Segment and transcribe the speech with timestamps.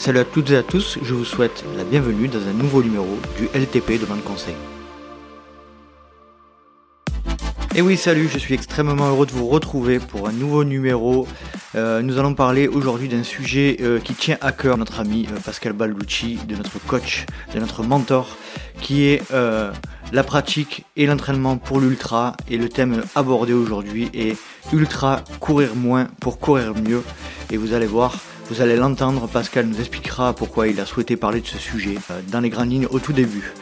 [0.00, 3.18] Salut à toutes et à tous, je vous souhaite la bienvenue dans un nouveau numéro
[3.36, 4.54] du LTP Demande Conseil.
[7.74, 11.28] Et oui, salut, je suis extrêmement heureux de vous retrouver pour un nouveau numéro.
[11.74, 15.38] Euh, nous allons parler aujourd'hui d'un sujet euh, qui tient à cœur notre ami euh,
[15.38, 18.38] Pascal Balducci, de notre coach, de notre mentor,
[18.80, 22.38] qui est la pratique et l'entraînement pour l'ultra.
[22.48, 24.38] Et le thème abordé aujourd'hui est
[24.72, 27.02] ultra courir moins pour courir mieux.
[27.50, 28.14] Et vous allez voir,
[28.50, 31.98] vous allez l'entendre, Pascal nous expliquera pourquoi il a souhaité parler de ce sujet
[32.32, 33.52] dans les grandes lignes au tout début.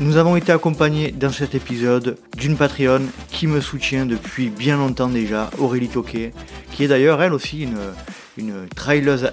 [0.00, 5.10] Nous avons été accompagnés dans cet épisode d'une Patreon qui me soutient depuis bien longtemps
[5.10, 6.32] déjà, Aurélie Toquet,
[6.72, 7.76] qui est d'ailleurs elle aussi une,
[8.38, 8.66] une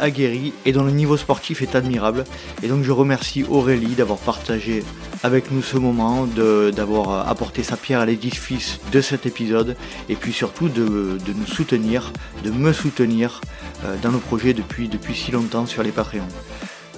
[0.02, 2.26] aguerrie et dont le niveau sportif est admirable.
[2.64, 4.84] Et donc je remercie Aurélie d'avoir partagé
[5.24, 9.78] avec nous ce moment, d'avoir apporté sa pierre à l'édifice de cet épisode
[10.10, 12.12] et puis surtout de, nous soutenir,
[12.44, 13.40] de me soutenir
[13.86, 16.28] euh, dans nos projets depuis, depuis si longtemps sur les Patreons.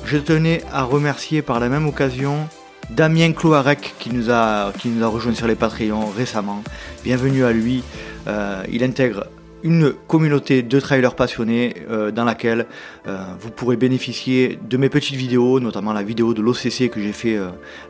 [0.06, 2.50] Je tenais à remercier par la même occasion
[2.90, 6.64] Damien Cloarec qui nous a qui rejoint sur les Patreons récemment.
[7.04, 7.84] Bienvenue à lui.
[8.28, 9.28] Euh, il intègre
[9.62, 12.66] une communauté de trailers passionnés euh, dans laquelle
[13.08, 17.12] euh, vous pourrez bénéficier de mes petites vidéos, notamment la vidéo de l'OCC que j'ai
[17.12, 17.38] fait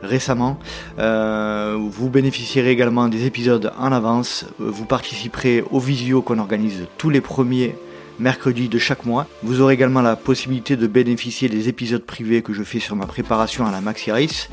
[0.02, 0.58] récemment.
[0.98, 4.44] vous bénéficierez également des épisodes en avance.
[4.58, 7.74] Vous participerez au visio qu'on organise tous les premiers
[8.20, 9.26] mercredi de chaque mois.
[9.42, 13.06] Vous aurez également la possibilité de bénéficier des épisodes privés que je fais sur ma
[13.06, 14.48] préparation à la Maxi Race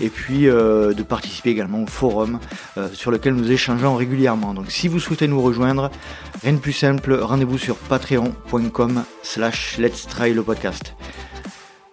[0.00, 2.38] et puis euh, de participer également au forum
[2.76, 4.54] euh, sur lequel nous échangeons régulièrement.
[4.54, 5.90] Donc si vous souhaitez nous rejoindre,
[6.42, 10.94] rien de plus simple, rendez-vous sur patreon.com slash let's try le podcast.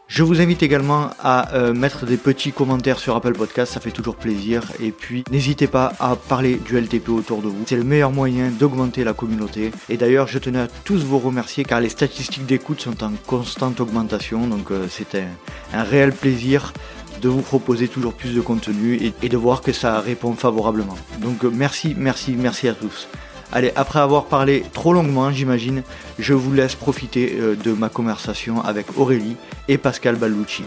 [0.10, 3.92] Je vous invite également à euh, mettre des petits commentaires sur Apple Podcast, ça fait
[3.92, 4.64] toujours plaisir.
[4.82, 7.64] Et puis n'hésitez pas à parler du LTP autour de vous.
[7.68, 9.70] C'est le meilleur moyen d'augmenter la communauté.
[9.88, 13.80] Et d'ailleurs, je tenais à tous vous remercier car les statistiques d'écoute sont en constante
[13.82, 14.48] augmentation.
[14.48, 16.74] Donc euh, c'est un, réel plaisir
[17.22, 20.98] de vous proposer toujours plus de contenu et de voir que ça répond favorablement.
[21.20, 23.08] Donc euh, merci, merci, merci à tous.
[23.52, 25.82] Allez, après avoir parlé trop longuement, j'imagine,
[26.20, 29.38] je vous laisse profiter euh, de ma conversation avec Aurélie
[29.68, 30.64] et Pascal Ballucci.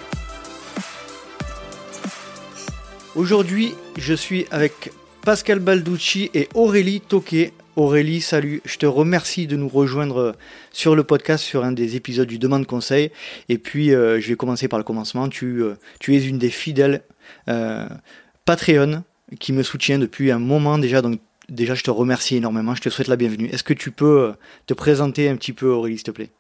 [3.15, 4.91] Aujourd'hui, je suis avec
[5.25, 7.53] Pascal Balducci et Aurélie Toquet.
[7.77, 10.33] Aurélie, salut, je te remercie de nous rejoindre euh,
[10.73, 13.13] sur le podcast sur un des épisodes du Demande Conseil.
[13.49, 15.29] Et puis, euh, je vais commencer par le commencement.
[15.29, 15.63] Tu,
[16.01, 17.05] tu es une des fidèles
[18.45, 19.05] Patreon
[19.39, 21.01] qui me soutient depuis un moment déjà.
[21.53, 22.75] Déjà, je te remercie énormément.
[22.75, 23.47] Je te souhaite la bienvenue.
[23.47, 24.33] Est-ce que tu peux euh,
[24.67, 26.31] te présenter un petit peu, Aurélie, s'il te plaît?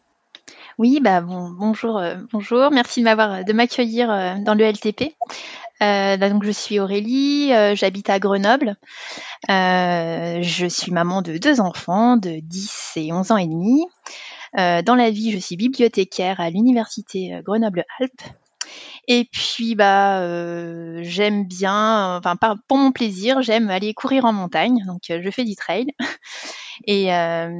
[0.79, 2.71] Oui, bah bon, bonjour, euh, bonjour.
[2.73, 5.15] Merci de m'avoir, de m'accueillir euh, dans le LTP.
[5.81, 8.77] donc je suis Aurélie, j'habite à Grenoble.
[9.49, 13.85] je suis maman de deux enfants de 10 et 11 ans et demi.
[14.57, 18.23] dans la vie, je suis bibliothécaire à l'université Grenoble-Alpes.
[19.09, 22.37] Et puis bah euh, j'aime bien, enfin
[22.69, 25.87] pour mon plaisir, j'aime aller courir en montagne, donc euh, je fais du trail.
[26.87, 27.51] Et euh,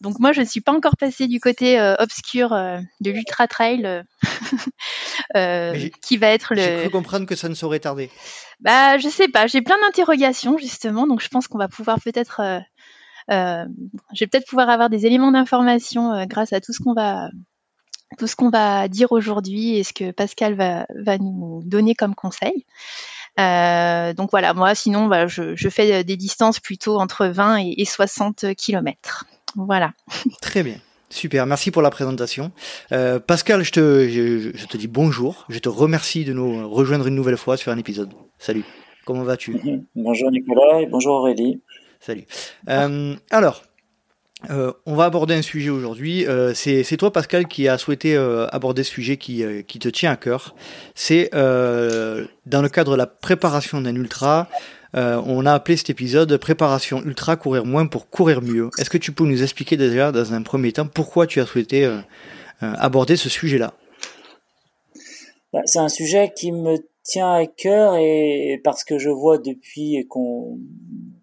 [0.00, 4.04] donc moi je ne suis pas encore passée du côté obscur de l'ultra trail,
[6.02, 6.62] qui va être le.
[6.62, 8.10] J'ai cru comprendre que ça ne saurait tarder.
[8.60, 12.42] Bah je sais pas, j'ai plein d'interrogations justement, donc je pense qu'on va pouvoir peut-être,
[13.28, 13.66] je
[14.20, 17.30] vais peut-être pouvoir avoir des éléments d'information grâce à tout ce qu'on va
[18.16, 22.14] tout ce qu'on va dire aujourd'hui et ce que Pascal va, va nous donner comme
[22.14, 22.64] conseil.
[23.38, 27.84] Euh, donc voilà, moi sinon bah, je, je, fais des distances plutôt entre 20 et,
[27.84, 29.26] 60 km.
[29.54, 29.92] Voilà.
[30.42, 30.76] Très bien.
[31.10, 32.52] Super, merci pour la présentation.
[32.92, 35.46] Euh, Pascal, je te, je, je, te dis bonjour.
[35.48, 38.10] Je te remercie de nous rejoindre une nouvelle fois sur un épisode.
[38.38, 38.64] Salut,
[39.06, 39.56] comment vas-tu?
[39.94, 41.62] Bonjour Nicolas et bonjour Aurélie.
[42.00, 42.24] Salut.
[42.68, 43.62] Euh, alors,
[44.50, 46.26] euh, on va aborder un sujet aujourd'hui.
[46.26, 50.12] Euh, c'est toi, Pascal, qui a souhaité euh, aborder ce sujet qui, qui, te tient
[50.12, 50.54] à cœur.
[50.94, 54.48] C'est dans le cadre de la préparation d'un ultra.
[54.94, 58.70] on a appelé cet épisode Préparation ultra, courir moins pour courir mieux.
[58.78, 61.90] Est-ce que tu peux nous expliquer déjà, dans un premier temps, pourquoi tu as souhaité
[62.60, 63.74] aborder ce sujet-là?
[65.52, 66.76] Bah, C'est un sujet qui me
[67.08, 70.58] tient à cœur et parce que je vois depuis qu'on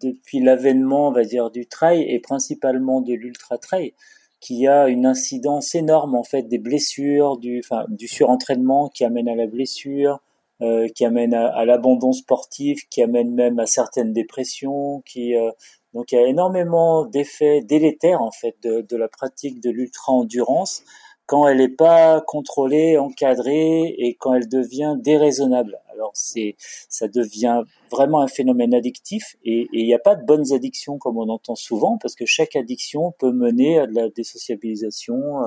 [0.02, 3.94] depuis l'avènement, on va dire, du trail et principalement de l'ultra trail,
[4.40, 9.04] qu'il y a une incidence énorme en fait des blessures, du, enfin, du surentraînement qui
[9.04, 10.20] amène à la blessure,
[10.60, 15.52] euh, qui amène à, l'abandon sportif, qui amène même à certaines dépressions, qui euh,
[15.94, 20.12] donc il y a énormément d'effets délétères en fait de, de la pratique de l'ultra
[20.12, 20.82] endurance
[21.26, 25.80] quand elle n'est pas contrôlée, encadrée et quand elle devient déraisonnable.
[25.92, 26.56] Alors c'est,
[26.88, 31.18] ça devient vraiment un phénomène addictif et il n'y a pas de bonnes addictions comme
[31.18, 35.44] on entend souvent parce que chaque addiction peut mener à de la désociabilisation,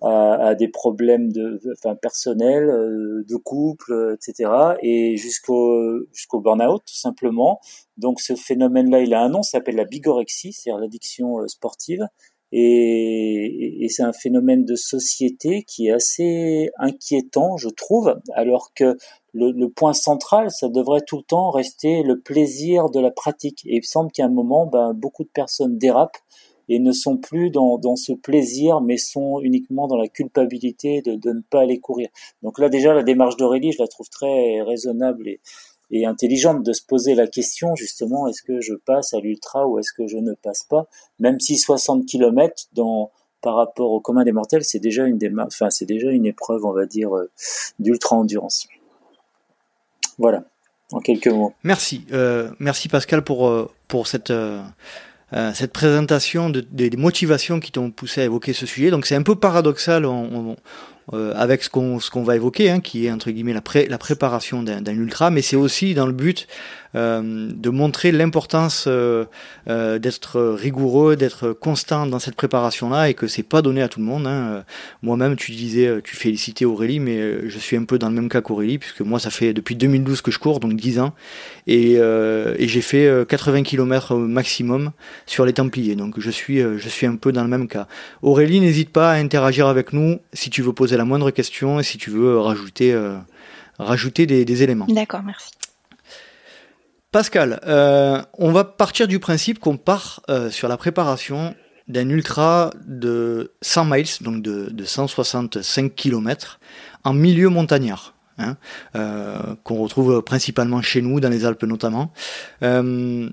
[0.00, 4.50] à, des problèmes de, enfin, personnels, euh, de couple, etc.
[4.80, 7.60] Et jusqu'au jusqu'au burn-out tout simplement.
[7.96, 12.06] Donc ce phénomène-là, il a un nom, ça s'appelle la bigorexie, c'est-à-dire l'addiction euh, sportive.
[12.50, 18.96] Et, et c'est un phénomène de société qui est assez inquiétant, je trouve, alors que
[19.34, 23.64] le, le, point central, ça devrait tout le temps rester le plaisir de la pratique.
[23.66, 26.18] Et il me semble qu'à un moment, ben, beaucoup de personnes dérapent
[26.68, 31.14] et ne sont plus dans, dans ce plaisir, mais sont uniquement dans la culpabilité de,
[31.14, 32.08] de ne pas aller courir.
[32.42, 35.40] Donc là déjà, la démarche d'Aurélie, je la trouve très raisonnable et,
[35.90, 39.78] et intelligente de se poser la question justement, est-ce que je passe à l'ultra ou
[39.78, 40.86] est-ce que je ne passe pas?
[41.18, 42.66] Même si 60 km
[43.40, 46.64] par rapport au commun des mortels, c'est déjà une démarche, enfin c'est déjà une épreuve,
[46.64, 47.30] on va dire, euh,
[47.78, 48.66] d'ultra endurance.
[50.18, 50.44] Voilà,
[50.92, 51.52] en quelques mots.
[51.62, 54.32] Merci, euh, merci Pascal pour euh, pour cette
[55.52, 58.90] cette présentation de, des motivations qui t'ont poussé à évoquer ce sujet.
[58.90, 60.06] Donc c'est un peu paradoxal
[61.14, 63.86] euh, avec ce qu'on ce qu'on va évoquer, hein, qui est entre guillemets la, pré,
[63.88, 66.46] la préparation d'un ultra, mais c'est aussi dans le but
[66.94, 69.24] euh, de montrer l'importance euh,
[69.66, 74.06] d'être rigoureux, d'être constant dans cette préparation-là et que c'est pas donné à tout le
[74.06, 74.26] monde.
[74.26, 74.64] Hein.
[75.02, 78.42] Moi-même, tu disais, tu félicitais Aurélie, mais je suis un peu dans le même cas
[78.42, 81.14] qu'Aurélie puisque moi, ça fait depuis 2012 que je cours, donc 10 ans,
[81.66, 84.92] et, et j'ai fait 80 km maximum
[85.26, 85.94] sur les Templiers.
[85.94, 87.86] Donc je suis, je suis un peu dans le même cas.
[88.22, 91.82] Aurélie, n'hésite pas à interagir avec nous si tu veux poser la moindre question et
[91.82, 92.94] si tu veux rajouter,
[93.78, 94.86] rajouter des, des éléments.
[94.88, 95.52] D'accord, merci.
[97.10, 101.54] Pascal, euh, on va partir du principe qu'on part euh, sur la préparation
[101.88, 106.60] d'un ultra de 100 miles, donc de, de 165 km,
[107.04, 108.58] en milieu montagnard, hein,
[108.94, 112.12] euh, qu'on retrouve principalement chez nous, dans les Alpes notamment.
[112.62, 113.30] Euh,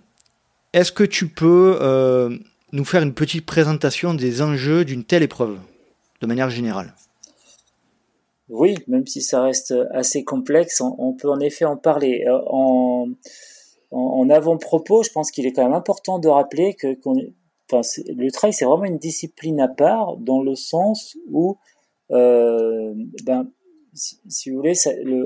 [0.71, 2.37] est-ce que tu peux euh,
[2.71, 5.57] nous faire une petite présentation des enjeux d'une telle épreuve,
[6.21, 6.93] de manière générale?
[8.49, 12.25] Oui, même si ça reste assez complexe, on, peut en effet en parler.
[12.27, 12.39] Euh,
[13.91, 18.65] en avant-propos, je pense qu'il est quand même important de rappeler que le trail, c'est
[18.65, 21.57] vraiment une discipline à part dans le sens où,
[22.11, 22.93] euh,
[23.23, 23.49] ben,
[23.93, 24.73] si, vous voulez,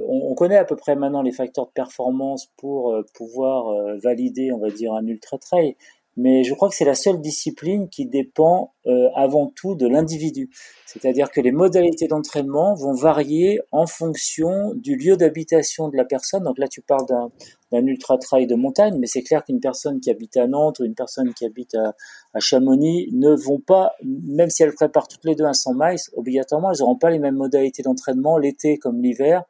[0.08, 4.60] on, connaît à peu près maintenant les facteurs de performance pour euh, pouvoir valider, on
[4.60, 5.76] va dire, un ultra trail
[6.18, 10.50] mais je crois que c'est la seule discipline qui dépend euh, avant tout de l'individu.
[10.86, 16.44] C'est-à-dire que les modalités d'entraînement vont varier en fonction du lieu d'habitation de la personne.
[16.44, 17.06] Donc là, tu parles
[17.72, 20.96] d'un ultra-trail de montagne, mais c'est clair qu'une personne qui habite à Nantes ou une
[20.96, 21.96] personne qui habite à,
[22.34, 26.00] à, Chamonix ne vont pas, même si elles préparent toutes les deux un 100 miles,
[26.16, 29.44] obligatoirement, elles n'auront pas les mêmes modalités d'entraînement l'été comme l'hiver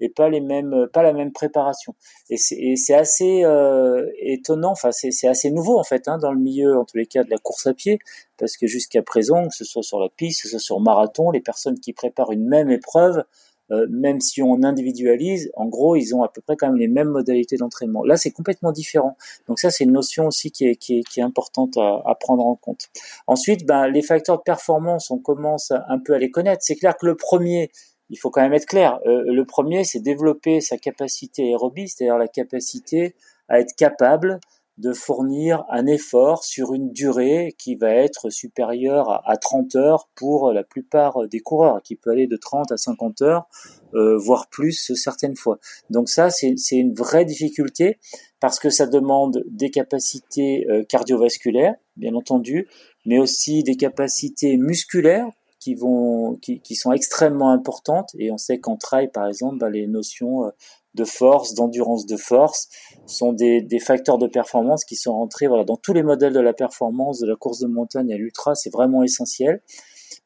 [0.00, 1.94] et pas les mêmes, pas la même préparation.
[2.30, 6.78] Et c'est assez euh, étonnant, enfin c'est assez nouveau en fait hein, dans le milieu,
[6.78, 7.98] en tous les cas de la course à pied,
[8.38, 11.30] parce que jusqu'à présent, que ce soit sur la piste, que ce soit sur marathon,
[11.30, 13.24] les personnes qui préparent une même épreuve,
[13.70, 16.88] euh, même si on individualise, en gros, ils ont à peu près quand même les
[16.88, 18.02] mêmes modalités d'entraînement.
[18.02, 19.16] Là, c'est complètement différent.
[19.46, 22.14] Donc ça, c'est une notion aussi qui est, qui est, qui est importante à, à,
[22.14, 22.88] prendre en compte.
[23.26, 26.62] Ensuite, ben, les facteurs de performance, on commence un peu à les connaître.
[26.62, 27.70] C'est clair que le premier,
[28.10, 29.00] il faut quand même être clair.
[29.06, 33.14] Euh, le premier, c'est développer sa capacité aérobie, c'est-à-dire la capacité
[33.48, 34.40] à être capable
[34.78, 40.52] de fournir un effort sur une durée qui va être supérieure à, 30 heures pour
[40.52, 43.48] la plupart des coureurs, qui peut aller de 30 à 50 heures,
[43.94, 45.58] euh, voire plus certaines fois.
[45.90, 47.98] Donc ça, c'est une vraie difficulté
[48.38, 52.68] parce que ça demande des capacités euh, cardiovasculaires, bien entendu,
[53.04, 55.26] mais aussi des capacités musculaires
[56.40, 58.10] qui sont extrêmement importantes.
[58.18, 60.50] Et on sait qu'en trail, par exemple, bah, les notions euh,
[60.94, 62.68] de force, d'endurance de force,
[63.06, 66.40] sont des, des, facteurs de performance qui sont rentrés voilà, dans tous les modèles de
[66.40, 68.54] la performance, de la course de montagne à l'ultra.
[68.54, 69.62] C'est vraiment essentiel.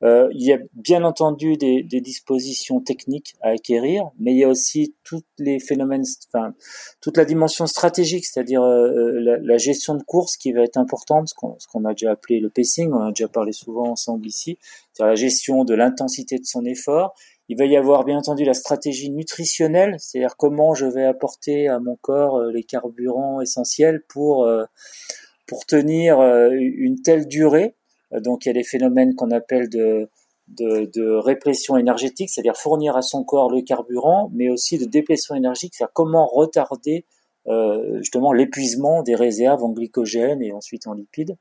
[0.02, 4.44] Euh, il y a bien entendu des, des, dispositions techniques à acquérir, mais il y
[4.44, 6.54] a aussi tous les phénomènes, enfin
[7.00, 11.28] toute la dimension stratégique, c'est-à-dire euh, la, la, gestion de course qui va être importante,
[11.28, 14.58] ce qu'on a déjà appelé le pacing, on a déjà parlé souvent ensemble ici,
[14.92, 17.14] c'est-à-dire la gestion de l'intensité de son effort.
[17.48, 21.80] Il va y avoir bien entendu la stratégie nutritionnelle, c'est-à-dire comment je vais apporter à
[21.80, 24.64] mon corps euh, les carburants essentiels pour euh,
[25.46, 27.81] pour tenir une telle durée euh,
[28.20, 30.08] donc il y a des phénomènes qu'on appelle de,
[31.18, 35.92] répression énergétique, c'est-à-dire fournir à son corps le carburant, mais aussi de déplétion énergétique, c'est-à-dire
[35.94, 37.04] comment retarder
[37.48, 41.36] euh, justement l'épuisement des réserves en glycogène et ensuite en lipides.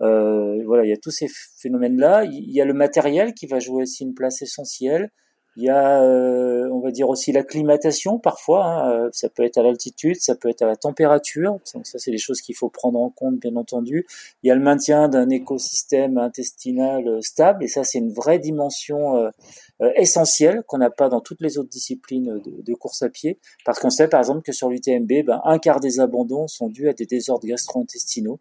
[0.00, 2.24] Euh, voilà, il y a tous ces phénomènes-là.
[2.24, 5.10] Il y a le matériel qui va jouer aussi une place essentielle.
[5.56, 8.64] Il y a, euh, on va dire aussi l'acclimatation parfois.
[8.64, 11.58] Hein, euh, ça peut être à l'altitude, ça peut être à la température.
[11.74, 14.06] Donc ça, c'est des choses qu'il faut prendre en compte, bien entendu.
[14.42, 18.38] Il y a le maintien d'un écosystème intestinal euh, stable, et ça, c'est une vraie
[18.38, 19.30] dimension
[19.96, 23.78] essentielle qu'on n'a pas dans toutes les autres disciplines de, de course à pied, parce
[23.80, 26.92] qu'on sait par exemple que sur l'UTMB, ben, un quart des abandons sont dus à
[26.92, 28.40] des désordres gastro-intestinaux.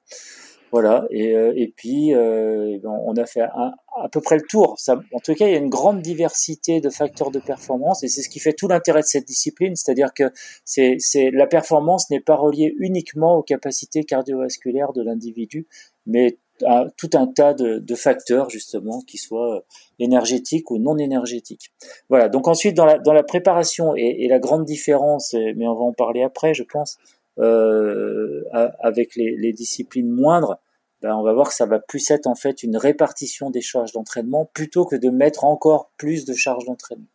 [0.71, 3.73] Voilà, et, euh, et puis euh, ben, on a fait à
[4.11, 4.75] peu près le tour.
[4.77, 8.07] Ça, en tout cas, il y a une grande diversité de facteurs de performance et
[8.07, 10.31] c'est ce qui fait tout l'intérêt de cette discipline, c'est-à-dire que
[10.63, 10.97] c'est,
[11.31, 15.67] la performance n'est pas reliée uniquement aux capacités cardiovasculaires de l'individu,
[16.05, 19.63] mais à tout un tas de, de, facteurs justement qui soient
[19.97, 21.71] énergétiques ou non énergétiques.
[22.09, 22.27] Voilà.
[22.27, 25.85] Donc ensuite dans la dans la préparation et, et la grande différence, mais on va
[25.85, 26.97] en parler après, je pense
[27.37, 28.43] euh,
[28.79, 30.59] avec les, disciplines moindres,
[31.01, 33.93] ben on va voir que ça va plus être en fait une répartition des charges
[33.93, 37.05] d'entraînement plutôt que de mettre encore plus de charges d'entraînement.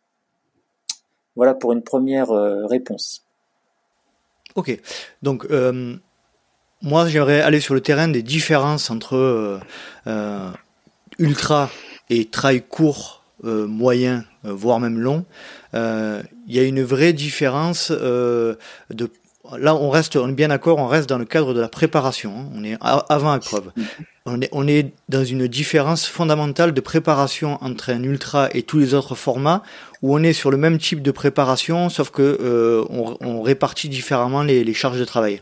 [1.35, 3.23] Voilà pour une première euh, réponse.
[4.55, 4.79] Ok,
[5.21, 5.95] donc euh,
[6.81, 9.59] moi j'aimerais aller sur le terrain des différences entre
[11.19, 11.69] ultra
[12.09, 15.25] et trail court, moyen, voire même long.
[15.73, 18.57] Il y a une vraie différence de
[19.57, 22.33] là, on reste, on est bien d'accord, on reste dans le cadre de la préparation.
[22.37, 22.49] Hein.
[22.55, 23.71] On est avant la preuve.
[24.25, 28.79] On est, on est dans une différence fondamentale de préparation entre un ultra et tous
[28.79, 29.61] les autres formats,
[30.01, 34.41] où on est sur le même type de préparation, sauf que euh, on, répartit différemment
[34.41, 35.41] les, charges de travail.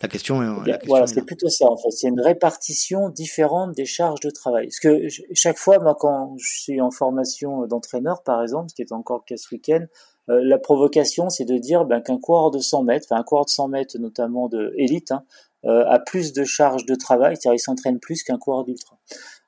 [0.00, 1.90] La question, est, voilà, c'est plutôt ça en fait.
[1.90, 4.66] C'est une répartition différente des charges de travail.
[4.66, 8.82] Parce que chaque fois, moi, quand je suis en formation d'entraîneur, par exemple, ce qui
[8.82, 9.86] est encore le cas ce week-end,
[10.30, 13.44] euh, la provocation, c'est de dire ben, qu'un coureur de 100 mètres, enfin un coureur
[13.44, 15.24] de 100 mètres notamment de élite, hein,
[15.64, 18.98] euh, a plus de charges de travail, c'est-à-dire il s'entraîne plus qu'un coureur d'ultra.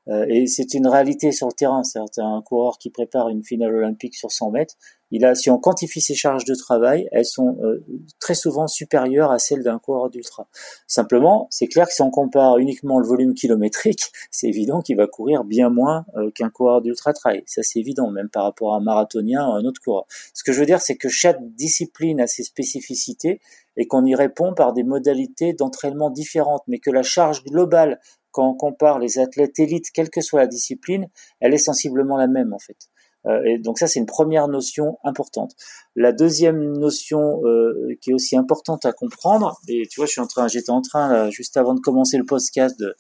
[0.09, 1.83] Euh, et c'est une réalité sur le terrain.
[1.83, 4.75] C'est un coureur qui prépare une finale olympique sur 100 mètres.
[5.13, 7.85] Il a, si on quantifie ses charges de travail, elles sont euh,
[8.19, 10.49] très souvent supérieures à celles d'un coureur d'ultra.
[10.89, 15.07] Simplement, c'est clair que si on compare uniquement le volume kilométrique, c'est évident qu'il va
[15.07, 17.45] courir bien moins euh, qu'un coureur d'ultra trail.
[17.47, 20.07] Ça, c'est évident, même par rapport à un marathonien ou à un autre coureur.
[20.35, 23.41] Ce que je veux dire, c'est que chaque discipline a ses spécificités
[23.77, 28.01] et qu'on y répond par des modalités d'entraînement différentes, mais que la charge globale
[28.37, 31.09] quand on compare les athlètes élites, quelle que soit la discipline,
[31.41, 32.77] elle est sensiblement la même en fait.
[33.25, 35.53] Euh, et donc ça, c'est une première notion importante.
[35.95, 40.21] La deuxième notion euh, qui est aussi importante à comprendre, et tu vois, je suis
[40.21, 42.95] en train, j'étais en train juste avant de commencer le podcast de,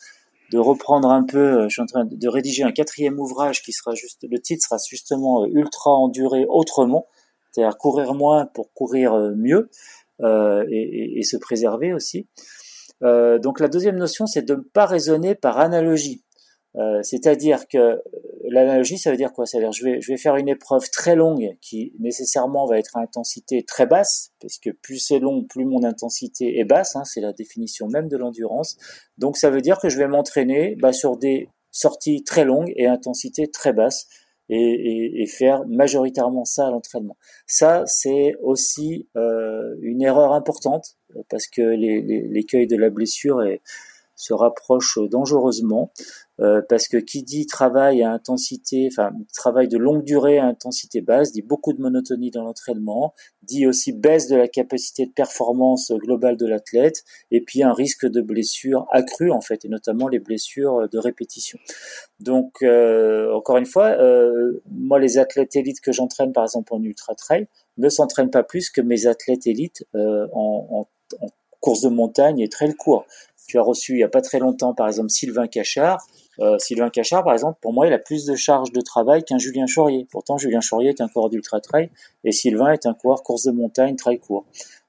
[0.52, 3.72] de reprendre un peu, euh, je suis en train de, rédiger un quatrième ouvrage qui
[3.72, 7.06] sera juste, le titre sera justement ultra enduré autrement,
[7.52, 9.68] c'est-à-dire courir moins pour courir mieux
[10.22, 12.26] et, et, se préserver aussi.
[13.02, 16.24] Euh, donc la deuxième notion, c'est de ne pas raisonner par analogie.
[16.76, 17.96] Euh, c'est-à-dire que euh,
[18.50, 19.46] l'analogie, ça veut dire quoi?
[19.46, 23.00] C'est-à-dire je vais, je vais faire une épreuve très longue qui nécessairement va être à
[23.00, 26.96] intensité très basse, parce que plus c'est long, plus mon intensité est basse.
[26.96, 28.76] Hein, c'est la définition même de l'endurance.
[29.16, 32.86] Donc ça veut dire que je vais m'entraîner bah, sur des sorties très longues et
[32.86, 34.06] intensité très basse
[34.48, 37.16] et, et, et, faire majoritairement ça à l'entraînement.
[37.46, 40.96] Ça, c'est aussi euh, une erreur importante
[41.28, 43.42] parce que l'écueil de la blessure
[44.16, 45.92] se rapproche dangereusement.
[46.38, 51.00] Euh, parce que qui dit travail à intensité, enfin travail de longue durée à intensité
[51.00, 55.92] basse, dit beaucoup de monotonie dans l'entraînement, dit aussi baisse de la capacité de performance
[55.92, 60.18] globale de l'athlète, et puis un risque de blessure accru en fait, et notamment les
[60.18, 61.58] blessures de répétition.
[62.20, 66.82] Donc euh, encore une fois, euh, moi les athlètes élites que j'entraîne par exemple en
[66.82, 67.46] ultra trail
[67.78, 70.87] ne s'entraînent pas plus que mes athlètes élites en,
[71.20, 71.28] en
[71.60, 73.04] course de montagne et trail court.
[73.48, 76.04] Tu as reçu il y a pas très longtemps par exemple Sylvain Cachard
[76.40, 79.38] euh, Sylvain Cachard, par exemple, pour moi, il a plus de charge de travail qu'un
[79.38, 80.06] Julien Chaurier.
[80.10, 81.90] Pourtant, Julien Chaurier est un coureur d'ultra trail
[82.25, 84.44] et Sylvain est un coureur course de montagne très court.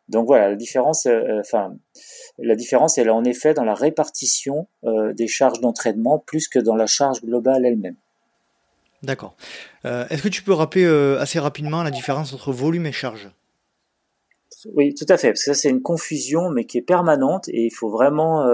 [0.10, 1.76] Donc voilà, la différence, euh, euh, enfin,
[2.38, 6.76] la différence, elle est en effet dans la répartition des charges d'entraînement plus que dans
[6.76, 7.96] la charge globale elle-même.
[9.04, 9.36] D'accord.
[9.84, 10.86] Est-ce que tu peux rappeler
[11.20, 13.30] assez rapidement la différence entre volume et charge?
[14.76, 17.66] Oui, tout à fait, parce que ça c'est une confusion, mais qui est permanente et
[17.66, 18.46] il faut vraiment.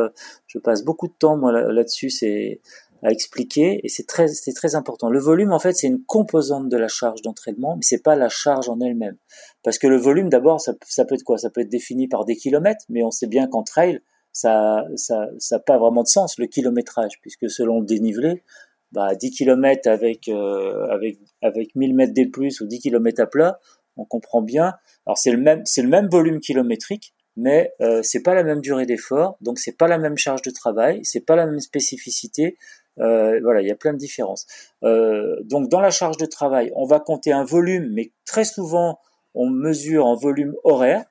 [0.47, 2.09] je passe beaucoup de temps moi là-dessus.
[2.09, 2.61] c'est
[3.03, 5.09] à expliquer et c'est très très important.
[5.09, 8.29] Le volume en fait c'est une composante de la charge d'entraînement, mais c'est pas la
[8.29, 9.17] charge en elle-même.
[9.63, 11.37] Parce que le volume d'abord ça, ça peut être quoi?
[11.37, 13.99] Ça peut être défini par des kilomètres, mais on sait bien qu'en trail
[14.31, 18.43] ça ça ça pas vraiment de sens le kilométrage puisque selon le dénivelé,
[18.91, 23.27] bah 10 km avec euh, avec avec 1000 mètres des plus ou 10 km à
[23.27, 23.59] plat,
[23.97, 24.73] on comprend bien.
[25.05, 28.61] Alors c'est le même c'est le même volume kilométrique, mais euh, c'est pas la même
[28.61, 32.57] durée d'effort, donc c'est pas la même charge de travail, c'est pas la même spécificité,
[32.99, 34.45] Euh, voilà, il y a plein de différences.
[34.83, 38.99] Euh, donc dans la charge de travail, on va compter un volume, mais très souvent
[39.33, 41.05] on mesure en volume horaire.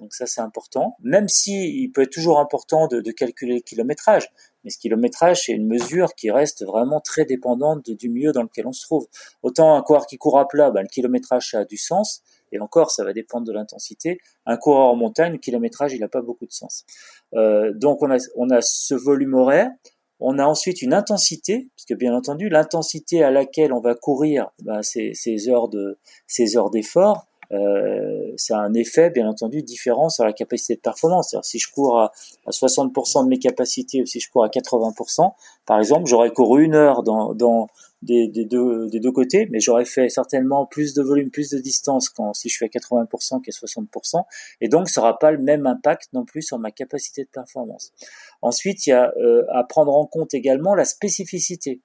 [0.00, 3.60] Donc ça c'est important, même si il peut être toujours important de, de calculer le
[3.62, 4.28] kilométrage.
[4.64, 8.66] Mais ce kilométrage c'est une mesure qui reste vraiment très dépendante du milieu dans lequel
[8.66, 9.06] on se trouve.
[9.42, 12.22] Autant un coureur qui court à plat, ben, le kilométrage a du sens.
[12.52, 14.18] Et encore, ça va dépendre de l'intensité.
[14.46, 16.84] Un coureur en montagne, le kilométrage, il n'a pas beaucoup de sens.
[17.34, 19.70] Euh, donc on a, on a ce volume horaire.
[20.20, 24.50] On a ensuite une intensité, parce que bien entendu, l'intensité à laquelle on va courir,
[24.62, 29.62] ben, c'est ces heures de ces heures d'effort, euh, ça a un effet, bien entendu,
[29.62, 31.36] différent sur la capacité de performance.
[31.42, 32.12] Si je cours à,
[32.46, 35.32] à 60% de mes capacités ou si je cours à 80%,
[35.66, 37.68] par exemple, j'aurais couru une heure dans, dans,
[38.04, 41.58] des, des, deux, des deux côtés, mais j'aurais fait certainement plus de volume, plus de
[41.58, 44.24] distance quand si je suis à 80% qu'à 60%,
[44.60, 47.92] et donc ça n'aura pas le même impact non plus sur ma capacité de performance.
[48.42, 51.80] Ensuite, il y a euh, à prendre en compte également la spécificité,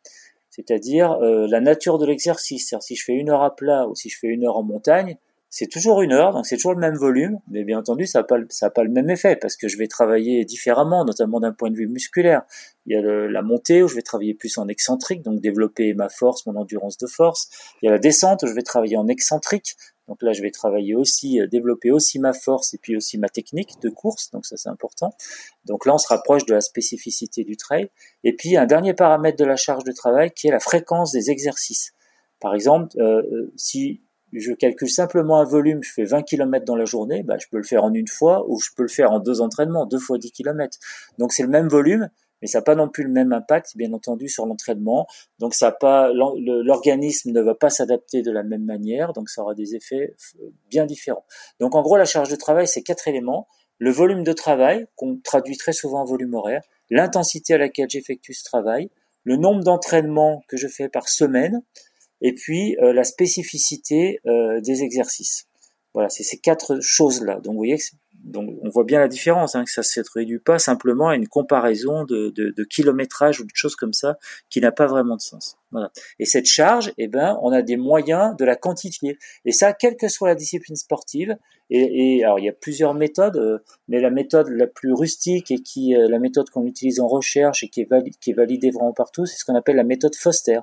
[0.49, 2.75] c'est-à-dire euh, la nature de l'exercice.
[2.81, 5.17] Si je fais une heure à plat ou si je fais une heure en montagne,
[5.49, 8.23] c'est toujours une heure, donc c'est toujours le même volume, mais bien entendu, ça n'a
[8.23, 8.37] pas,
[8.69, 11.87] pas le même effet parce que je vais travailler différemment, notamment d'un point de vue
[11.87, 12.43] musculaire.
[12.85, 16.07] Il y a la montée où je vais travailler plus en excentrique, donc développer ma
[16.07, 17.49] force, mon endurance de force.
[17.81, 19.75] Il y a la descente où je vais travailler en excentrique,
[20.07, 23.29] donc là je vais travailler aussi, euh, développer aussi ma force et puis aussi ma
[23.29, 25.15] technique de course, donc ça c'est important.
[25.65, 27.89] Donc là on se rapproche de la spécificité du trail.
[28.23, 31.31] Et puis un dernier paramètre de la charge de travail qui est la fréquence des
[31.31, 31.93] exercices.
[32.39, 34.01] Par exemple, euh, euh si
[34.33, 37.57] je calcule simplement un volume, je fais 20 km dans la journée, bah, je peux
[37.57, 40.17] le faire en une fois ou je peux le faire en deux entraînements, deux fois
[40.17, 40.77] 10 km.
[41.17, 42.09] Donc c'est le même volume,
[42.41, 45.07] mais ça n'a pas non plus le même impact, bien entendu, sur l'entraînement.
[45.39, 49.55] Donc ça pas, l'organisme ne va pas s'adapter de la même manière, donc ça aura
[49.55, 51.25] des effets euh, bien différents.
[51.59, 53.47] Donc en gros, la charge de travail, c'est quatre éléments.
[53.77, 58.33] Le volume de travail, qu'on traduit très souvent en volume horaire, l'intensité à laquelle j'effectue
[58.33, 58.89] ce travail,
[59.23, 61.61] le nombre d'entraînements que je fais par semaine,
[62.21, 65.47] et puis euh, la spécificité euh, des exercices.
[65.93, 67.39] Voilà, c'est ces quatre choses-là.
[67.39, 67.77] Donc vous voyez,
[68.23, 71.15] donc on voit bien la différence, hein, que ça ne se réduit pas simplement à
[71.15, 74.17] une comparaison de, de, de kilométrage ou de choses comme ça
[74.49, 75.57] qui n'a pas vraiment de sens.
[75.71, 75.91] Voilà.
[76.19, 79.17] Et cette charge, eh ben, on a des moyens de la quantifier.
[79.45, 81.37] Et ça, quelle que soit la discipline sportive.
[81.71, 85.49] Et, et alors, il y a plusieurs méthodes, euh, mais la méthode la plus rustique
[85.49, 87.87] et qui, la méthode qu'on utilise en recherche et qui est,
[88.19, 90.59] qui est validée vraiment partout, c'est ce qu'on appelle la méthode Foster.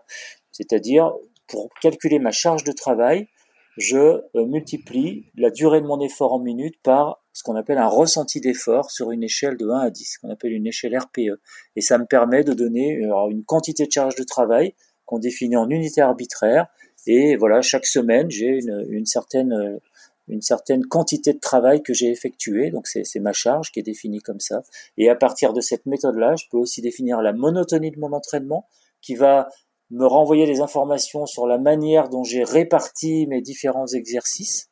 [0.53, 1.13] C'est-à-dire,
[1.49, 3.29] pour calculer ma charge de travail,
[3.77, 7.89] je euh, multiplie la durée de mon effort en minutes par ce qu'on appelle un
[7.89, 11.39] ressenti d'effort sur une échelle de 1 à 10, qu'on appelle une échelle RPE.
[11.77, 15.57] Et ça me permet de donner euh, une quantité de charge de travail qu'on définit
[15.57, 16.69] en unité arbitraire.
[17.07, 19.79] Et voilà, chaque semaine, j'ai une, une, certaine, euh,
[20.29, 22.71] une certaine quantité de travail que j'ai effectué.
[22.71, 24.63] Donc c'est ma charge qui est définie comme ça.
[24.97, 28.67] Et à partir de cette méthode-là, je peux aussi définir la monotonie de mon entraînement
[29.03, 29.49] qui va
[29.91, 34.69] me renvoyer des informations sur la manière dont j'ai réparti mes différents exercices.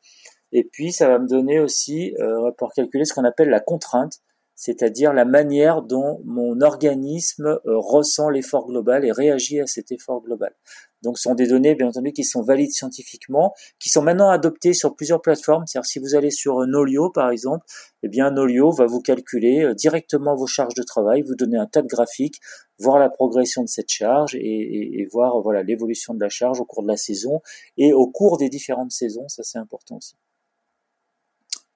[0.51, 4.21] Et puis, ça va me donner aussi, euh, pour calculer ce qu'on appelle la contrainte,
[4.55, 10.21] c'est-à-dire la manière dont mon organisme euh, ressent l'effort global et réagit à cet effort
[10.21, 10.55] global.
[11.01, 14.73] Donc, ce sont des données, bien entendu, qui sont valides scientifiquement, qui sont maintenant adoptées
[14.73, 15.65] sur plusieurs plateformes.
[15.67, 17.65] C'est-à-dire, si vous allez sur Nolio, par exemple,
[18.03, 21.67] eh bien, Nolio va vous calculer euh, directement vos charges de travail, vous donner un
[21.67, 22.39] tas de graphiques,
[22.79, 26.65] voir la progression de cette charge et, et voir, voilà, l'évolution de la charge au
[26.65, 27.41] cours de la saison
[27.77, 29.27] et au cours des différentes saisons.
[29.27, 30.15] Ça, c'est important aussi.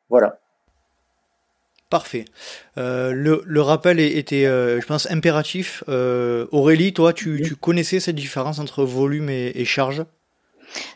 [0.10, 0.40] Voilà.
[1.90, 2.26] Parfait.
[2.78, 5.84] Euh, le, le, rappel était, euh, je pense, impératif.
[5.90, 10.06] Euh, Aurélie, toi, tu, tu, connaissais cette différence entre volume et, et, charge?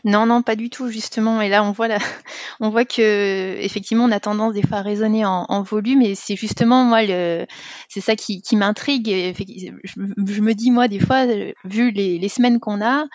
[0.04, 1.40] Non, non, pas du tout, justement.
[1.40, 1.98] Et là, on voit, la,
[2.60, 6.00] on voit que, effectivement, on a tendance des fois à raisonner en, en volume.
[6.00, 7.44] Et c'est justement, moi, le,
[7.88, 9.08] c'est ça qui, qui m'intrigue.
[9.08, 11.26] Je, je, me dis, moi, des fois,
[11.64, 13.06] vu les, les semaines qu'on a,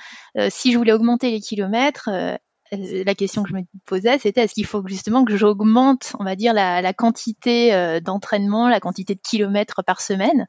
[0.50, 2.36] si je voulais augmenter les kilomètres, euh,
[2.71, 6.36] la question que je me posais, c'était est-ce qu'il faut justement que j'augmente, on va
[6.36, 10.47] dire, la, la quantité euh, d'entraînement, la quantité de kilomètres par semaine?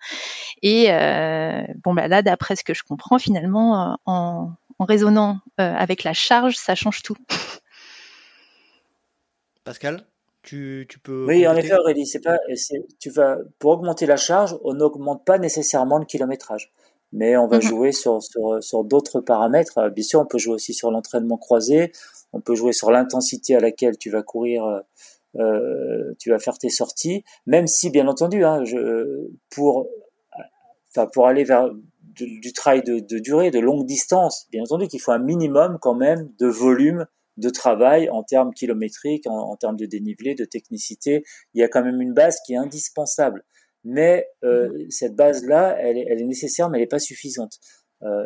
[0.63, 6.05] Et euh, bon, bah là, d'après ce que je comprends, finalement, en, en raisonnant avec
[6.05, 7.17] la charge, ça change tout.
[9.65, 10.05] Pascal
[10.43, 11.27] tu, tu, peux.
[11.27, 12.39] Oui, en effet, Aurélie, c'est pas,
[12.99, 16.73] tu vas, pour augmenter la charge, on n'augmente pas nécessairement le kilométrage
[17.13, 17.63] mais on va mhm.
[17.63, 19.79] jouer sur, sur, sur d'autres paramètres.
[19.79, 21.93] Euh, bien sûr, on peut jouer aussi sur l'entraînement croisé,
[22.33, 24.81] on peut jouer sur l'intensité à laquelle tu vas courir, euh,
[25.41, 29.89] euh tu vas faire tes sorties, même si, bien entendu, hein, je, pour,
[30.91, 31.71] enfin, pour aller vers
[32.01, 35.79] du, du travail de, de, durée, de longue distance, bien entendu qu'il faut un minimum
[35.81, 40.45] quand même de volume de travail en termes kilométriques, en, en termes de dénivelé, de
[40.45, 41.25] technicité.
[41.55, 43.45] Il y a quand même une base qui est indispensable.
[43.85, 44.91] Mais mmh.
[44.91, 47.59] cette base-là, elle, elle, est nécessaire, mais elle n'est pas suffisante.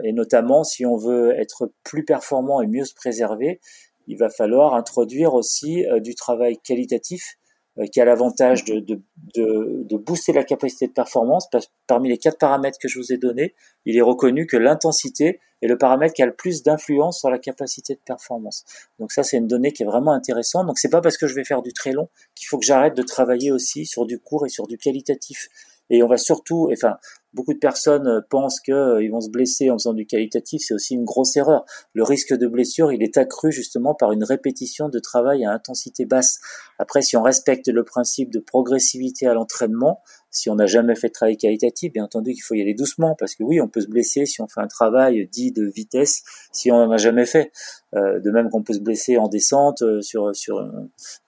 [0.02, 3.60] et notamment, si on veut être plus performant et mieux se préserver,
[4.06, 7.43] il va falloir introduire aussi du travail qualitatif euh,
[7.92, 9.00] qui a l'avantage de, de,
[9.34, 11.48] de, de, booster la capacité de performance.
[11.50, 15.40] Parce, parmi les quatre paramètres que je vous ai donnés, il est reconnu que l'intensité
[15.60, 18.64] est le paramètre qui a le plus d'influence sur la capacité de performance.
[18.98, 20.66] Donc ça, c'est une donnée qui est vraiment intéressante.
[20.66, 22.96] Donc c'est pas parce que je vais faire du très long qu'il faut que j'arrête
[22.96, 25.48] de travailler aussi sur du court et sur du qualitatif.
[25.90, 26.96] Et on va surtout, enfin,
[27.34, 30.74] beaucoup de personnes euh, pensent qu'ils euh, vont se blesser en faisant du qualitatif, c'est
[30.74, 31.64] aussi une grosse erreur.
[31.92, 36.06] Le risque de blessure, il est accru justement par une répétition de travail à intensité
[36.06, 36.38] basse.
[36.78, 41.08] Après, si on respecte le principe de progressivité à l'entraînement, si on n'a jamais fait
[41.08, 43.80] de travail qualitatif, bien entendu qu'il faut y aller doucement, parce que oui, on peut
[43.80, 47.26] se blesser si on fait un travail dit de vitesse, si on n'en a jamais
[47.26, 47.52] fait.
[47.94, 50.68] Euh, de même qu'on peut se blesser en descente sur sur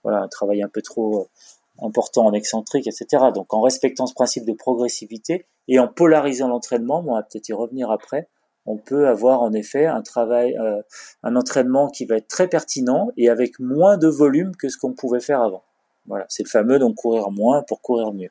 [0.03, 1.29] voilà un travail un peu trop
[1.83, 3.25] important en excentrique, etc.
[3.35, 7.53] Donc en respectant ce principe de progressivité et en polarisant l'entraînement, on va peut-être y
[7.53, 8.29] revenir après,
[8.67, 10.83] on peut avoir en effet un travail, euh,
[11.23, 14.93] un entraînement qui va être très pertinent et avec moins de volume que ce qu'on
[14.93, 15.63] pouvait faire avant.
[16.07, 18.31] Voilà, c'est le fameux donc courir moins pour courir mieux.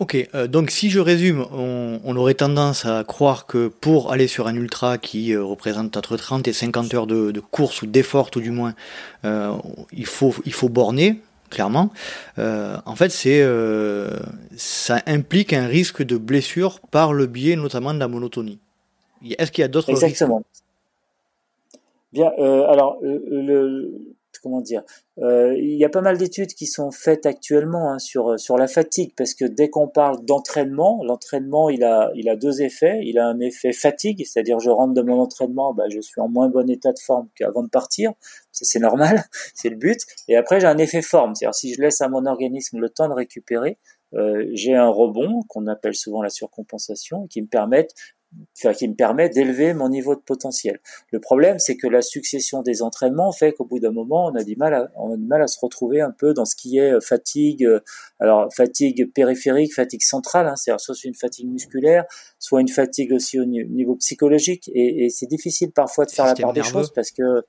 [0.00, 4.48] Ok, euh, donc si je résume, on, aurait tendance à croire que pour aller sur
[4.48, 8.40] un ultra qui euh, représente entre 30 et 50 heures de, course ou d'effort tout
[8.40, 8.74] du moins,
[9.22, 11.20] il, faut, il faut borner,
[11.54, 11.90] clairement.
[12.38, 14.10] Euh, en fait, c'est euh,
[14.56, 18.58] ça implique un risque de blessure par le biais notamment de la monotonie.
[19.38, 20.42] Est-ce qu'il y a d'autres Exactement.
[22.12, 23.00] Bien, euh, alors
[24.42, 24.82] comment dire,
[25.22, 28.66] euh, il y a pas mal d'études qui sont faites actuellement hein, sur sur la
[28.66, 33.00] fatigue parce que dès qu'on parle d'entraînement, l'entraînement il a il a deux effets.
[33.04, 36.28] Il a un effet fatigue, c'est-à-dire je rentre de mon entraînement, bah, je suis en
[36.28, 38.12] moins bon état de forme qu'avant de partir.
[38.50, 39.22] C'est normal,
[39.54, 40.00] c'est le but.
[40.26, 43.08] Et après j'ai un effet forme, c'est-à-dire si je laisse à mon organisme le temps
[43.08, 43.78] de récupérer,
[44.14, 47.94] euh, j'ai un rebond qu'on appelle souvent la surcompensation qui me permettent
[48.76, 50.80] qui me permet d'élever mon niveau de potentiel.
[51.10, 54.44] Le problème, c'est que la succession des entraînements fait qu'au bout d'un moment, on a
[54.44, 56.78] du mal à, on a du mal à se retrouver un peu dans ce qui
[56.78, 57.80] est euh, fatigue, euh,
[58.20, 62.04] alors fatigue périphérique, fatigue centrale, hein, c'est-à-dire soit une fatigue musculaire,
[62.38, 66.34] soit une fatigue aussi au niveau psychologique, et, et c'est difficile parfois de faire la
[66.34, 67.44] part des choses parce que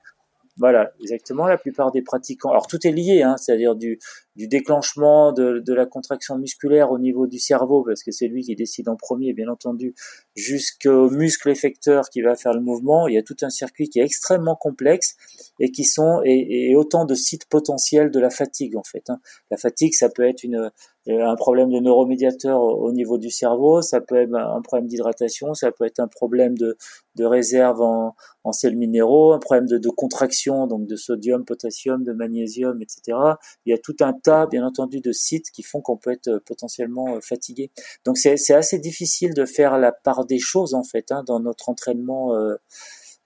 [0.58, 1.46] voilà, exactement.
[1.46, 2.50] La plupart des pratiquants.
[2.50, 3.98] Alors tout est lié, hein, c'est-à-dire du,
[4.36, 8.42] du déclenchement de, de, la contraction musculaire au niveau du cerveau, parce que c'est lui
[8.42, 9.94] qui décide en premier, bien entendu,
[10.34, 13.08] jusqu'au muscle effecteur qui va faire le mouvement.
[13.08, 15.16] Il y a tout un circuit qui est extrêmement complexe
[15.58, 19.08] et qui sont et, et autant de sites potentiels de la fatigue en fait.
[19.08, 19.18] Hein.
[19.50, 20.70] La fatigue, ça peut être une
[21.08, 25.54] euh, un problème de neuromédiateur au niveau du cerveau, ça peut être un problème d'hydratation,
[25.54, 26.76] ça peut être un problème de,
[27.14, 32.02] de réserve en, en sels minéraux, un problème de, de, contraction, donc de sodium, potassium,
[32.02, 33.18] de magnésium, etc.
[33.66, 34.14] Il y a tout un
[34.50, 37.70] bien entendu, de sites qui font qu'on peut être euh, potentiellement euh, fatigué.
[38.04, 41.68] Donc c'est assez difficile de faire la part des choses en fait hein, dans notre
[41.68, 42.34] entraînement.
[42.34, 42.56] Euh,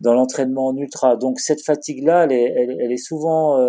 [0.01, 1.17] dans l'entraînement en ultra.
[1.17, 2.45] Donc cette fatigue-là, elle est,
[2.81, 3.61] elle, est souvent,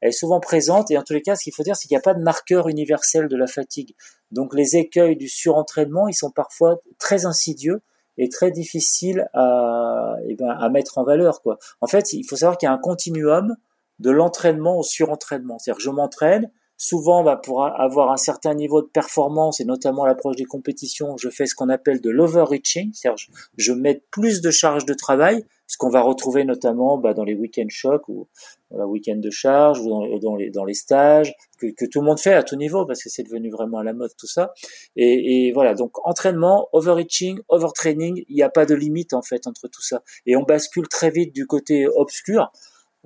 [0.00, 0.90] elle est souvent présente.
[0.90, 2.24] Et en tous les cas, ce qu'il faut dire, c'est qu'il n'y a pas de
[2.24, 3.94] marqueur universel de la fatigue.
[4.32, 7.82] Donc les écueils du surentraînement, ils sont parfois très insidieux
[8.18, 11.40] et très difficiles à, eh ben, à mettre en valeur.
[11.42, 11.56] Quoi.
[11.80, 13.56] En fait, il faut savoir qu'il y a un continuum
[13.98, 15.58] de l'entraînement au surentraînement.
[15.58, 20.04] C'est-à-dire que je m'entraîne, souvent bah, pour avoir un certain niveau de performance et notamment
[20.04, 23.24] l'approche des compétitions, je fais ce qu'on appelle de l'overreaching, c'est-à-dire
[23.56, 27.34] je, mets plus de charge de travail, ce qu'on va retrouver notamment bah, dans les
[27.34, 28.28] week-end chocs ou
[28.70, 32.34] la week-end de charge ou dans, dans, les, dans stages que, tout le monde fait
[32.34, 34.52] à tout niveau parce que c'est devenu vraiment à la mode tout ça.
[34.96, 39.46] Et, et voilà, donc entraînement, overreaching, overtraining, il n'y a pas de limite en fait
[39.46, 40.02] entre tout ça.
[40.26, 42.52] Et on bascule très vite du côté obscur,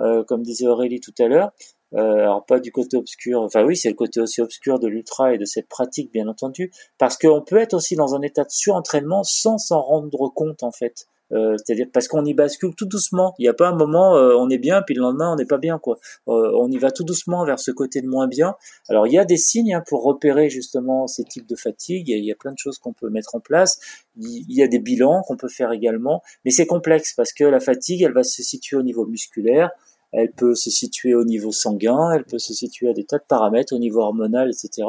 [0.01, 1.53] euh, comme disait Aurélie tout à l'heure.
[1.95, 5.35] Euh, alors pas du côté obscur, enfin oui, c'est le côté aussi obscur de l'ultra
[5.35, 8.51] et de cette pratique bien entendu, parce qu'on peut être aussi dans un état de
[8.51, 11.07] surentraînement sans s'en rendre compte en fait.
[11.33, 13.35] Euh, c'est-à-dire parce qu'on y bascule tout doucement.
[13.39, 15.47] Il n'y a pas un moment euh, on est bien puis le lendemain on n'est
[15.47, 15.99] pas bien quoi.
[16.29, 18.57] Euh, on y va tout doucement vers ce côté de moins bien.
[18.89, 22.09] Alors il y a des signes hein, pour repérer justement ces types de fatigue.
[22.09, 23.79] Il y a plein de choses qu'on peut mettre en place.
[24.17, 27.61] Il y a des bilans qu'on peut faire également, mais c'est complexe parce que la
[27.61, 29.71] fatigue elle va se situer au niveau musculaire.
[30.13, 33.25] Elle peut se situer au niveau sanguin, elle peut se situer à des tas de
[33.29, 34.89] paramètres au niveau hormonal, etc.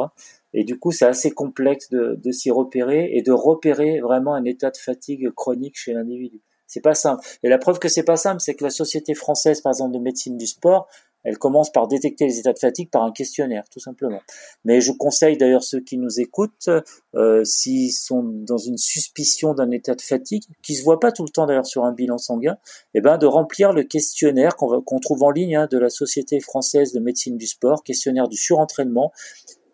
[0.53, 4.43] Et du coup, c'est assez complexe de, de s'y repérer et de repérer vraiment un
[4.45, 6.41] état de fatigue chronique chez l'individu.
[6.67, 7.25] C'est pas simple.
[7.43, 9.99] Et la preuve que c'est pas simple, c'est que la société française, par exemple, de
[9.99, 10.87] médecine du sport,
[11.23, 14.21] elle commence par détecter les états de fatigue par un questionnaire, tout simplement.
[14.65, 16.69] Mais je conseille d'ailleurs ceux qui nous écoutent,
[17.15, 21.23] euh, s'ils sont dans une suspicion d'un état de fatigue, qui se voit pas tout
[21.23, 22.57] le temps d'ailleurs sur un bilan sanguin,
[22.93, 26.93] eh ben de remplir le questionnaire qu'on trouve en ligne hein, de la Société française
[26.93, 29.11] de médecine du sport, questionnaire du surentraînement,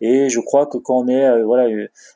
[0.00, 1.68] Et je crois que quand on est euh, voilà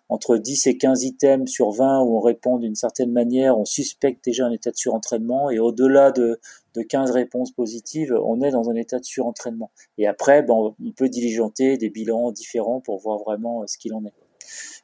[0.09, 4.25] entre 10 et 15 items sur 20 où on répond d'une certaine manière, on suspecte
[4.25, 5.51] déjà un état de surentraînement.
[5.51, 6.39] Et au-delà de,
[6.75, 9.71] de 15 réponses positives, on est dans un état de surentraînement.
[9.99, 14.05] Et après, ben, on peut diligenter des bilans différents pour voir vraiment ce qu'il en
[14.05, 14.13] est.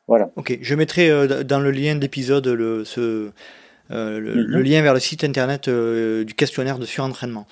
[0.07, 0.31] Voilà.
[0.37, 3.31] Ok, je mettrai dans le lien d'épisode le, ce,
[3.91, 4.63] le, le, mhm.
[4.63, 7.47] lien vers le site internet du questionnaire de surentraînement.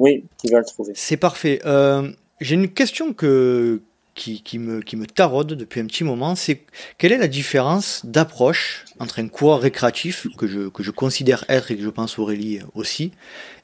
[0.00, 0.92] Oui, tu vas le trouver.
[0.96, 1.60] C'est parfait.
[1.66, 3.82] Euh, j'ai une question que,
[4.14, 6.62] qui, me, qui me taraude depuis un petit moment, c'est
[6.98, 11.70] quelle est la différence d'approche entre un coureur récréatif, que je, que je considère être
[11.70, 13.12] et que je pense Aurélie aussi,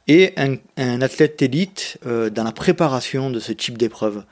[0.09, 4.25] et un, un athlète élite euh, dans la préparation de ce type d'épreuve?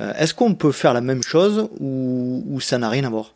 [0.00, 3.34] Euh, Est-ce qu'on peut faire la même chose ou, ou ça n'a rien à voir?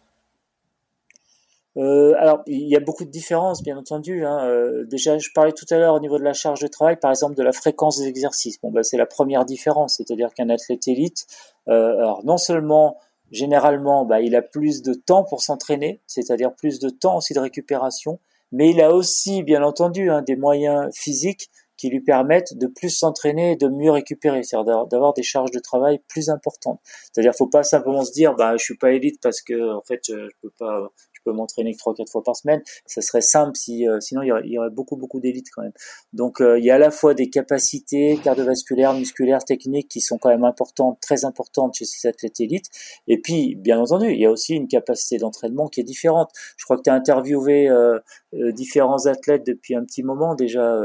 [1.76, 4.24] Euh, alors, il y a beaucoup de différences, bien entendu.
[4.24, 4.46] Hein.
[4.46, 7.10] Euh, déjà, je parlais tout à l'heure au niveau de la charge de travail, par
[7.10, 8.60] exemple, de la fréquence des exercices.
[8.60, 11.26] Bon, bah, c'est la première différence, c'est-à-dire qu'un athlète élite,
[11.68, 12.98] euh, alors non seulement
[13.30, 17.40] généralement, bah, il a plus de temps pour s'entraîner, c'est-à-dire plus de temps aussi de
[17.40, 18.20] récupération,
[18.52, 22.90] mais il a aussi, bien entendu, hein, des moyens physiques qui lui permettent de plus
[22.90, 26.78] s'entraîner et de mieux récupérer, c'est-à-dire d'avoir des charges de travail plus importantes.
[26.84, 30.02] C'est-à-dire, faut pas simplement se dire, bah, je suis pas élite parce que, en fait,
[30.06, 30.88] je peux pas,
[31.24, 32.62] peux m'entraîner que trois quatre fois par semaine.
[32.86, 35.72] Ça serait simple si euh, sinon il y, aurait, beaucoup beaucoup d'élites quand même.
[36.12, 40.18] Donc euh, il y a à la fois des capacités cardiovasculaires, musculaires, techniques qui sont
[40.18, 42.66] quand même importantes, très importantes chez ces athlètes élites.
[43.08, 46.30] Et puis bien entendu, il y a aussi une capacité d'entraînement qui est différente.
[46.56, 47.98] Je crois que tu as interviewé euh,
[48.32, 50.80] différents athlètes depuis un petit moment déjà.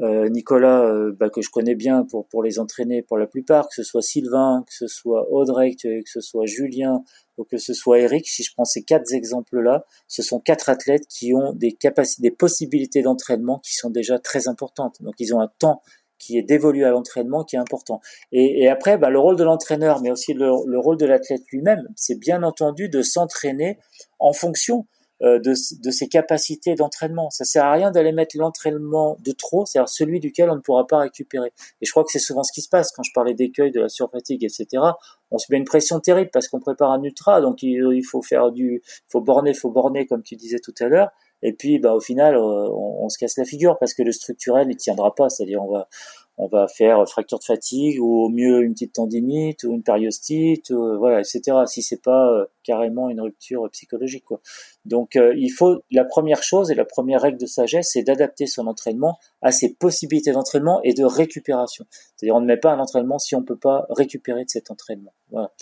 [0.00, 3.68] Euh, Nicolas, euh, bah, que je connais bien pour, pour les entraîner pour la plupart,
[3.68, 7.02] que ce soit Sylvain, que ce soit Audrey, que, ce soit Julien
[7.36, 11.06] ou que ce soit Eric, si je prends ces quatre exemples-là, ce sont quatre athlètes
[11.08, 14.96] qui ont des capacités, des possibilités d'entraînement qui sont déjà très importantes.
[15.00, 15.82] Donc ils ont un temps
[16.18, 18.00] qui est dévolu à l'entraînement qui est important.
[18.30, 21.42] Et, et après, bah, le rôle de l'entraîneur, mais aussi le, le rôle de l'athlète
[21.50, 23.78] lui-même, c'est bien entendu de s'entraîner
[24.20, 24.86] en fonction
[25.22, 27.30] de, de, ses capacités d'entraînement.
[27.30, 30.86] Ça sert à rien d'aller mettre l'entraînement de trop, c'est-à-dire celui duquel on ne pourra
[30.86, 31.52] pas récupérer.
[31.80, 33.80] Et je crois que c'est souvent ce qui se passe quand je parlais d'écueil, de
[33.80, 34.82] la surfatigue, etc.
[35.30, 38.50] On se met une pression terrible parce qu'on prépare un ultra, donc il, faut faire
[38.50, 41.10] du, faut borner, faut borner comme tu disais tout à l'heure.
[41.44, 44.12] Et puis, bah, au final, euh, on, on, se casse la figure parce que le
[44.12, 45.28] structurel, il tiendra pas.
[45.28, 45.88] C'est-à-dire, on va,
[46.38, 50.70] on va faire fracture de fatigue ou au mieux une petite tendinite ou une périostite,
[50.70, 51.58] ou, voilà, etc.
[51.66, 54.40] Si c'est pas euh, carrément une rupture psychologique, quoi.
[54.84, 58.46] Donc, euh, il faut la première chose et la première règle de sagesse, c'est d'adapter
[58.46, 61.84] son entraînement à ses possibilités d'entraînement et de récupération.
[61.90, 65.12] C'est-à-dire, on ne met pas un entraînement si on peut pas récupérer de cet entraînement.
[65.30, 65.52] Voilà.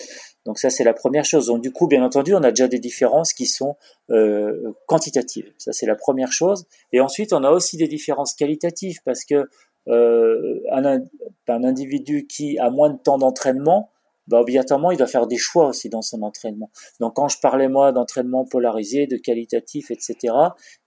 [0.45, 1.47] Donc ça, c'est la première chose.
[1.47, 3.77] Donc du coup, bien entendu, on a déjà des différences qui sont
[4.09, 5.51] euh, quantitatives.
[5.57, 6.65] Ça, c'est la première chose.
[6.91, 9.49] Et ensuite, on a aussi des différences qualitatives parce que
[9.87, 11.01] euh, un,
[11.47, 13.89] individu qui a moins de temps d'entraînement,
[14.27, 16.69] bah, obligatoirement, il doit faire des choix aussi dans son entraînement.
[16.99, 20.33] Donc, quand je parlais moi d'entraînement polarisé, de qualitatif, etc.,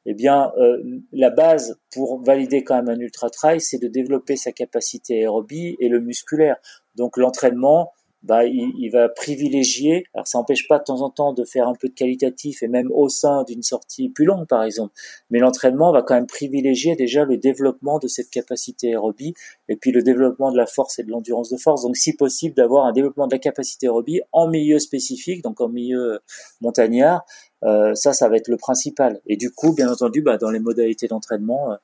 [0.07, 4.37] eh bien, euh, la base pour valider quand même un ultra trail, c'est de développer
[4.37, 6.57] sa capacité aérobie et le musculaire.
[6.95, 7.93] Donc, l'entraînement,
[8.25, 11.75] bah, il, va privilégier, alors ça n'empêche pas de temps en temps de faire un
[11.75, 14.95] peu de qualitatif et même au sein d'une sortie plus longue par exemple,
[15.29, 19.35] mais l'entraînement va quand même privilégier déjà le développement de cette capacité aérobie
[19.69, 21.83] et puis le développement de la force et de l'endurance de force.
[21.83, 25.69] Donc si possible d'avoir un développement de la capacité aérobie en milieu spécifique, donc en
[25.69, 26.21] milieu
[26.63, 27.27] montagnard,
[27.63, 29.21] euh, ça ça va être le principal.
[29.27, 31.77] Et du coup, bien entendu, bah, dans les modalités d'entraînement, euh,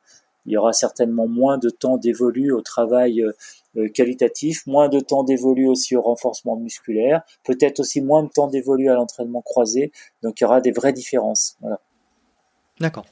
[0.47, 3.33] il y aura certainement moins de temps dévolu au travail euh,
[3.77, 8.49] euh, qualitatif, moins de temps dévolu aussi au renforcement musculaire, peut-être aussi moins de temps
[8.49, 9.93] dévolu à l'entraînement croisé.
[10.23, 11.57] Donc il y aura des vraies différences.
[11.61, 11.81] Voilà.
[12.81, 13.05] D'accord.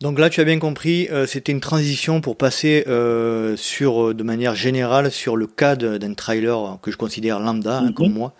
[0.00, 4.22] Donc là, tu as bien compris, euh, c'était une transition pour passer euh, sur, de
[4.22, 7.94] manière générale, sur le cas d'un trailer que je considère lambda, hein, mhm.
[7.94, 8.32] comme moi.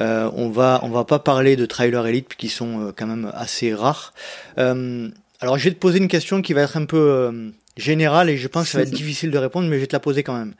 [0.00, 3.72] Euh, on va, on va pas parler de trailers élite qui sont quand même assez
[3.72, 4.14] rares.
[4.56, 8.48] alors, je vais te poser une question qui va être un peu générale et je
[8.48, 10.36] pense que ça va être difficile de répondre, mais je vais te la poser quand
[10.36, 10.54] même.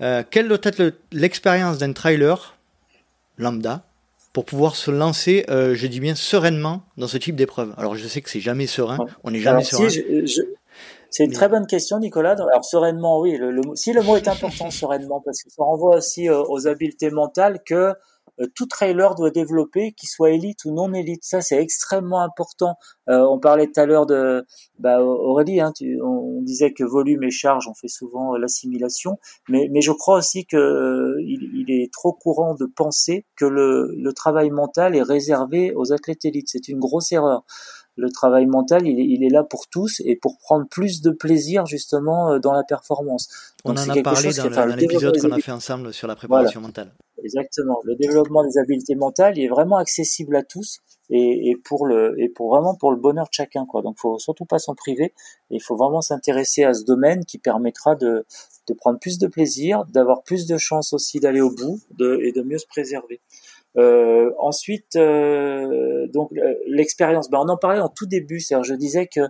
[0.00, 2.56] Euh, quelle doit être l'expérience d'un trailer
[3.38, 3.82] lambda
[4.32, 7.72] pour pouvoir se lancer, euh, je dis bien sereinement, dans ce type d'épreuve?
[7.78, 9.88] Alors je sais que c'est jamais serein, on n'est jamais serein.
[11.08, 12.32] C'est une très bonne question, Nicolas.
[12.32, 13.38] Alors sereinement, oui.
[13.38, 17.10] Le, si le mot est important, sereinement, parce que ça renvoie aussi euh, aux habiletés
[17.10, 17.94] mentales que
[18.54, 21.24] tout trailer doit développer, qu'il soit élite ou non élite.
[21.24, 22.76] Ça, c'est extrêmement important.
[23.08, 24.44] Euh, on parlait tout à l'heure de
[24.78, 25.72] bah, Aurélie, hein,
[26.02, 29.18] on, disait que volume et charge, on fait souvent euh, l'assimilation,
[29.48, 34.12] mais, mais je crois aussi que il, est trop courant de penser que le, le
[34.12, 36.48] travail mental est réservé aux athlètes élites.
[36.48, 37.44] C'est une grosse erreur.
[37.96, 42.32] Le travail mental, il est, là pour tous et pour prendre plus de plaisir justement
[42.32, 43.28] euh, dans la performance.
[43.64, 46.92] On en a parlé dans, l'épisode qu'on a fait ensemble sur la préparation mentale.
[47.24, 47.80] Exactement.
[47.84, 52.28] Le développement des habiletés mentales, il est vraiment accessible à tous et, pour le et
[52.28, 53.82] pour vraiment pour le bonheur de chacun quoi.
[53.82, 55.14] Donc faut surtout pas s'en priver.
[55.50, 58.26] Il faut vraiment s'intéresser à ce domaine qui permettra de
[58.68, 62.32] de prendre plus de plaisir, d'avoir plus de chances aussi d'aller au bout de, et
[62.32, 63.20] de mieux se préserver.
[63.76, 67.28] Euh, ensuite, euh, donc euh, l'expérience.
[67.30, 68.40] Ben, on en parlait en tout début.
[68.40, 69.20] cest je disais que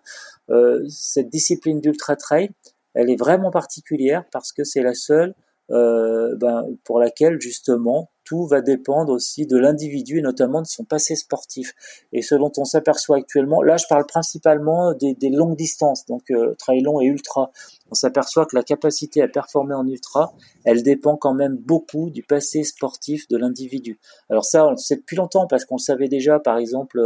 [0.51, 2.51] euh, cette discipline d'ultra trail,
[2.95, 5.35] elle est vraiment particulière parce que c'est la seule
[5.69, 11.17] ben, pour laquelle justement tout va dépendre aussi de l'individu et notamment de son passé
[11.17, 11.75] sportif.
[12.13, 16.33] Et ce dont on s'aperçoit actuellement, là je parle principalement des, des longues distances, donc
[16.59, 17.51] trail long et ultra.
[17.91, 22.23] On s'aperçoit que la capacité à performer en ultra, elle dépend quand même beaucoup du
[22.23, 23.99] passé sportif de l'individu.
[24.29, 26.99] Alors ça, on le sait depuis longtemps parce qu'on savait déjà, par exemple,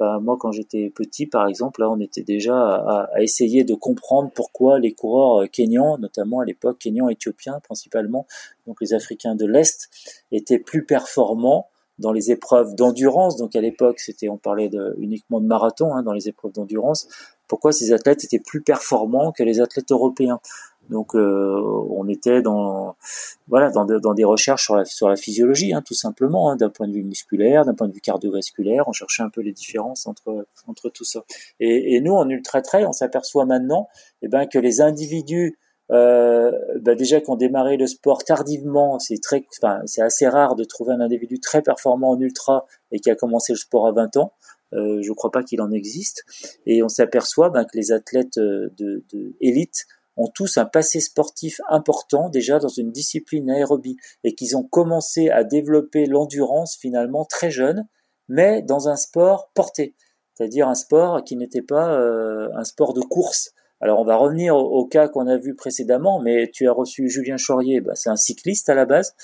[0.00, 4.30] euh, moi, quand j'étais petit, par exemple, là, on était déjà à, essayer de comprendre
[4.34, 8.26] pourquoi les coureurs euh, kenyans, notamment à l'époque kenyans éthiopiens principalement,
[8.66, 9.90] donc les Africains de l'Est,
[10.32, 11.68] étaient plus performants
[11.98, 13.36] dans les épreuves d'endurance.
[13.36, 17.06] Donc à l'époque, c'était, on parlait uniquement de marathon hein, dans les épreuves d'endurance.
[17.50, 20.40] Pourquoi ces athlètes étaient plus performants que les athlètes européens
[20.88, 22.96] donc euh, on était dans
[23.46, 26.68] voilà dans, dans, des recherches sur la, sur la physiologie hein, tout simplement, hein, d'un
[26.68, 30.08] point de vue musculaire, d'un point de vue cardiovasculaire, on cherchait un peu les différences
[30.08, 31.22] entre entre tout ça.
[31.60, 33.88] Et, et nous en ultra trail, on s'aperçoit maintenant
[34.22, 35.58] eh ben que les individus
[35.90, 40.92] euh, bah déjà qu'on le sport tardivement, c'est très, enfin, c'est assez rare de trouver
[40.92, 44.32] un individu très performant en ultra et qui a commencé le sport à 20 ans.
[44.72, 46.24] Euh, je ne crois pas qu'il en existe.
[46.66, 51.60] Et on s'aperçoit ben, que les athlètes de, de élite ont tous un passé sportif
[51.68, 57.50] important déjà dans une discipline aérobie et qu'ils ont commencé à développer l'endurance finalement très
[57.50, 57.86] jeune,
[58.28, 59.94] mais dans un sport porté,
[60.34, 63.52] c'est-à-dire un sport qui n'était pas euh, un sport de course.
[63.80, 67.38] Alors on va revenir au, cas qu'on a vu précédemment, mais tu as reçu Julien
[67.38, 69.14] Chaurier, bah, c'est un cycliste à la base,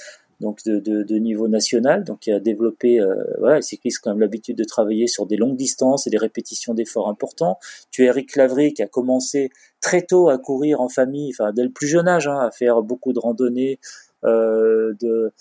[0.41, 4.11] donc de, de, de, niveau national, donc qui a développé, euh, voilà, les cyclistes quand
[4.11, 7.59] même l'habitude de travailler sur des longues distances et des répétitions d'efforts importants.
[7.91, 11.63] Tu as Eric Lavry qui a commencé très tôt à courir en famille, enfin dès
[11.63, 13.79] le plus jeune âge, hein, à faire beaucoup de randonnées,
[14.25, 15.33] euh, de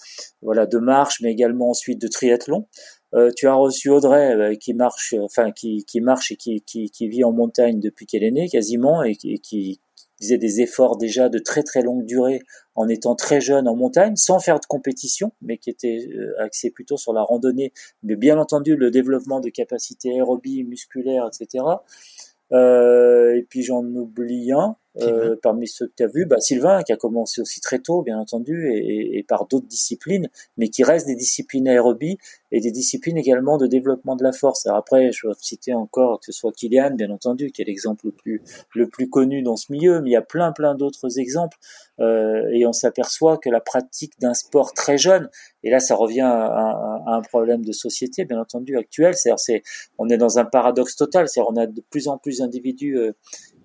[0.42, 2.68] voilà, de marche, mais également ensuite de triathlon.
[3.16, 6.90] Euh, tu as reçu Audrey euh, qui marche, enfin qui, qui marche et qui, qui,
[6.90, 9.80] qui, vit en montagne depuis qu'elle est née quasiment et qui,
[10.20, 12.42] faisait des efforts déjà de très très longue durée
[12.76, 16.72] en étant très jeune en montagne, sans faire de compétition, mais qui était euh, axé
[16.72, 17.74] plutôt sur la randonnée,
[18.04, 21.64] mais bien entendu le développement de capacités aérobie, musculaires, etc.
[22.52, 26.82] Euh, et puis j'en oublie un, euh, parmi ceux que tu as vus, bah, Sylvain,
[26.84, 30.84] qui a commencé aussi très tôt, bien entendu, et, et par d'autres disciplines, mais qui
[30.84, 32.18] restent des disciplines aérobie
[32.52, 34.66] et des disciplines également de développement de la force.
[34.66, 38.06] Alors après, je vais citer encore que ce soit Kylian, bien entendu, qui est l'exemple
[38.06, 38.42] le plus,
[38.74, 41.58] le plus connu dans ce milieu, mais il y a plein, plein d'autres exemples,
[42.00, 45.30] euh, et on s'aperçoit que la pratique d'un sport très jeune,
[45.64, 49.64] et là ça revient à, à, un problème de société, bien entendu, actuel, c'est-à-dire c'est,
[49.98, 53.12] on est dans un paradoxe total, c'est-à-dire on a de plus en plus d'individus euh,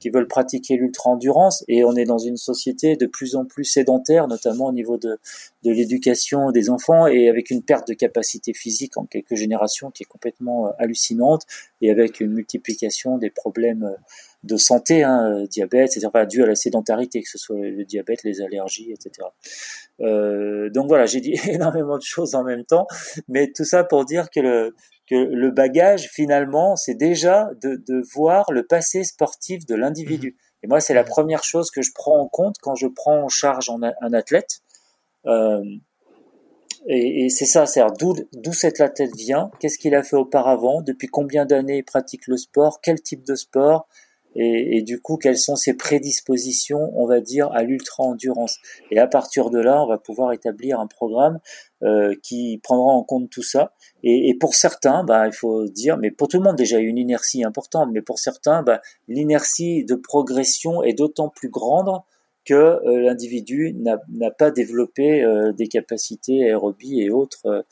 [0.00, 4.26] qui veulent pratiquer l'ultra-endurance et on est dans une société de plus en plus sédentaire,
[4.26, 5.18] notamment au niveau de,
[5.62, 10.06] l'éducation des enfants et avec une perte de capacité physique en quelques générations qui est
[10.06, 11.44] complètement euh, hallucinante
[11.82, 13.96] et avec une multiplication des problèmes euh,
[14.42, 17.84] de santé, hein, euh, diabète, etc., enfin, dû à la sédentarité, que ce soit le
[17.84, 19.28] diabète, les allergies, etc.
[20.00, 22.86] Euh, donc voilà, j'ai dit énormément de choses en même temps,
[23.28, 24.74] mais tout ça pour dire que le,
[25.06, 30.30] que le bagage, finalement, c'est déjà de, de, voir le passé sportif de l'individu.
[30.30, 30.64] Mmh.
[30.64, 33.28] Et moi, c'est la première chose que je prends en compte quand je prends en
[33.28, 34.60] charge un, athlète.
[35.26, 35.62] Euh,
[36.86, 40.80] et, et c'est ça, c'est d'où, d'où cet athlète vient, qu'est-ce qu'il a fait auparavant,
[40.80, 43.86] depuis combien d'années il pratique le sport, quel type de sport,
[44.36, 48.58] et, et, du coup quelles sont ses prédispositions, on va dire, à l'ultra-endurance?
[48.90, 51.38] Et à partir de là, on va pouvoir établir un programme
[51.82, 53.72] euh, qui prendra en compte tout ça.
[54.02, 56.84] Et, et, pour certains, bah, il faut dire, mais pour tout le monde déjà, il
[56.84, 61.50] y a une inertie importante, mais pour certains, bah, l'inertie de progression est d'autant plus
[61.50, 62.00] grande
[62.50, 67.62] que euh, l'individu n'a pas développé euh, des capacités aérobie et autres euh,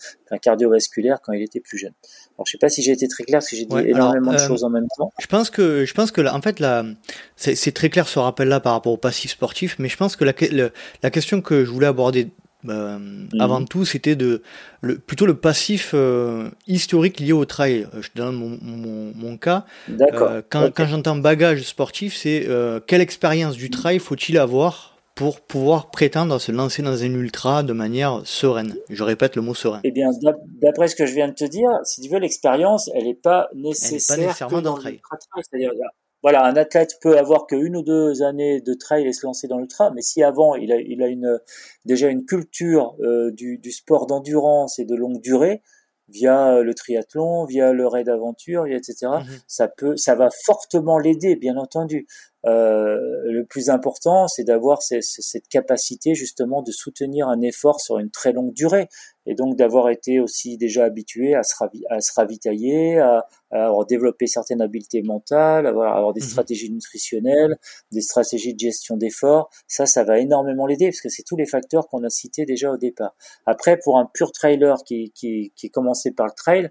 [0.41, 1.95] cardiovasculaires quand il était plus jeune.
[2.37, 4.39] Alors je sais pas si j'ai été très clair parce que j'ai dit énormément de
[4.39, 5.11] choses en même temps.
[5.19, 6.85] Je pense que je pense que là, en fait là
[7.37, 10.25] c'est très clair ce rappel là par rapport au passif sportif, mais je pense que
[10.25, 10.33] la,
[11.03, 12.29] la question que je voulais aborder
[12.69, 13.29] euh, mhm.
[13.39, 14.43] Avant tout, c'était de
[14.81, 17.87] le, plutôt le passif euh, historique lié au trail.
[17.95, 19.65] Euh, je te donne mon, mon, mon cas.
[20.51, 22.49] quand, quand j'entends bagage sportif, c'est
[22.87, 27.63] quelle expérience du trail faut-il avoir pour pouvoir prétendre à se lancer dans un ultra
[27.63, 28.77] de manière sereine?
[28.89, 29.81] Je répète le mot serein.
[29.85, 30.11] Eh bien,
[30.61, 33.49] d'après ce que je viens de te dire, si tu veux, l'expérience, elle n'est pas
[33.55, 35.45] nécessaire pas nécessairement dans l'ultra trail.
[35.49, 35.73] C'est-à-dire,
[36.23, 39.47] voilà, un athlète peut avoir que une ou deux années de trail et se lancer
[39.47, 41.39] dans l'ultra, mais si avant il a, il a une,
[41.85, 45.63] déjà une culture euh, du, du, sport d'endurance et de longue durée,
[46.09, 48.95] via le triathlon, via le raid aventure, etc.
[49.03, 49.39] Mhm.
[49.47, 52.07] Ça peut, ça va fortement l'aider, bien entendu.
[52.47, 58.11] Euh, le plus important, c'est d'avoir cette capacité justement de soutenir un effort sur une
[58.11, 58.89] très longue durée,
[59.27, 61.55] et donc d'avoir été aussi déjà habitué à se,
[61.91, 66.29] à se ravitailler, à, avoir développé certaines habiletés mentales, avoir, avoir des mhm.
[66.29, 67.59] stratégies nutritionnelles,
[67.93, 69.51] des stratégies de gestion d'effort.
[69.67, 72.71] Ça, ça va énormément l'aider parce que c'est tous les facteurs qu'on a cités déjà
[72.71, 73.15] au départ.
[73.47, 76.71] Après, pour un pur trailer qui, qui, qui est commencé par le trail,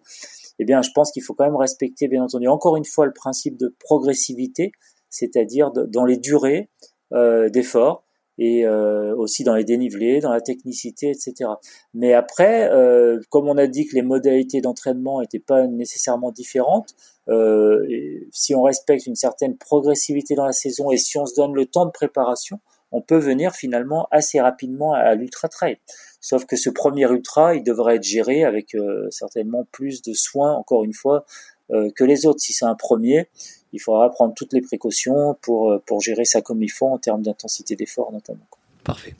[0.59, 3.13] eh bien, je pense qu'il faut quand même respecter, bien entendu, encore une fois, le
[3.13, 4.71] principe de progressivité
[5.09, 6.69] c'est-à-dire dans les durées
[7.13, 8.06] euh, d'effort
[8.37, 11.49] et euh, aussi dans les dénivelés, dans la technicité, etc.
[11.93, 16.95] Mais après, euh, comme on a dit que les modalités d'entraînement n'étaient pas nécessairement différentes,
[17.29, 17.85] euh,
[18.31, 21.65] si on respecte une certaine progressivité dans la saison et si on se donne le
[21.65, 22.59] temps de préparation,
[22.91, 25.77] on peut venir finalement assez rapidement à, l'ultra trail.
[26.21, 30.53] Sauf que ce premier ultra, il devrait être géré avec euh, certainement plus de soins,
[30.53, 31.25] encore une fois,
[31.71, 32.39] euh, que les autres.
[32.39, 33.29] Si c'est un premier,
[33.73, 36.97] il faudra prendre toutes les précautions pour, euh, pour gérer ça comme il faut en
[36.97, 38.47] termes d'intensité d'effort notamment.
[38.83, 39.15] Parfait.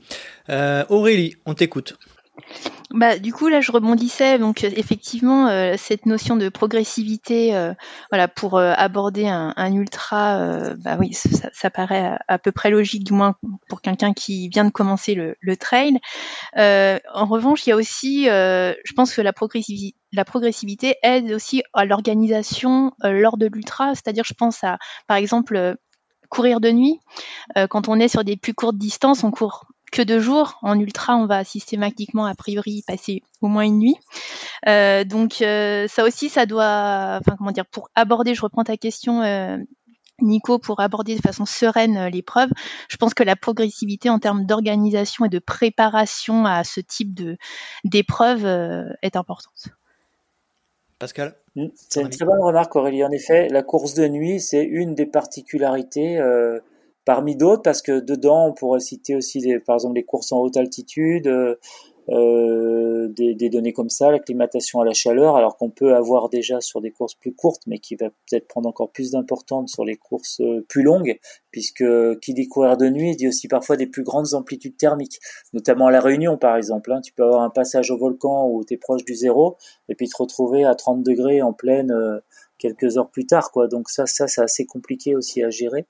[0.50, 1.98] Euh, Aurélie, on t'écoute.
[2.92, 4.40] Bah, du coup, là, je rebondissais.
[4.40, 7.74] Donc, euh, effectivement, euh, cette notion de progressivité, euh,
[8.12, 13.36] voilà, pour aborder un, ultra, bah oui, ça, paraît à, peu près logique, du moins
[13.68, 16.00] pour quelqu'un qui vient de commencer le, trail.
[16.56, 22.94] en revanche, il y a aussi, je pense que la progressivité aide aussi à l'organisation
[23.04, 23.94] lors de l'ultra.
[23.96, 24.78] C'est-à-dire, je pense à,
[25.08, 25.76] par exemple,
[26.30, 27.00] courir de nuit.
[27.70, 30.60] quand on est sur des plus courtes distances, on court que deux jours.
[30.62, 33.96] En ultra, on va systématiquement, a priori, passer au moins une nuit.
[34.68, 38.78] Euh, donc euh, ça aussi, ça doit, enfin comment dire, pour aborder, je reprends ta
[38.78, 39.58] question, euh,
[40.22, 42.50] Nico, pour aborder de façon sereine l'épreuve,
[42.90, 47.38] je pense que la progressivité en termes d'organisation et de préparation à ce type de
[47.84, 48.46] d'épreuve
[49.04, 49.70] est importante.
[50.98, 51.36] Pascal?
[51.56, 53.04] Mmh, C'est une très bonne remarque, Aurélie.
[53.04, 56.20] En effet, la course de nuit, c'est une des particularités
[57.08, 60.58] parmi d'autres, parce que dedans, on pourrait citer aussi, par exemple, les courses en haute
[60.58, 61.56] altitude, euh,
[62.10, 66.82] euh, des, données comme ça, l'acclimatation à la chaleur, alors qu'on peut avoir déjà sur
[66.82, 70.42] des courses plus courtes, mais qui va peut-être prendre encore plus d'importance sur les courses
[70.42, 71.18] euh, plus longues,
[71.50, 71.86] puisque
[72.20, 75.22] qui dit courir de nuit dit aussi parfois des plus grandes amplitudes thermiques,
[75.54, 76.92] notamment à la Réunion par exemple.
[76.92, 77.00] Hein.
[77.00, 79.56] Tu peux avoir un passage au volcan où tu es proche du zéro,
[79.88, 82.22] et puis te retrouver à 30 degrés en pleine
[82.58, 83.68] quelques heures plus tard, quoi.
[83.68, 85.86] Donc ça, ça, c'est assez compliqué aussi à gérer.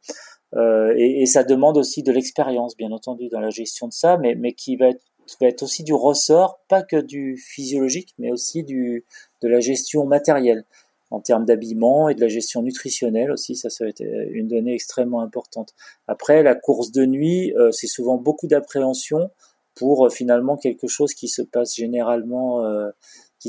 [0.56, 4.18] Euh, et, et, ça demande aussi de l'expérience, bien entendu, dans la gestion de ça,
[4.18, 5.02] mais, mais qui va être,
[5.41, 9.06] va être aussi du ressort, pas que du physiologique, mais aussi du,
[9.41, 10.64] de la gestion matérielle
[11.10, 14.74] en termes d'habillement et de la gestion nutritionnelle aussi, ça, ça va être une donnée
[14.74, 15.74] extrêmement importante.
[16.08, 19.30] Après, la course de nuit, euh, c'est souvent beaucoup d'appréhension
[19.76, 22.89] pour euh, finalement quelque chose qui se passe généralement euh,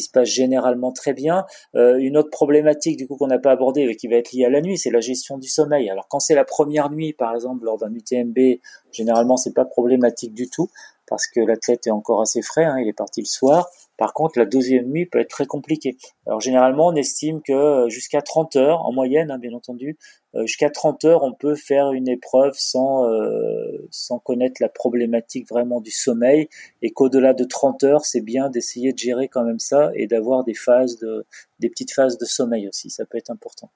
[0.00, 1.44] se passe généralement très bien.
[1.74, 4.44] Euh, une autre problématique du coup qu'on n'a pas abordée et qui va être liée
[4.44, 5.90] à la nuit, c'est la gestion du sommeil.
[5.90, 8.60] Alors quand c'est la première nuit, par exemple lors d'un UTMB,
[8.92, 10.68] généralement c'est pas problématique du tout
[11.08, 13.68] parce que l'athlète est encore assez frais, hein, il est parti le soir.
[13.98, 15.96] Par contre, la deuxième nuit peut être très compliquée.
[16.24, 19.98] Alors généralement, on estime que euh, jusqu'à 30 heures, en moyenne, hein, bien entendu,
[20.36, 25.48] euh, jusqu'à 30 heures, on peut faire une épreuve sans euh, sans connaître la problématique
[25.48, 26.48] vraiment du sommeil,
[26.80, 30.44] et qu'au-delà de 30 heures, c'est bien d'essayer de gérer quand même ça et d'avoir
[30.44, 31.26] des phases de
[31.58, 33.68] des petites phases de sommeil aussi, ça peut être important.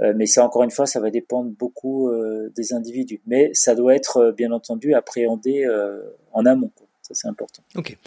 [0.00, 2.10] mais ça, encore une fois, ça va dépendre beaucoup
[2.56, 3.20] des individus.
[3.26, 5.66] Mais ça doit être bien entendu appréhendé
[6.32, 6.70] en amont.
[7.02, 7.62] Ça, c'est important.
[7.76, 7.98] Ok.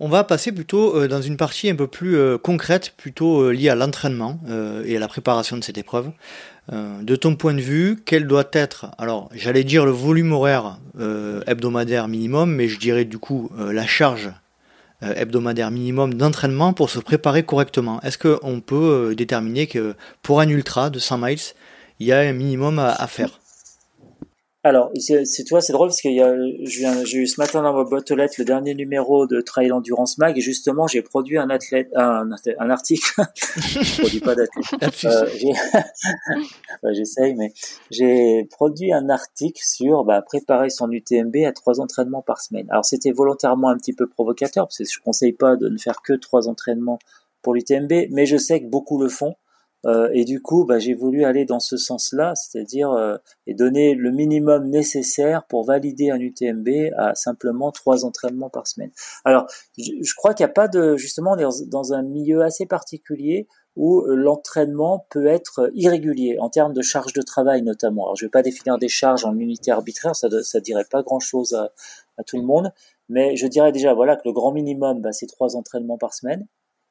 [0.00, 3.50] On va passer plutôt euh, dans une partie un peu plus euh, concrète, plutôt euh,
[3.50, 4.38] liée à l'entraînement
[4.84, 6.10] et à la préparation de cette épreuve.
[6.70, 10.78] de ton point de vue, quel doit être, alors j'allais dire le volume horaire
[11.46, 14.30] hebdomadaire minimum, mais je dirais du coup la charge
[15.02, 20.90] hebdomadaire minimum d'entraînement pour se préparer correctement Est-ce qu'on peut déterminer que pour un ultra
[20.90, 21.38] de 100 miles,
[22.00, 23.40] il y a un minimum à faire?
[24.64, 26.08] Alors, c'est toi, c'est drôle parce que
[26.64, 30.18] j'ai eu ce matin dans ma boîte aux lettres le dernier numéro de Trail Endurance
[30.18, 32.28] Mag et justement j'ai produit un athlète, un,
[32.58, 33.08] un article.
[33.36, 35.04] je produis pas d'athlète.
[35.04, 37.52] euh, J'essaye, mais
[37.92, 42.66] j'ai produit un article sur bah, préparer son UTMB à trois entraînements par semaine.
[42.70, 46.02] Alors c'était volontairement un petit peu provocateur parce que je conseille pas de ne faire
[46.02, 46.98] que trois entraînements
[47.42, 49.36] pour l'UTMB, mais je sais que beaucoup le font
[49.86, 53.16] Euh, et du coup, bah, j'ai voulu aller dans ce sens-là, c'est-à-dire euh,
[53.46, 58.90] et donner le minimum nécessaire pour valider un UTMB à simplement trois entraînements par semaine.
[59.24, 59.46] Alors,
[59.78, 64.16] je, crois qu'il n'y a pas de justement dans un milieu assez particulier où euh,
[64.16, 68.06] l'entraînement peut être irrégulier en termes de charge de travail notamment.
[68.06, 71.02] Alors, je ne vais pas définir des charges en unité arbitraire, ça ne dirait pas
[71.02, 71.70] grand-chose à,
[72.16, 72.72] à, tout le monde,
[73.08, 76.48] mais je dirais déjà voilà que le grand minimum, bah, c'est trois entraînements par semaine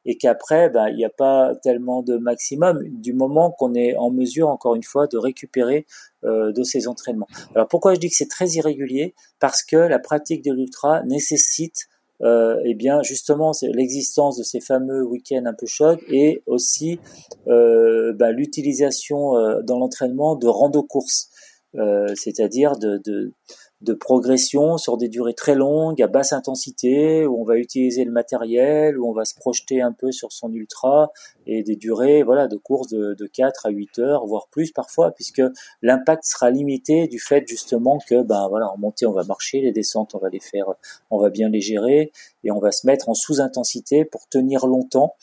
[0.07, 4.09] et qu'après, ben, il n'y a pas tellement de maximum du moment qu'on est en
[4.09, 5.85] mesure, encore une fois, de récupérer
[6.23, 7.27] euh, de ces entraînements.
[7.53, 9.13] Alors pourquoi je dis que c'est très irrégulier?
[9.39, 11.87] Parce que la pratique de l'ultra nécessite
[12.23, 16.99] euh, eh bien justement l'existence de ces fameux week-ends un peu chocs et aussi
[17.47, 21.29] euh, ben, l'utilisation euh, dans l'entraînement de rando-courses,
[21.75, 23.33] euh, c'est-à-dire de, de
[23.81, 28.11] de progression sur des durées très longues, à basse intensité, où on va utiliser le
[28.11, 31.11] matériel, où on va se projeter un peu sur son ultra,
[31.45, 35.11] et des durées voilà de course de, de 4 à 8 heures, voire plus parfois,
[35.11, 35.41] puisque
[35.81, 39.71] l'impact sera limité du fait justement que ben voilà en montée on va marcher, les
[39.71, 40.65] descentes on va les faire,
[41.11, 42.11] on va bien les gérer,
[42.43, 45.15] et on va se mettre en sous-intensité pour tenir longtemps.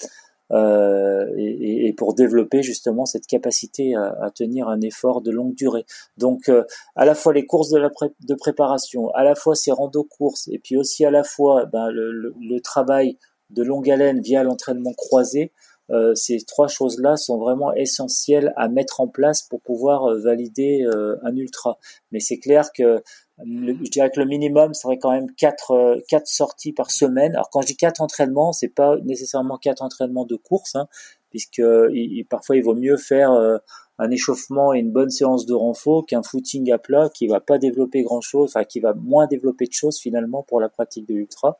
[0.54, 5.84] Euh, et, pour développer justement cette capacité à, tenir un effort de longue durée.
[6.16, 6.64] Donc euh,
[6.96, 10.76] à la fois les courses de, préparation, à la fois ces rando courses, et puis
[10.76, 13.16] aussi à la fois ben, le, travail
[13.50, 15.52] de longue haleine via l'entraînement croisé.
[15.90, 20.84] Euh, ces trois choses-là sont vraiment essentielles à mettre en place pour pouvoir valider
[21.22, 21.78] un ultra.
[22.12, 23.02] Mais c'est clair que
[23.38, 27.32] je dirais que le minimum serait quand même quatre euh, quatre sorties par semaine.
[27.34, 30.86] Alors quand je dis quatre entraînements, c'est pas nécessairement quatre entraînements de course, hein,
[31.30, 31.62] puisque
[31.92, 33.58] il, parfois il vaut mieux faire euh,
[33.98, 37.58] un échauffement et une bonne séance de renfort qu'un footing à plat qui va pas
[37.58, 41.14] développer grand chose, enfin qui va moins développer de choses finalement pour la pratique de
[41.14, 41.58] l'ultra.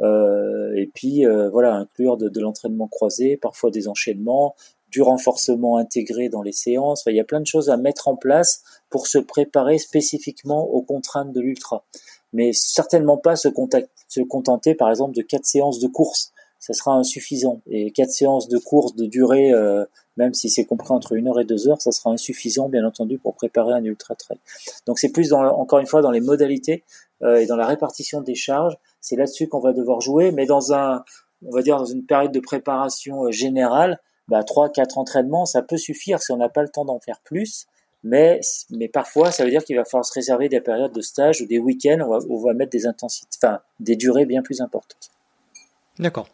[0.00, 4.54] Euh, et puis euh, voilà, inclure de, de l'entraînement croisé, parfois des enchaînements,
[4.90, 7.04] du renforcement intégré dans les séances.
[7.06, 10.82] il y a plein de choses à mettre en place pour se préparer spécifiquement aux
[10.82, 11.84] contraintes de l'ultra.
[12.32, 16.32] Mais certainement pas se, contenter, par exemple, de quatre séances de course.
[16.58, 17.60] Ça sera insuffisant.
[17.68, 19.84] Et quatre séances de course de durée, euh,
[20.16, 23.18] même si c'est compris entre une heure et deux heures, ça sera insuffisant, bien entendu,
[23.18, 24.38] pour préparer un ultra trail.
[24.86, 26.84] Donc c'est plus, encore une fois, dans les modalités
[27.22, 28.76] euh, et dans la répartition des charges.
[29.00, 31.04] C'est là-dessus qu'on va devoir jouer, mais dans un,
[31.46, 33.98] on va dire, dans une période de préparation euh, générale,
[34.30, 37.66] bah, 3-4 entraînements, ça peut suffire si on n'a pas le temps d'en faire plus.
[38.02, 41.42] Mais, mais parfois, ça veut dire qu'il va falloir se réserver des périodes de stage
[41.42, 45.10] ou des week-ends où on va, mettre des intensités, enfin, des durées bien plus importantes.
[45.98, 46.28] D'accord.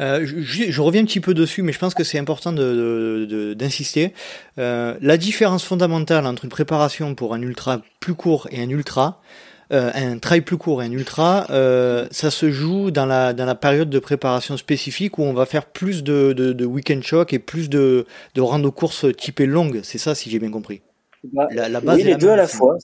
[0.00, 4.12] Euh, je, reviens un petit peu dessus, mais je pense que c'est important d'insister.
[4.58, 9.22] Euh, la différence fondamentale entre une préparation pour un ultra plus court et un ultra,
[9.72, 13.54] euh, un trail plus court un ultra, euh, ça se joue dans la, dans la
[13.54, 17.38] période de préparation spécifique où on va faire plus de, de, de week-end shock et
[17.38, 19.80] plus de, de rando courses typées longues.
[19.82, 20.82] C'est ça, si j'ai bien compris.
[21.32, 22.76] Bah, oui, les deux à la fois.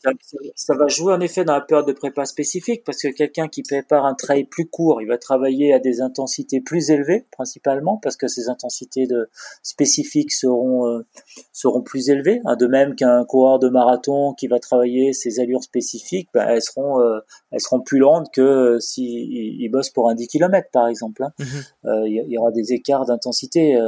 [0.55, 3.63] Ça, va jouer en effet dans la période de prépa spécifique parce que quelqu'un qui
[3.63, 8.17] prépare un trail plus court, il va travailler à des intensités plus élevées principalement parce
[8.17, 9.29] que ces intensités de
[9.63, 11.07] spécifiques seront euh,
[11.53, 12.41] seront plus élevées.
[12.45, 16.63] Hein, de même qu'un coureur de marathon qui va travailler ses allures spécifiques, bah, elles
[16.63, 17.21] seront euh,
[17.51, 21.23] elles seront plus lentes que euh, si il, bosse pour un 10 km par exemple.
[21.23, 21.33] Hein.
[21.39, 22.07] Mm-hmm.
[22.07, 23.79] Il y, aura des écarts d'intensité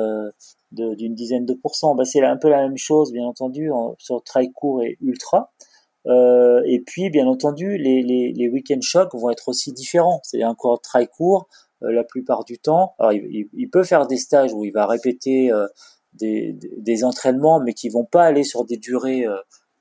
[0.75, 1.95] d'une dizaine de pourcents.
[1.95, 5.53] Bah, c'est un peu la même chose, bien entendu, sur trail court et ultra.
[6.07, 10.21] Euh, et puis, bien entendu, les, week-end shocks vont être aussi différents.
[10.23, 11.49] C'est cours très court
[11.83, 12.95] euh, la plupart du temps.
[13.13, 15.67] Il, peut faire des stages où il va répéter euh,
[16.13, 19.27] des, des, entraînements, mais qui vont pas aller sur des durées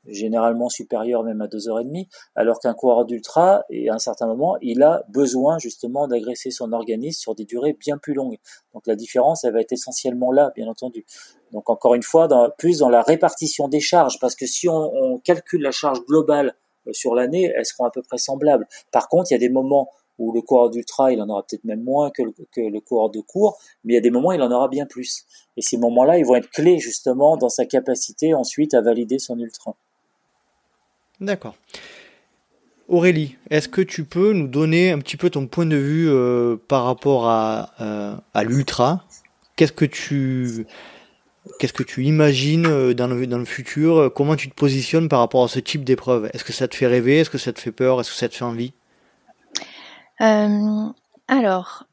[0.07, 4.27] généralement supérieur même à deux heures et demie, alors qu'un coureur d'ultra, à un certain
[4.27, 8.37] moment, il a besoin justement d'agresser son organisme sur des durées bien plus longues.
[8.73, 11.05] Donc la différence, elle va être essentiellement là, bien entendu.
[11.51, 14.91] Donc encore une fois, dans, plus dans la répartition des charges, parce que si on,
[14.93, 16.55] on calcule la charge globale
[16.87, 18.67] euh, sur l'année, elles seront à peu près semblables.
[18.91, 19.89] Par contre, il y a des moments
[20.19, 23.09] où le coureur d'ultra, il en aura peut-être même moins que le, que le coureur
[23.09, 25.25] de cours, mais il y a des moments où il en aura bien plus.
[25.57, 29.39] Et ces moments-là, ils vont être clés justement dans sa capacité ensuite à valider son
[29.39, 29.75] ultra.
[31.23, 31.55] D'accord.
[32.89, 36.57] Aurélie, est-ce que tu peux nous donner un petit peu ton point de vue euh,
[36.67, 39.05] par rapport à, euh, l'ultra?
[39.55, 40.67] Qu'est-ce que tu
[41.59, 44.11] qu'est-ce que tu imagines euh, dans le, dans le futur?
[44.13, 46.29] Comment tu te positionnes par rapport à ce type d'épreuve?
[46.33, 47.19] Est-ce que ça te fait rêver?
[47.19, 48.01] Est-ce que ça te fait peur?
[48.01, 48.73] Est-ce que ça te fait envie?
[51.29, 51.87] Alors,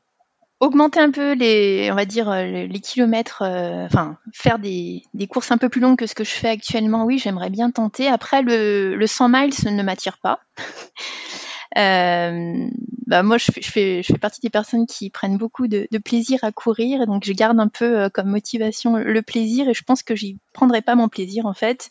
[0.60, 5.26] augmenter un peu les, on va dire, euh, les kilomètres, euh, enfin, faire des, des,
[5.26, 8.08] courses un peu plus longues que ce que je fais actuellement, oui, j'aimerais bien tenter.
[8.08, 10.40] Après, le, le 100 miles ne m'attire pas.
[11.78, 12.68] euh,
[13.06, 15.88] bah moi, je fais, je fais, je fais partie des personnes qui prennent beaucoup de,
[15.90, 19.82] de, plaisir à courir, donc je garde un peu comme motivation le plaisir, et je
[19.82, 21.90] pense que j'y prendrai pas mon plaisir en fait,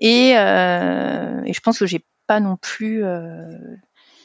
[0.00, 3.02] et, euh, et je pense que j'ai pas non plus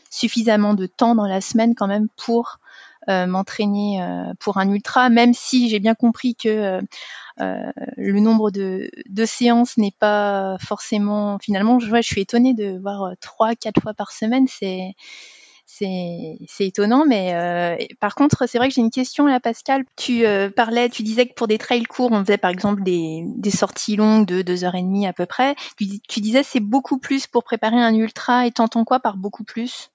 [0.10, 2.65] suffisamment de temps dans la semaine quand même pour euh,
[3.08, 6.82] m'entraîner euh, pour un ultra, même si j'ai bien compris que
[7.42, 11.38] euh, le nombre de, de séances n'est pas forcément.
[11.40, 14.48] Finalement, je, je suis étonnée de voir trois, quatre fois par semaine.
[14.48, 14.94] C'est
[15.68, 19.84] c'est étonnant, mais euh, par contre, c'est vrai que j'ai une question là, Pascal.
[19.96, 23.24] Tu euh, parlais, tu disais que pour des trails courts, on faisait par exemple des,
[23.26, 25.56] des sorties longues de deux heures et demie à peu près.
[25.78, 28.46] Tu, tu disais c'est beaucoup plus pour préparer un ultra.
[28.48, 29.90] Et t'entends quoi par beaucoup plus?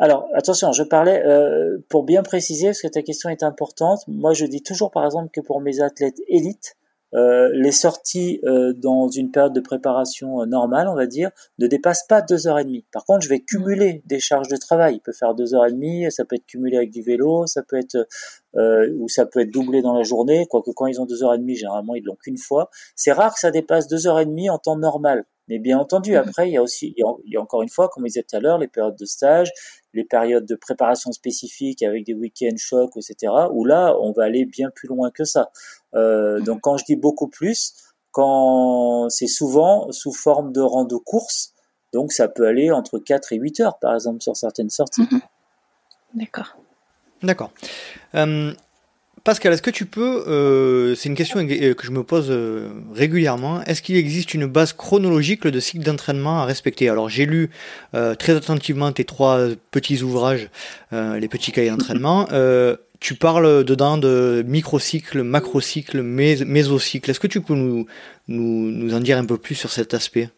[0.00, 4.32] Alors, attention, je parlais, euh, pour bien préciser, parce que ta question est importante, moi
[4.32, 6.76] je dis toujours par exemple que pour mes athlètes élites,
[7.12, 12.06] euh, les sorties euh, dans une période de préparation normale, on va dire, ne dépassent
[12.06, 12.86] pas deux heures et demie.
[12.92, 14.94] Par contre, je vais cumuler des charges de travail.
[14.94, 17.62] Il peut faire deux heures et demie, ça peut être cumulé avec du vélo, ça
[17.62, 18.08] peut être
[18.96, 20.46] ou ça peut être doublé dans la journée.
[20.48, 22.70] Quoique quand ils ont deux heures et demie, généralement ils l'ont qu'une fois.
[22.96, 25.26] C'est rare que ça dépasse deux heures et demie en temps normal.
[25.50, 28.04] Mais bien entendu, après, il y a aussi, il y a, encore une fois, comme
[28.04, 29.50] je disais tout à l'heure, les périodes de stage,
[29.92, 34.44] les périodes de préparation spécifiques avec des week-ends chocs, etc., où là, on va aller
[34.44, 35.50] bien plus loin que ça.
[35.94, 36.44] Euh, mhm.
[36.44, 37.74] donc, quand je dis beaucoup plus,
[38.12, 41.54] quand c'est souvent sous forme de rando course,
[41.92, 45.02] donc ça peut aller entre 4 et 8 heures, par exemple, sur certaines sorties.
[45.10, 45.20] Mhm.
[46.14, 46.56] D'accord.
[47.22, 47.50] D'accord.
[48.14, 48.52] Euh,
[49.22, 53.62] Pascal, est-ce que tu peux, euh, c'est une question que je me pose euh, régulièrement,
[53.64, 56.88] est-ce qu'il existe une base chronologique de cycle d'entraînement à respecter?
[56.88, 57.50] Alors j'ai lu
[57.94, 60.48] euh, très attentivement tes trois petits ouvrages,
[60.92, 62.28] les petits cahiers d'entraînement.
[63.00, 67.10] tu parles dedans de microcycle, macrocycle, mésocycle.
[67.10, 67.86] Est-ce que tu peux nous,
[68.28, 70.28] nous, nous, en dire un peu plus sur cet aspect?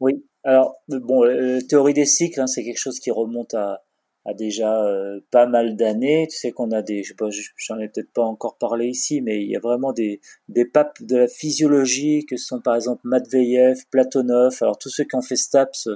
[0.00, 1.22] Oui, alors bon,
[1.68, 3.80] théorie des cycles, hein, c'est quelque chose qui remonte à,
[4.24, 6.26] a déjà euh, pas mal d'années.
[6.30, 9.20] Tu sais qu'on a des, je sais pas, j'en ai peut-être pas encore parlé ici,
[9.20, 13.02] mais il y a vraiment des, des papes de la physiologie que sont par exemple
[13.04, 14.56] Matveyev, Platonov.
[14.60, 15.88] Alors tous ceux qui ont fait STAPS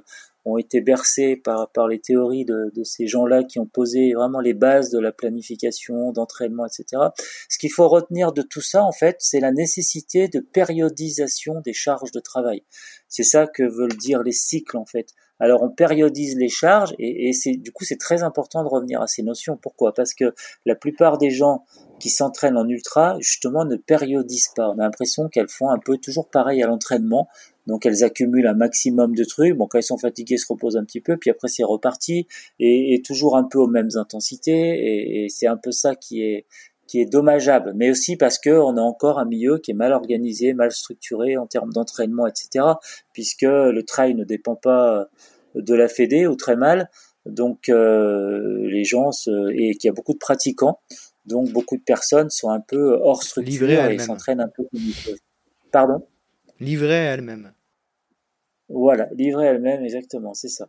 [0.45, 4.41] ont été bercés par, par les théories de, de ces gens-là qui ont posé vraiment
[4.41, 7.03] les bases de la planification, d'entraînement, etc.
[7.49, 11.73] Ce qu'il faut retenir de tout ça, en fait, c'est la nécessité de périodisation des
[11.73, 12.63] charges de travail.
[13.09, 15.13] C'est ça que veulent dire les cycles, en fait.
[15.41, 19.01] Alors on périodise les charges et, et c'est du coup c'est très important de revenir
[19.01, 19.57] à ces notions.
[19.61, 19.95] Pourquoi?
[19.95, 20.35] Parce que
[20.67, 21.65] la plupart des gens
[21.99, 24.71] qui s'entraînent en ultra justement ne périodisent pas.
[24.71, 27.29] On a l'impression qu'elles font un peu toujours pareil à l'entraînement.
[27.67, 29.55] Donc elles accumulent un maximum de trucs.
[29.55, 32.27] Bon, quand elles sont fatiguées, elles se reposent un petit peu, puis après c'est reparti
[32.59, 34.53] et, et, toujours un peu aux mêmes intensités.
[34.53, 36.47] Et, et c'est un peu ça qui est
[36.89, 39.93] qui est dommageable, mais aussi parce que on a encore un milieu qui est mal
[39.93, 42.65] organisé, mal structuré en termes d'entraînement, etc.
[43.13, 45.09] Puisque le trail ne dépend pas
[45.55, 46.91] de la Fédé ou très mal,
[47.27, 50.81] donc euh, les gens se, et qu'il y a beaucoup de pratiquants,
[51.27, 54.81] donc beaucoup de personnes sont un peu hors structure et s'entraînent un peu comme
[55.71, 56.07] Pardon?
[56.59, 57.53] Livrées à elles-mêmes.
[58.71, 60.69] Voilà, livrées à elles-mêmes, exactement, c'est ça.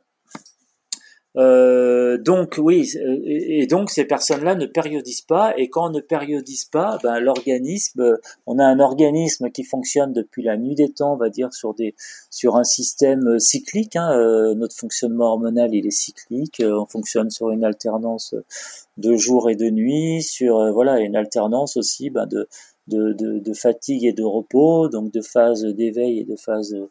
[1.38, 2.92] Euh, donc oui,
[3.26, 8.18] et donc ces personnes-là ne périodisent pas, et quand on ne périodise pas, ben, l'organisme,
[8.48, 11.76] on a un organisme qui fonctionne depuis la nuit des temps, on va dire sur
[11.76, 11.94] des
[12.32, 13.96] sur un système cyclique.
[13.96, 18.34] Hein, euh, notre fonctionnement hormonal il est cyclique, on fonctionne sur une alternance
[18.98, 22.48] de jour et de nuit, sur voilà une alternance aussi ben, de,
[22.90, 26.90] de, de, de fatigue et de repos, donc de phase d'éveil et de phase euh,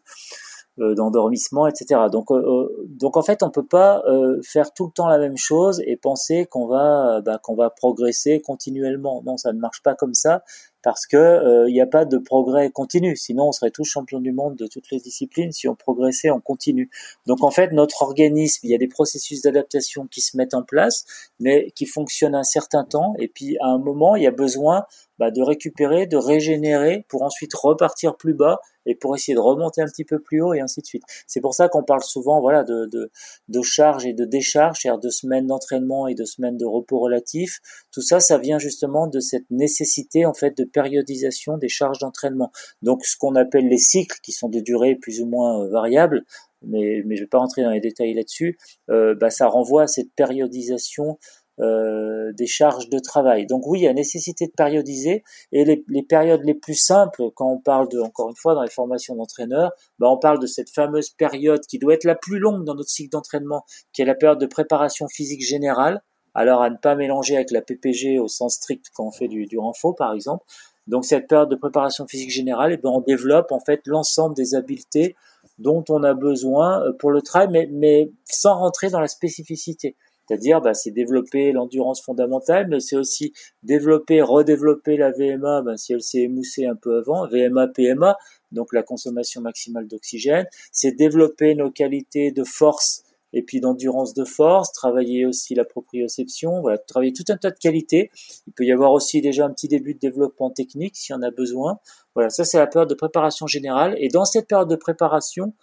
[0.95, 2.01] d'endormissement, etc.
[2.11, 4.03] Donc, euh, euh, donc en fait, on peut pas
[4.43, 8.41] faire tout le temps la même chose et penser qu'on va, bah, qu'on va progresser
[8.41, 9.21] continuellement.
[9.25, 10.43] Non, ça ne marche pas comme ça
[10.81, 13.15] parce que il n'y a pas de progrès continu.
[13.15, 16.39] Sinon, on serait tous champions du monde de toutes les disciplines si on progressait en
[16.39, 16.89] continu.
[17.25, 20.63] Donc en fait, notre organisme, il y a des processus d'adaptation qui se mettent en
[20.63, 21.05] place,
[21.39, 23.13] mais qui fonctionnent un certain temps.
[23.19, 24.85] Et puis à un moment, il y a besoin
[25.19, 29.81] bah, de récupérer, de régénérer pour ensuite repartir plus bas et pour essayer de remonter
[29.81, 31.03] un petit peu plus haut et ainsi de suite.
[31.27, 33.11] C'est pour ça qu'on parle souvent voilà de, de,
[33.49, 37.59] de charge et de décharge, c'est-à-dire de semaines d'entraînement et de semaines de repos relatif.
[37.91, 42.51] Tout ça, ça vient justement de cette nécessité en fait de périodisation des charges d'entraînement.
[42.81, 46.23] Donc ce qu'on appelle les cycles, qui sont de durée plus ou moins euh, variables,
[46.61, 48.57] mais, mais je ne vais pas rentrer dans les détails là-dessus,
[48.89, 51.17] euh, bah, ça renvoie à cette périodisation
[51.61, 53.45] euh, des charges de travail.
[53.45, 57.31] Donc oui, il y a nécessité de périodiser et les, les, périodes les plus simples,
[57.35, 60.47] quand on parle de, encore une fois, dans les formations d'entraîneurs, bah on parle de
[60.47, 64.05] cette fameuse période qui doit être la plus longue dans notre cycle d'entraînement, qui est
[64.05, 66.01] la période de préparation physique générale.
[66.33, 69.45] Alors à ne pas mélanger avec la PPG au sens strict quand on fait du,
[69.45, 70.43] du renfort par exemple.
[70.87, 74.55] Donc cette période de préparation physique générale, eh ben on développe en fait l'ensemble des
[74.55, 75.15] habiletés
[75.59, 79.95] dont on a besoin euh, pour le travail, mais, mais sans rentrer dans la spécificité.
[80.27, 85.93] C'est-à-dire, bah, c'est développer l'endurance fondamentale, mais c'est aussi développer, redévelopper la VMA, bah, si
[85.93, 88.15] elle s'est émoussée un peu avant, VMA, PMA,
[88.51, 90.45] donc la consommation maximale d'oxygène.
[90.71, 93.03] C'est développer nos qualités de force
[93.33, 97.59] et puis d'endurance de force, travailler aussi la proprioception, voilà, travailler tout un tas de
[97.59, 98.11] qualités.
[98.47, 101.31] Il peut y avoir aussi déjà un petit début de développement technique si on a
[101.31, 101.79] besoin.
[102.15, 103.95] Voilà, ça c'est la période de préparation générale.
[103.99, 105.53] Et dans cette période de préparation,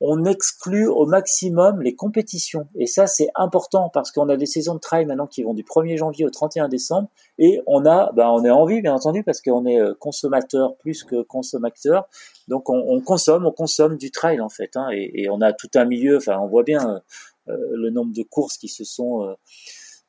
[0.00, 2.68] on exclut au maximum les compétitions.
[2.76, 5.64] Et ça, c'est important parce qu'on a des saisons de trail maintenant qui vont du
[5.64, 7.08] 1er janvier au 31 décembre.
[7.38, 10.76] Et on a, ben, on est en vie, bien entendu, parce qu'on est euh, consommateur
[10.76, 12.08] plus que consommateur.
[12.46, 14.76] Donc, on, consomme, on consomme du trail, en fait.
[14.76, 17.02] Hein, et, on a tout un milieu, enfin, on voit bien
[17.48, 19.24] euh, le nombre de courses qui se sont...
[19.24, 19.34] Euh,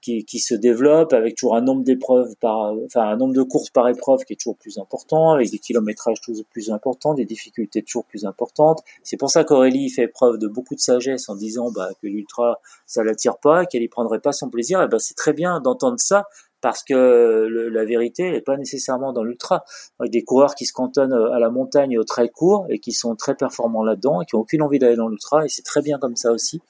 [0.02, 3.70] qui, qui, se développe avec toujours un nombre d'épreuves par, enfin un nombre de courses
[3.70, 7.82] par épreuve qui est toujours plus important, avec des kilométrages toujours plus importants, des difficultés
[7.84, 8.82] toujours plus importantes.
[9.04, 12.60] C'est pour ça qu'Aurélie fait preuve de beaucoup de sagesse en disant bah, que l'ultra
[12.86, 14.82] ça l'attire pas, qu'elle y prendrait pas son plaisir.
[14.82, 16.26] Et ben c'est très bien d'entendre ça
[16.62, 19.64] parce que la vérité n'est pas nécessairement dans l'ultra.
[20.02, 23.36] Des coureurs qui se cantonnent à la montagne au très court et qui sont très
[23.36, 26.16] performants là-dedans et qui ont aucune envie d'aller dans l'ultra et c'est très bien comme
[26.16, 26.62] ça aussi.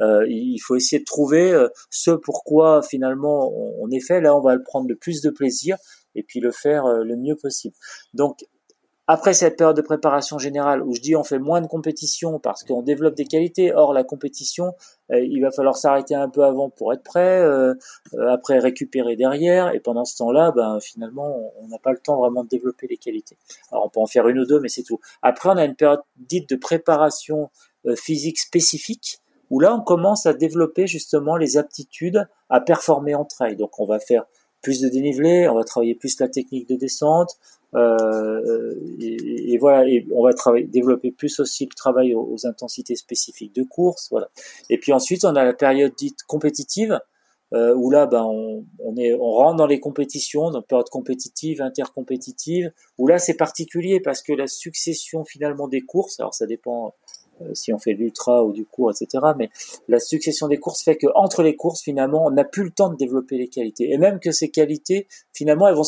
[0.00, 4.20] Euh, il faut essayer de trouver euh, ce pourquoi finalement on est fait.
[4.20, 5.76] Là, on va le prendre le plus de plaisir
[6.14, 7.74] et puis le faire euh, le mieux possible.
[8.14, 8.44] Donc
[9.10, 12.62] après cette période de préparation générale où je dis on fait moins de compétition parce
[12.62, 14.74] qu'on développe des qualités, or la compétition,
[15.10, 17.72] euh, il va falloir s'arrêter un peu avant pour être prêt, euh,
[18.12, 22.18] euh, après récupérer derrière, et pendant ce temps-là, ben finalement on n'a pas le temps
[22.18, 23.38] vraiment de développer les qualités.
[23.72, 25.00] Alors on peut en faire une ou deux, mais c'est tout.
[25.22, 27.48] Après on a une période dite de préparation
[27.96, 33.56] physique spécifique où là on commence à développer justement les aptitudes à performer en trail.
[33.56, 34.26] Donc on va faire
[34.60, 37.38] plus de dénivelé, on va travailler plus la technique de descente,
[37.74, 42.96] euh, et, et, voilà, et on va travailler, développer plus aussi le travail aux, intensités
[42.96, 44.28] spécifiques de course, voilà.
[44.70, 46.98] Et puis ensuite, on a la période dite compétitive,
[47.54, 52.72] euh, où là, ben, on, est, on rentre dans les compétitions, donc période compétitive, intercompétitive,
[52.98, 56.90] où là, c'est particulier parce que la succession finalement des courses, alors ça dépend euh,
[57.54, 59.24] si on fait l'ultra ou du court, etc.
[59.36, 59.50] Mais
[59.88, 62.88] la succession des courses fait que entre les courses, finalement, on n'a plus le temps
[62.88, 63.90] de développer les qualités.
[63.90, 65.82] Et même que ces qualités, finalement, elles vont,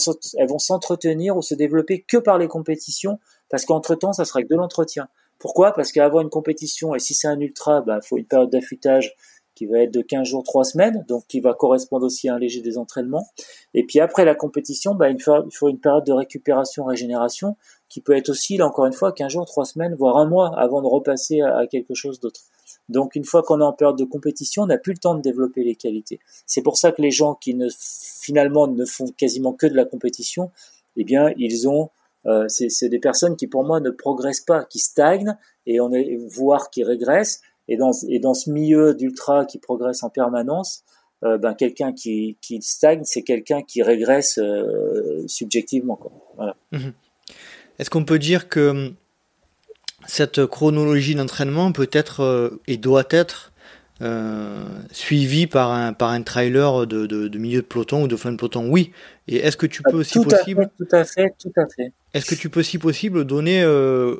[0.48, 4.48] vont s'entretenir ou se développer que par les compétitions, parce qu'entre temps, ça sera que
[4.48, 5.08] de l'entretien.
[5.38, 5.72] Pourquoi?
[5.72, 9.16] Parce qu'avoir une compétition, et si c'est un ultra, il bah, faut une période d'affûtage
[9.54, 12.38] qui va être de 15 jours, 3 semaines, donc qui va correspondre aussi à un
[12.38, 13.26] léger désentraînement.
[13.74, 17.56] Et puis après la compétition, bah, il faut une période de récupération, régénération,
[17.90, 20.56] qui peut être aussi, là encore une fois, 15 jours, 3 semaines, voire un mois
[20.58, 22.40] avant de repasser à, quelque chose d'autre.
[22.88, 25.20] Donc une fois qu'on est en période de compétition, on n'a plus le temps de
[25.20, 26.20] développer les qualités.
[26.46, 29.84] C'est pour ça que les gens qui ne finalement ne font quasiment que de la
[29.84, 30.50] compétition,
[30.96, 31.90] eh bien ils ont
[32.26, 35.36] euh, c'est des personnes qui pour moi ne progressent pas, qui stagnent
[35.66, 37.40] et on est voire qui régressent.
[37.68, 40.84] Et dans et dans ce milieu d'ultra qui progresse en permanence,
[41.22, 45.96] euh, ben quelqu'un qui, qui stagne, c'est quelqu'un qui régresse euh, subjectivement.
[45.96, 46.12] Quoi.
[46.36, 46.56] Voilà.
[46.72, 46.92] Mhm.
[47.80, 48.94] Est-ce qu'on peut dire que hum,
[50.06, 53.52] cette chronologie d'entraînement peut être euh, et doit être
[54.02, 58.36] euh, suivie par un, par un trailer de, milieu de peloton ou de fin de
[58.36, 58.68] peloton?
[58.68, 58.92] Oui.
[59.28, 60.60] Et est-ce que tu peux aussi tout possible.
[60.60, 61.92] À fait, tout à fait, tout à fait.
[62.12, 64.16] Est-ce que tu peux si possible donner euh,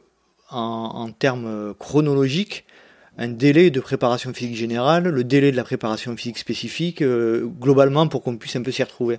[0.50, 2.64] en, termes chronologiques
[3.18, 8.22] un délai de préparation physique générale, le délai de la préparation physique spécifique, globalement pour
[8.22, 9.18] qu'on puisse un peu s'y retrouver?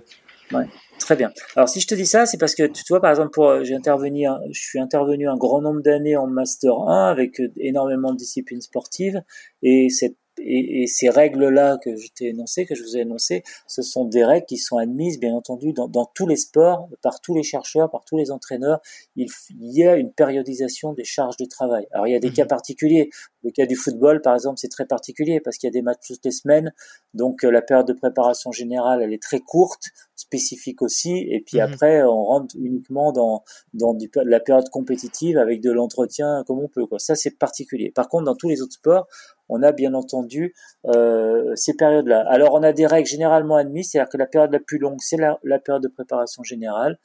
[0.50, 0.66] Ouais.
[1.02, 1.32] Très bien.
[1.56, 3.64] Alors si je te dis ça, c'est parce que tu vois par exemple pour euh,
[3.64, 8.12] j'ai intervenu je suis intervenu un grand nombre d'années en master 1 avec euh, énormément
[8.12, 9.20] de disciplines sportives
[9.62, 13.42] et cette et, et, ces règles-là que je t'ai énoncées, que je vous ai énoncées,
[13.66, 17.20] ce sont des règles qui sont admises, bien entendu, dans, dans, tous les sports, par
[17.20, 18.80] tous les chercheurs, par tous les entraîneurs.
[19.16, 21.86] Il, y a une périodisation des charges de travail.
[21.92, 22.34] Alors, il y a des mhm.
[22.34, 23.10] cas particuliers.
[23.44, 26.06] Le cas du football, par exemple, c'est très particulier parce qu'il y a des matchs
[26.06, 26.72] toutes les semaines.
[27.12, 31.26] Donc, euh, la période de préparation générale, elle est très courte, spécifique aussi.
[31.28, 31.72] Et puis mhm.
[31.72, 36.68] après, on rentre uniquement dans, dans du, la période compétitive avec de l'entretien comme on
[36.68, 36.86] peut.
[36.86, 36.98] Quoi.
[36.98, 37.90] Ça, c'est particulier.
[37.90, 39.06] Par contre, dans tous les autres sports,
[39.52, 40.54] on a bien entendu
[40.86, 42.24] euh, ces périodes-là.
[42.28, 45.18] Alors on a des règles généralement admises, c'est-à-dire que la période la plus longue, c'est
[45.18, 46.98] la, période de préparation générale,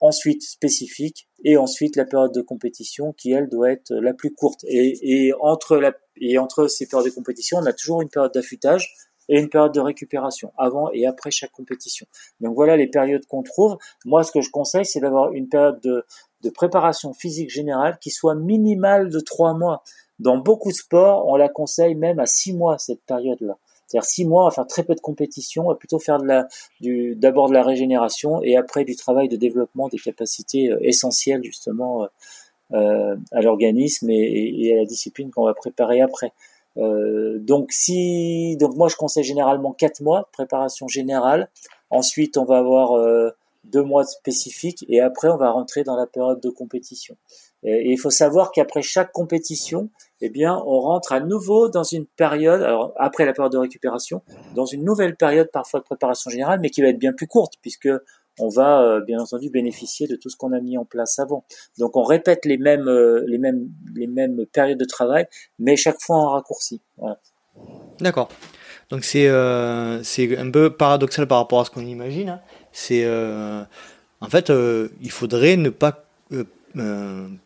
[0.00, 4.64] ensuite spécifique, et ensuite la période de compétition qui, elle, doit être la plus courte.
[4.64, 8.94] Et, entre, la, et entre ces périodes de compétition, on a toujours une période d'affûtage
[9.28, 12.06] et une période de récupération avant et après chaque compétition.
[12.40, 13.76] Donc voilà les périodes qu'on trouve.
[14.04, 16.04] Moi, ce que je conseille, c'est d'avoir une période de,
[16.42, 19.84] de préparation physique générale qui soit minimale de trois mois.
[20.20, 23.56] Dans beaucoup de sports, on la conseille même à six mois, cette période-là.
[23.86, 27.54] C'est-à-dire six mois à faire très peu de compétition, à plutôt faire de d'abord de
[27.54, 32.06] la régénération et après du travail de développement des capacités euh, essentielles justement euh,
[32.72, 36.32] euh, à l'organisme et, à la discipline qu'on va préparer après.
[36.76, 41.48] donc si donc moi je conseille généralement quatre mois préparation générale.
[41.88, 42.92] Ensuite on va avoir
[43.64, 47.16] deux mois spécifiques et après on va rentrer dans la période de compétition.
[47.62, 49.90] Et il faut savoir qu'après chaque compétition,
[50.22, 54.22] eh bien, on rentre à nouveau dans une période, alors après la période de récupération,
[54.54, 57.54] dans une nouvelle période parfois de préparation générale, mais qui va être bien plus courte,
[57.60, 57.88] puisque
[58.38, 61.44] on va euh, bien entendu bénéficier de tout ce qu'on a mis en place avant.
[61.78, 65.26] Donc on répète les mêmes, euh, les mêmes, les mêmes périodes de travail,
[65.58, 66.80] mais chaque fois en raccourci.
[68.00, 68.28] D'accord.
[68.88, 72.30] Donc c'est euh, c'est un peu paradoxal par rapport à ce qu'on imagine.
[72.30, 72.40] Hein.
[72.72, 74.50] C'est en fait
[75.00, 76.04] il faudrait ne pas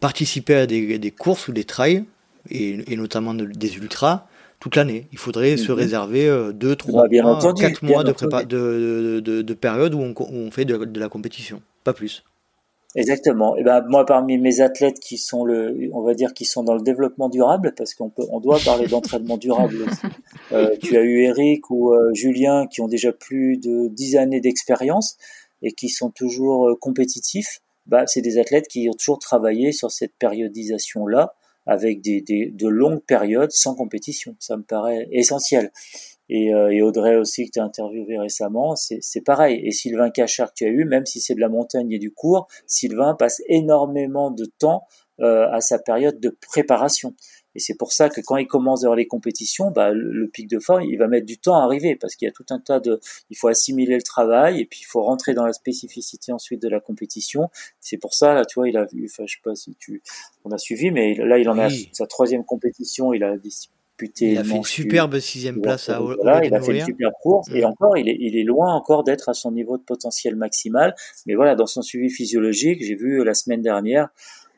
[0.01, 2.05] participer à des, des, courses ou des trails
[2.51, 4.27] et, et notamment des ultras
[4.61, 5.07] toute l'année.
[5.13, 5.79] Il faudrait se mhm.
[5.79, 8.13] réserver 2, 3 bah, mois, 4 mois de,
[8.45, 12.25] de, de, de, période où on, on fait de, la compétition, pas plus.
[12.97, 13.57] Exactement.
[13.57, 16.75] Et ben moi, parmi mes athlètes qui sont le, on va dire, qui sont dans
[16.75, 19.77] le développement durable, parce qu'on peut, on doit parler d'entraînement durable.
[19.83, 20.07] Aussi.
[20.53, 24.41] Euh, tu as eu Eric ou euh, Julien qui ont déjà plus de 10 années
[24.41, 25.17] d'expérience
[25.63, 27.61] et qui sont toujours euh, compétitifs.
[27.87, 31.35] Bah, c'est des athlètes qui ont toujours travaillé sur cette périodisation là
[31.67, 34.37] avec des, des, de longues périodes sans compétition.
[34.39, 35.71] Ça me paraît essentiel.
[36.31, 39.61] Et, euh, et Audrey aussi que tu as interviewé récemment, c'est pareil.
[39.65, 42.13] Et Sylvain Cachard que tu as eu, même si c'est de la montagne et du
[42.13, 44.85] cours, Sylvain passe énormément de temps
[45.21, 47.15] euh, à sa période de préparation.
[47.55, 50.59] Et c'est pour ça que quand il commence vers les compétitions, bah, le, pic de
[50.59, 52.81] forme, il va mettre du temps à arriver parce qu'il y a tout un tas
[52.81, 53.01] de,
[53.31, 56.69] il faut assimiler le travail et puis il faut rentrer dans la spécificité ensuite de
[56.69, 57.51] la compétition.
[57.81, 60.03] C'est pour ça, là, tu vois, il a vu, enfin, je sais pas si tu,
[60.45, 63.73] on a suivi, mais là, il en a sa troisième compétition, il a disputé.
[63.97, 67.49] Il a fait une superbe sixième place à Voilà, il a fait une super course
[67.55, 70.97] et encore, il est, il est loin encore d'être à son niveau de potentiel maximal.
[71.27, 74.09] Mais voilà, dans son suivi physiologique, j'ai vu la semaine dernière,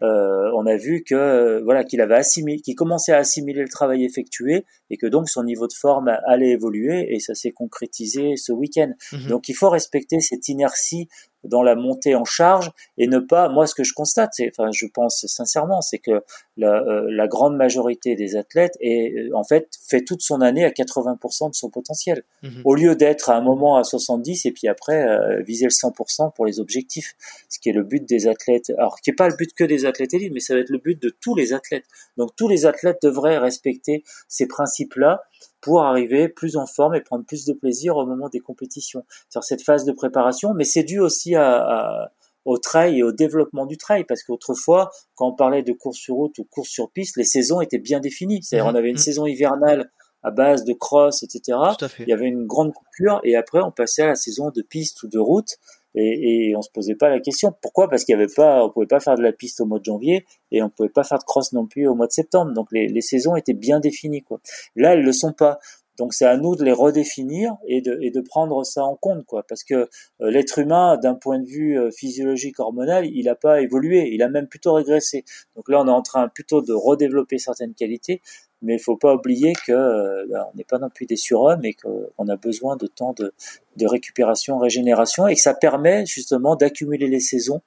[0.02, 3.68] euh, on a vu que euh, voilà qu'il avait assimilé, qu'il commençait à assimiler le
[3.68, 8.36] travail effectué et que donc son niveau de forme allait évoluer et ça s'est concrétisé
[8.36, 8.92] ce week-end.
[9.12, 9.28] Mhm.
[9.28, 11.08] Donc il faut respecter cette inertie
[11.46, 13.48] dans la montée en charge et ne pas.
[13.48, 16.22] Moi, ce que je constate, c'est, enfin, je pense sincèrement, c'est que
[16.56, 20.64] la, euh, la, grande majorité des athlètes est euh, en fait fait toute son année
[20.64, 22.62] à 80% de son potentiel, mhm.
[22.64, 26.32] au lieu d'être à un moment à 70 et puis après euh, viser le 100%
[26.34, 27.14] pour les objectifs.
[27.48, 28.72] Ce qui est le but des athlètes.
[28.78, 30.78] Alors, qui est pas le but que des athlètes élites, mais ça va être le
[30.78, 31.84] but de tous les athlètes.
[32.16, 35.22] Donc, tous les athlètes devraient respecter ces principes-là
[35.60, 39.04] pour arriver plus en forme et prendre plus de plaisir au moment des compétitions.
[39.30, 42.10] Sur cette phase de préparation, mais c'est dû aussi à,
[42.44, 46.14] au trail et au développement du trail, parce qu'autrefois, quand on parlait de course sur
[46.14, 48.42] route ou course sur piste, les saisons étaient bien définies.
[48.42, 48.74] C'est-à-dire, mmh.
[48.74, 48.98] on avait une mmh.
[48.98, 49.90] saison hivernale
[50.22, 51.58] à base de cross, etc.
[52.00, 55.04] Il y avait une grande coupure et après on passait à la saison de piste
[55.04, 55.56] ou de route
[55.94, 57.54] et, et on se posait pas la question.
[57.62, 57.88] Pourquoi?
[57.88, 59.84] Parce qu'il y avait pas, on pouvait pas faire de la piste au mois de
[59.84, 62.52] janvier et on pouvait pas faire de cross non plus au mois de septembre.
[62.52, 64.22] Donc les, les saisons étaient bien définies.
[64.22, 64.40] Quoi.
[64.74, 65.58] Là, elles le sont pas.
[65.98, 69.44] Donc c'est à nous de les redéfinir et de, prendre ça en compte, quoi.
[69.48, 73.60] Parce que euh, l'être humain, d'un point de vue euh, physiologique hormonal, il n'a pas
[73.60, 75.24] évolué, il a même plutôt régressé.
[75.54, 78.20] Donc là, on est en train plutôt de redévelopper certaines qualités,
[78.62, 81.64] mais il faut pas oublier que euh, ben, on n'est pas non plus des surhommes
[81.64, 83.32] et qu'on a besoin de temps de,
[83.76, 87.62] de récupération, régénération, et que ça permet justement d'accumuler les saisons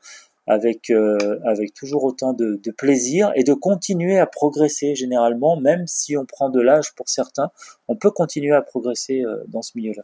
[0.50, 6.18] avec euh, avec toujours autant de, plaisir et de continuer à progresser généralement, même si
[6.18, 7.52] on prend de l'âge pour certains,
[7.88, 10.04] on peut continuer à progresser euh, dans ce milieu-là.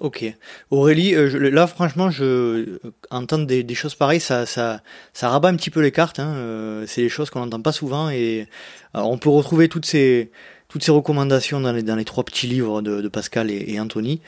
[0.00, 0.24] Ok.
[0.70, 2.78] Aurélie, euh, là franchement, je
[3.10, 4.80] entendre des, choses pareilles, ça, ça,
[5.12, 6.20] ça rabat un petit peu les cartes.
[6.20, 6.84] Hein.
[6.86, 8.46] c'est des choses qu'on n'entend pas souvent et
[8.94, 10.30] on peut retrouver toutes ces
[10.68, 14.20] toutes ces recommandations dans les, dans les trois petits livres de, Pascal et Anthony.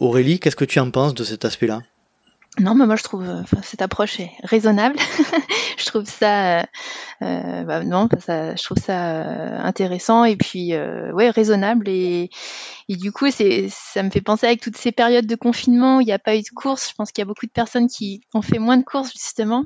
[0.00, 1.82] Aurélie, qu'est-ce que tu en penses de cet aspect-là?
[2.58, 4.96] Non, mais moi je trouve enfin, cette approche est raisonnable.
[5.78, 6.62] je trouve ça, euh,
[7.22, 12.28] euh bah, non, ça, je trouve ça euh, intéressant et puis euh, ouais raisonnable et,
[12.88, 16.00] et du coup c'est, ça me fait penser avec toutes ces périodes de confinement où
[16.00, 16.90] il n'y a pas eu de course.
[16.90, 19.64] Je pense qu'il y a beaucoup de personnes qui ont fait moins de courses justement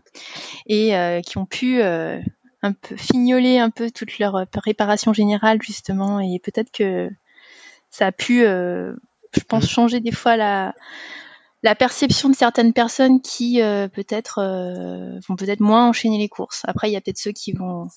[0.67, 6.21] et euh, qui ont pu un peu fignoler un peu toute leur préparation générale justement
[6.21, 7.09] et peut-être que
[7.89, 9.69] ça a pu, je pense, mmh.
[9.69, 10.75] changer des fois la
[11.65, 16.61] la perception de certaines personnes qui euh, peut-être euh, vont peut-être moins enchaîner les courses.
[16.65, 17.89] Après, il y a peut-être ceux qui vont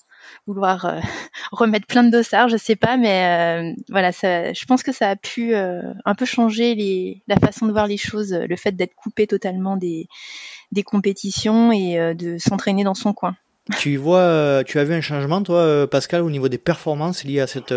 [0.46, 1.00] vouloir euh,
[1.52, 5.16] remettre plein de dossards, je sais pas, mais voilà, ça, je pense que ça a
[5.16, 9.26] pu un peu changer les, la façon de voir les choses, le fait d'être coupé
[9.26, 10.08] totalement des,
[10.72, 13.36] des compétitions et de s'entraîner dans son coin.
[13.78, 17.46] Tu vois, tu as vu un changement, toi, Pascal, au niveau des performances liées à
[17.46, 17.74] cet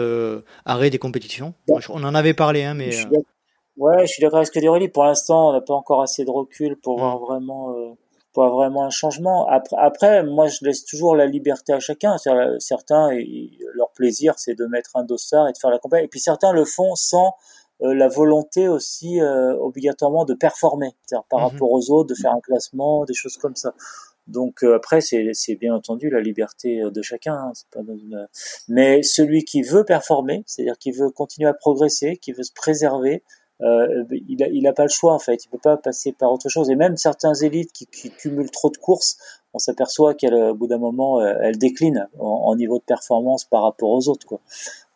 [0.65, 1.53] arrêt des compétitions?
[1.67, 2.91] On en avait parlé, hein, mais.
[3.77, 4.89] Ouais, je suis d'accord avec ce que dit Aurélie.
[4.89, 7.93] Pour l'instant, on n'a pas encore assez de recul pour voir vraiment euh,
[8.33, 9.47] pas vraiment un changement.
[9.47, 12.17] Après, après, moi, je laisse toujours la liberté à chacun.
[12.59, 13.09] Certains,
[13.73, 16.05] leur plaisir, c'est de mettre un dossard et de faire la campagne.
[16.05, 17.33] Et puis certains le font sans
[17.83, 21.45] euh, la volonté aussi euh, obligatoirement de performer, c'est-à-dire par mhm.
[21.45, 23.73] rapport aux autres, de faire un classement, des choses comme ça.
[24.27, 27.33] Donc euh, après, c'est bien entendu la liberté de chacun.
[27.33, 27.81] Hein, pas
[28.67, 33.23] Mais celui qui veut performer, c'est-à-dire qui veut continuer à progresser, qui veut se préserver,
[33.61, 35.45] euh, il, a, il a pas le choix en fait.
[35.45, 36.69] Il peut pas passer par autre chose.
[36.69, 39.17] Et même certains élites qui, qui cumulent trop de courses,
[39.53, 43.89] on s'aperçoit qu'au bout d'un moment, euh, elles déclinent en, niveau de performance par rapport
[43.89, 44.25] aux autres.
[44.25, 44.39] Quoi.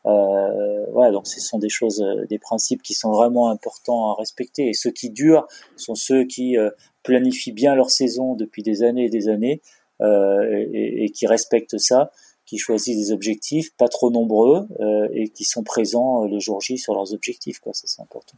[0.05, 4.15] Euh, voilà, donc ce sont des choses, euh, des principes qui sont vraiment importants à
[4.15, 4.69] respecter.
[4.69, 6.55] Et ceux qui durent sont ceux qui
[7.03, 9.61] planifient bien leur saison depuis des années et des années
[10.01, 12.11] et, et, qui respectent ça
[12.45, 14.67] qui choisissent des objectifs pas trop nombreux
[15.13, 17.59] et qui sont présents le jour J sur leurs objectifs.
[17.59, 17.73] Quoi.
[17.73, 18.37] Ça, c'est important.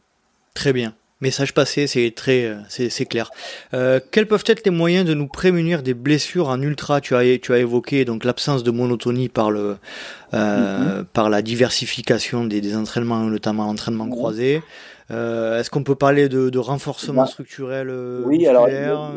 [0.58, 0.92] Très bien.
[1.20, 3.30] Message passé, c'est très, euh, c'est clair.
[3.74, 7.00] Euh, quels peuvent être les moyens de nous prémunir des blessures en ultra?
[7.00, 9.76] Tu as, tu as évoqué donc l'absence de monotonie par le,
[10.34, 11.04] euh, mm-hmm.
[11.12, 14.10] par la diversification des, des entraînements, notamment l'entraînement mm-hmm.
[14.10, 14.62] croisé.
[15.12, 17.88] Euh, Est-ce qu'on peut parler de, de renforcement bah, structurel
[18.26, 18.68] Oui, alors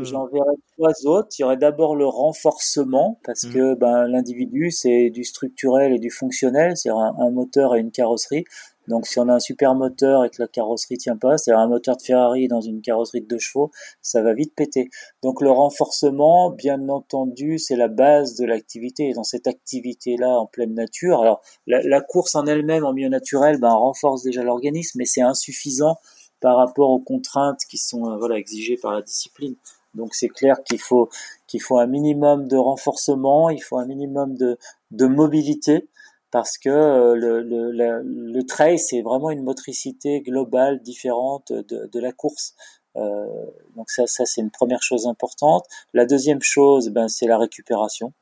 [0.04, 1.30] j'en verrai trois autres.
[1.40, 3.52] Il y aurait d'abord le renforcement parce mm.
[3.52, 7.92] que ben, l'individu c'est du structurel et du fonctionnel, c'est-à-dire un, un, moteur et une
[7.92, 8.46] carrosserie.
[8.88, 11.68] Donc si on a un super moteur et que la carrosserie tient pas, c'est-à-dire un
[11.68, 13.72] moteur de Ferrari dans une carrosserie de deux chevaux,
[14.02, 14.90] ça va vite péter.
[15.22, 19.10] Donc le renforcement, bien entendu, c'est la base de l'activité.
[19.10, 23.60] Et dans cette activité-là en pleine nature, alors la, course en elle-même en milieu naturel
[23.60, 25.98] ben, renforce déjà l'organisme, mais c'est insuffisant
[26.40, 29.56] par rapport aux contraintes qui sont euh, voilà exigées par la discipline.
[29.94, 31.10] Donc c'est clair qu'il faut
[31.48, 34.58] qu'il faut un minimum de renforcement, il faut un minimum de,
[34.92, 35.88] de mobilité
[36.32, 42.00] parce que euh, le, le, le trail, c'est vraiment une motricité globale différente de, de
[42.00, 42.56] la course.
[42.98, 45.66] Euh, donc ça, ça c'est une première chose importante.
[45.94, 48.14] La deuxième chose, ben, c'est la récupération.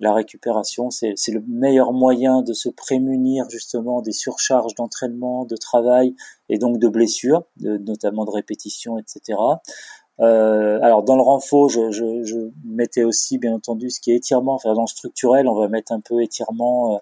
[0.00, 6.14] La récupération, c'est le meilleur moyen de se prémunir justement des surcharges d'entraînement, de travail
[6.48, 9.38] et donc de blessures, notamment de répétitions, etc.
[10.20, 14.16] Euh, alors dans le renfort, je, je, je, mettais aussi bien entendu ce qui est
[14.16, 14.54] étirement.
[14.54, 16.98] Enfin dans le structurel, on va mettre un peu étirement, euh,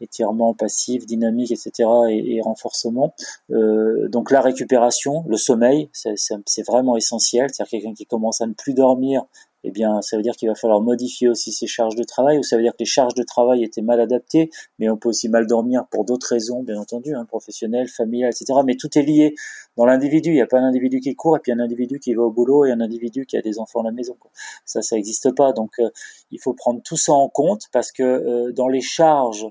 [0.00, 1.88] étirement passif, dynamique, etc.
[2.10, 3.14] et, et renforcement.
[3.50, 7.50] Euh, donc la récupération, le sommeil, c'est vraiment essentiel.
[7.52, 9.24] C'est-à-dire quelqu'un qui commence à ne plus dormir
[9.68, 12.44] eh bien, ça veut dire qu'il va falloir modifier aussi ses charges de travail, ou
[12.44, 14.48] ça veut dire que les charges de travail étaient mal adaptées,
[14.78, 18.60] mais on peut aussi mal dormir pour d'autres raisons, bien entendu, hein, professionnelles, familiales, etc.
[18.64, 19.34] Mais tout est lié
[19.76, 20.30] dans l'individu.
[20.30, 22.30] Il n'y a pas un individu qui court et puis un individu qui va au
[22.30, 24.16] boulot et un individu qui a des enfants à la maison.
[24.64, 25.52] Ça, ça n'existe pas.
[25.52, 25.90] Donc, euh,
[26.30, 29.48] il faut prendre tout ça en compte parce que euh, dans les charges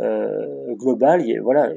[0.00, 1.70] euh, global, voilà,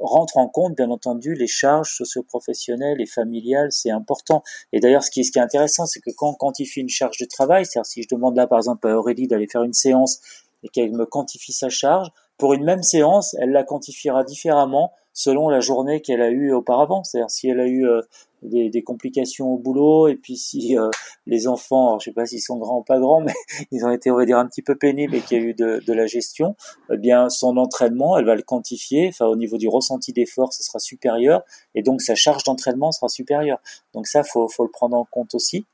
[0.00, 4.42] rentre en compte bien entendu les charges socio-professionnelles et familiales, c'est important.
[4.72, 7.18] Et d'ailleurs, ce qui, ce qui est intéressant, c'est que quand on quantifie une charge
[7.18, 10.20] de travail, c'est-à-dire si je demande là par exemple à Aurélie d'aller faire une séance
[10.62, 12.08] et qu'elle me quantifie sa charge,
[12.38, 17.02] pour une même séance, elle la quantifiera différemment selon la journée qu'elle a eue auparavant.
[17.02, 18.02] C'est-à-dire si elle a eu euh,
[18.42, 20.90] des, des, complications au boulot et puis si euh,
[21.26, 23.34] les enfants, alors je sais pas s'ils sont grands ou pas grands, mais
[23.72, 25.54] ils ont été on va dire un petit peu pénibles et qu'il y a eu
[25.54, 26.54] de, de, la gestion,
[26.92, 29.08] eh bien son entraînement, elle va le quantifier.
[29.08, 31.42] Enfin au niveau du ressenti d'effort, ce sera supérieur
[31.74, 33.58] et donc sa charge d'entraînement sera supérieure.
[33.94, 35.66] Donc ça faut faut le prendre en compte aussi.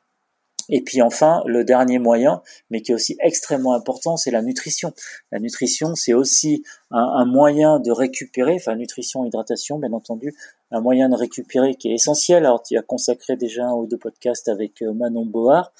[0.69, 4.93] Et puis enfin, le dernier moyen, mais qui est aussi extrêmement important, c'est la nutrition.
[5.33, 10.35] La nutrition, c'est aussi un, moyen de récupérer, enfin nutrition, hydratation, bien entendu,
[10.71, 12.47] un moyen de récupérer qui est essentiel.
[12.47, 15.71] Alors tu as consacré déjà un ou deux podcasts avec euh, Manon Board,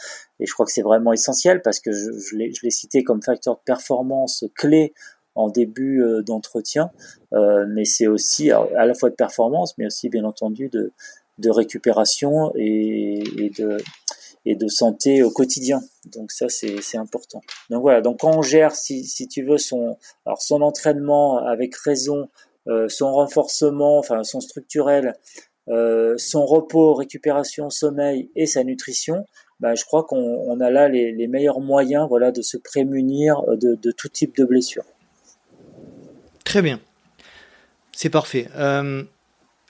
[0.41, 3.55] et je crois que c'est vraiment essentiel parce que je, je l'ai cité comme facteur
[3.55, 4.93] de performance clé
[5.35, 6.91] en début euh, d'entretien,
[7.33, 10.93] euh, mais c'est aussi à la fois de performance, mais aussi bien entendu de,
[11.39, 13.79] de récupération et, et de
[14.47, 15.81] et de santé au quotidien.
[16.13, 17.41] Donc ça c'est important.
[17.71, 22.29] Donc voilà, donc quand on gère si, tu veux son alors son entraînement avec raison,
[22.69, 25.15] euh, son renforcement, enfin son structurel,
[25.69, 29.25] euh, son repos, récupération, sommeil et sa nutrition,
[29.61, 33.91] bah, je crois qu'on a là les, meilleurs moyens voilà de se prémunir de, de
[33.93, 34.85] tout type de blessure.
[36.45, 36.81] Très bien.
[37.97, 38.49] C'est parfait.
[38.57, 39.05] Euh,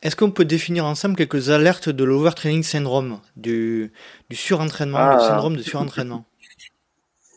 [0.05, 3.91] est-ce qu'on peut définir ensemble quelques alertes de l'overtraining syndrome, du,
[4.29, 5.29] du surentraînement, du ah.
[5.29, 6.27] syndrome de surentraînement?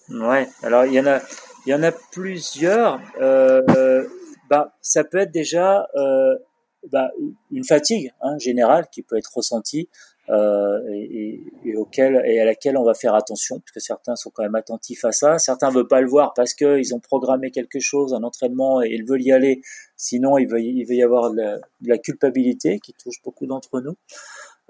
[0.10, 1.22] Ouais, alors il y en a,
[1.66, 3.00] il y en a plusieurs.
[3.22, 4.06] Euh,
[4.50, 6.36] bah, ça peut être déjà euh,
[6.92, 7.10] bah,
[7.52, 9.90] une fatigue hein, générale qui peut être ressentie
[10.30, 14.30] euh, et, et, auquel et à laquelle on va faire attention, parce que certains sont
[14.30, 15.38] quand même attentifs à ça.
[15.38, 19.06] Certains veulent pas le voir parce qu'ils ont programmé quelque chose, un entraînement, et ils
[19.06, 19.62] veulent y aller.
[19.96, 23.96] Sinon, il va, il va y avoir de la, culpabilité qui touche beaucoup d'entre nous.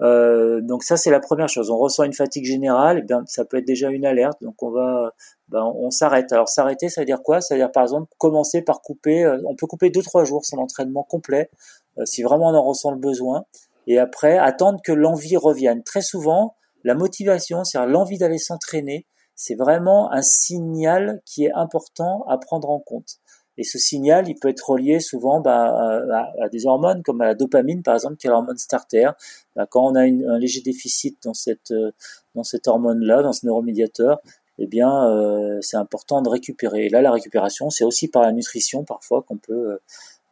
[0.00, 1.70] Euh, donc ça c'est la première chose.
[1.70, 4.40] On ressent une fatigue générale, et bien ça peut être déjà une alerte.
[4.42, 5.12] Donc on va,
[5.48, 6.32] ben, on s'arrête.
[6.32, 7.40] Alors s'arrêter, ça veut dire quoi?
[7.40, 9.24] Ça veut dire par exemple commencer par couper.
[9.24, 11.50] Euh, on peut couper deux trois jours son entraînement complet
[11.98, 13.44] euh, si vraiment on en ressent le besoin.
[13.88, 15.82] Et après attendre que l'envie revienne.
[15.82, 22.24] Très souvent, la motivation, c'est-à-dire l'envie d'aller s'entraîner, c'est vraiment un signal qui est important
[22.28, 23.16] à prendre en compte.
[23.56, 25.98] Et ce signal, il peut être relié souvent bah,
[26.40, 29.10] à, des hormones comme la dopamine, par exemple, qui est l'hormone starter.
[29.56, 31.90] Bah, quand on a un léger déficit dans cette euh,
[32.36, 34.20] dans cette hormone-là, dans ce neuromédiateur,
[34.58, 36.86] eh bien, euh, c'est important de récupérer.
[36.86, 39.78] Et là, la récupération, c'est aussi par la nutrition parfois qu'on peut euh,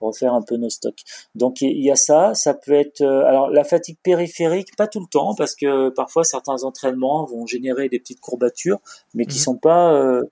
[0.00, 1.02] refaire un peu nos stocks.
[1.34, 5.06] Donc il y a ça, ça peut être alors la fatigue périphérique pas tout le
[5.10, 8.78] temps parce que parfois certains entraînements vont générer des petites courbatures
[9.14, 10.22] mais qui mmh sont pas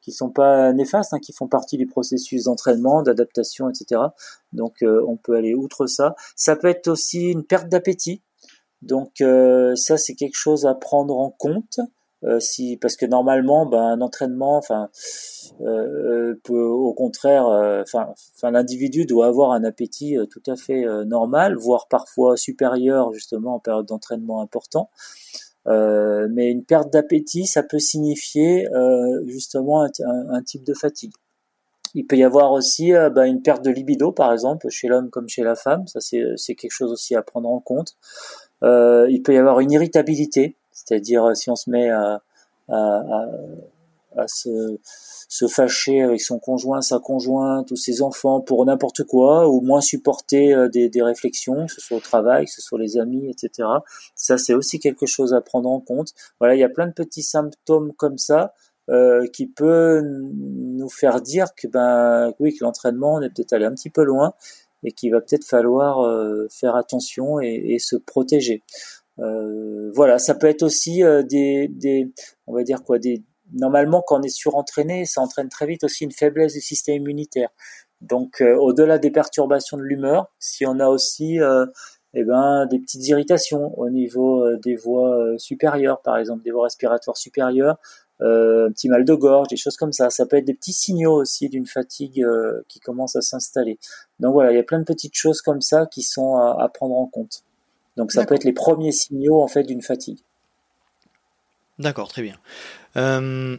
[0.00, 4.00] qui sont pas néfastes, hein, qui font partie du processus d'entraînement, d'adaptation, etc.
[4.52, 6.14] Donc euh, on peut aller outre ça.
[6.36, 8.22] Ça peut être aussi une perte d'appétit.
[8.82, 11.80] Donc euh, ça c'est quelque chose à prendre en compte.
[12.22, 14.90] Euh, si parce que normalement ben, un entraînement enfin
[16.44, 21.88] peut au contraire enfin enfin l'individu doit avoir un appétit tout à fait normal voire
[21.88, 24.90] parfois supérieur justement en période d'entraînement important
[25.66, 31.12] euh, mais une perte d'appétit, ça peut signifier euh, justement un, type de fatigue.
[31.94, 35.10] Il peut y avoir aussi euh, bah, une perte de libido, par exemple, chez l'homme
[35.10, 35.86] comme chez la femme.
[35.86, 37.96] Ça, c'est quelque chose aussi à prendre en compte.
[38.62, 42.22] il peut y avoir une irritabilité, c'est-à-dire si on se met à,
[45.30, 49.80] se fâcher avec son conjoint, sa conjointe ou ses enfants pour n'importe quoi, ou moins
[49.80, 53.68] supporter euh, des, réflexions, que ce soit au travail, que ce soit les amis, etc.
[54.16, 56.08] Ça, c'est aussi quelque chose à prendre en compte.
[56.40, 58.54] Voilà, il y a plein de petits symptômes comme ça
[58.88, 63.74] euh, qui peut nous faire dire que ben oui, l'entraînement on est peut-être allé un
[63.74, 64.34] petit peu loin
[64.82, 68.64] et qu'il va peut-être falloir euh, faire attention et se protéger.
[69.20, 72.12] Euh, voilà, ça peut être aussi euh, des,
[72.46, 76.04] on va dire quoi, des, normalement, quand on est surentraîné, ça entraîne très vite aussi
[76.04, 77.50] une faiblesse du système immunitaire.
[78.00, 81.66] Donc, euh, au-delà des perturbations de l'humeur, si on a aussi euh,
[82.14, 87.16] eh ben, des petites irritations au niveau des voies supérieures, par exemple, des voies respiratoires
[87.16, 87.76] supérieures,
[88.20, 90.10] un petit mal de gorge, des choses comme ça.
[90.10, 92.26] Ça peut être des petits signaux aussi d'une fatigue
[92.68, 93.78] qui commence à s'installer.
[94.18, 96.96] Donc voilà, il y a plein de petites choses comme ça qui sont à, prendre
[96.96, 97.44] en compte.
[97.96, 100.20] Donc ça peut être les premiers signaux en fait d'une fatigue.
[101.78, 102.36] D'accord, très bien.
[102.96, 103.56] Euh,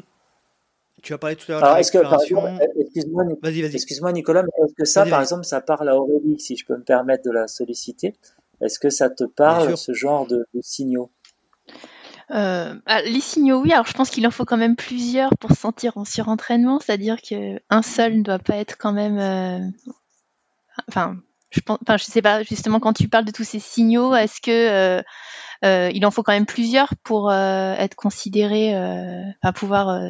[1.02, 1.78] tu as parlé tout à l'heure.
[1.78, 3.26] Excuse-moi,
[3.74, 6.78] excuse Nicolas, mais est-ce que ça, par exemple, ça parle à Aurélie, si je peux
[6.78, 8.16] me permettre de la solliciter?
[8.62, 11.10] Est-ce que ça te parle, ce genre de, signaux?
[12.30, 13.74] Euh, ah, les signaux, oui.
[13.74, 16.80] Alors, je pense qu'il en faut quand même plusieurs pour se sentir en surentraînement.
[16.80, 19.18] C'est-à-dire qu'un seul ne doit pas être quand même.
[19.18, 19.92] Euh,
[20.88, 21.18] enfin,
[21.52, 21.78] je pense.
[21.82, 22.43] Enfin, je sais pas.
[22.43, 25.04] Justement, quand tu parles de tous ces signaux, est-ce que
[25.64, 30.02] euh, il en faut quand même plusieurs pour euh, être considéré, euh, à pouvoir.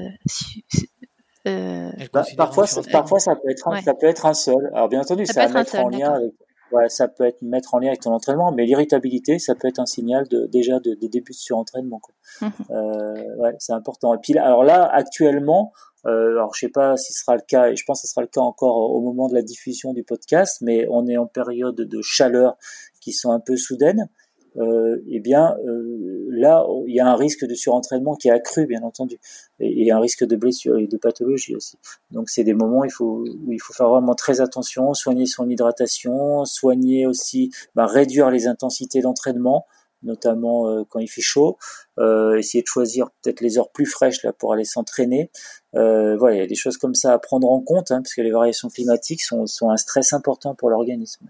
[1.43, 4.69] Bah, parfois, parfois ça peut être un, ça peut être un seul.
[4.73, 6.33] Alors bien entendu, ça, va mettre en lien avec,
[6.71, 9.79] ouais, ça peut être mettre en lien avec ton entraînement, mais l'irritabilité, ça peut être
[9.79, 11.99] un signal de déjà de, de début de surentraînement.
[11.99, 12.13] Quoi.
[12.41, 14.13] Mmh euh, ouais, c'est important.
[14.13, 17.69] Et puis alors là, actuellement, euh, alors je sais pas si ce sera le cas,
[17.69, 20.03] et je pense que ce sera le cas encore au moment de la diffusion du
[20.03, 22.57] podcast, mais on est en période de chaleur
[22.99, 24.09] qui sont un peu soudaines
[24.57, 28.65] euh, eh bien euh, là il y a un risque de surentraînement qui est accru
[28.65, 29.17] bien entendu
[29.61, 31.77] et, et un risque de blessure et de pathologie aussi.
[32.11, 35.25] Donc c'est des moments où il faut où il faut faire vraiment très attention, soigner
[35.25, 39.67] son hydratation, soigner aussi, bah, réduire les intensités d'entraînement
[40.03, 41.57] notamment euh, quand il fait chaud,
[41.99, 45.29] euh, essayer de choisir peut-être les heures plus fraîches là pour aller s'entraîner.
[45.75, 48.13] Euh, voilà, il y a des choses comme ça à prendre en compte, hein, parce
[48.13, 51.27] que les variations climatiques sont, sont un stress important pour l'organisme.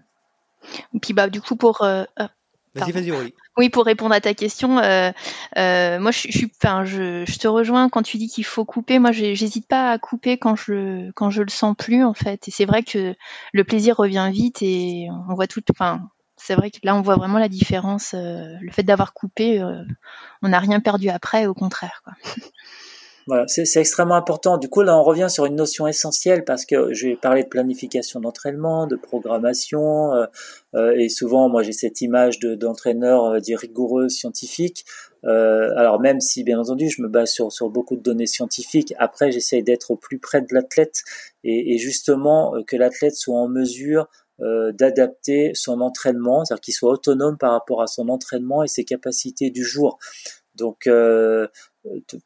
[0.94, 2.04] Et puis bah du coup pour euh,
[2.74, 5.10] Vas-y, vas-y, Oui, pour répondre à ta question, euh,
[5.58, 8.98] euh, moi, je, je, enfin, je, je, te rejoins quand tu dis qu'il faut couper.
[8.98, 12.48] Moi, j'hésite pas à couper quand je, quand je le sens plus, en fait.
[12.48, 13.14] Et c'est vrai que
[13.52, 15.62] le plaisir revient vite et on voit tout.
[15.70, 16.00] Enfin,
[16.44, 18.14] c'est vrai que là, on voit vraiment la différence.
[18.14, 19.82] Euh, le fait d'avoir coupé, euh,
[20.42, 22.02] on n'a rien perdu après, au contraire.
[23.28, 24.58] Voilà, c'est extrêmement important.
[24.58, 27.48] Du coup, là, on revient sur une notion essentielle parce que je vais parler de
[27.48, 30.12] planification d'entraînement, de programmation,
[30.74, 34.84] euh, et souvent, moi, j'ai cette image d'entraîneur de, dit rigoureux, scientifique.
[35.22, 39.62] Alors même si, bien entendu, je me base sur, beaucoup de données scientifiques, après, j'essaie
[39.62, 41.04] d'être au plus près de l'athlète
[41.44, 44.08] et, justement que l'athlète soit en mesure
[44.42, 48.84] euh, d'adapter son entraînement, c'est-à-dire qu'il soit autonome par rapport à son entraînement et ses
[48.84, 49.98] capacités du jour.
[50.54, 50.86] Donc,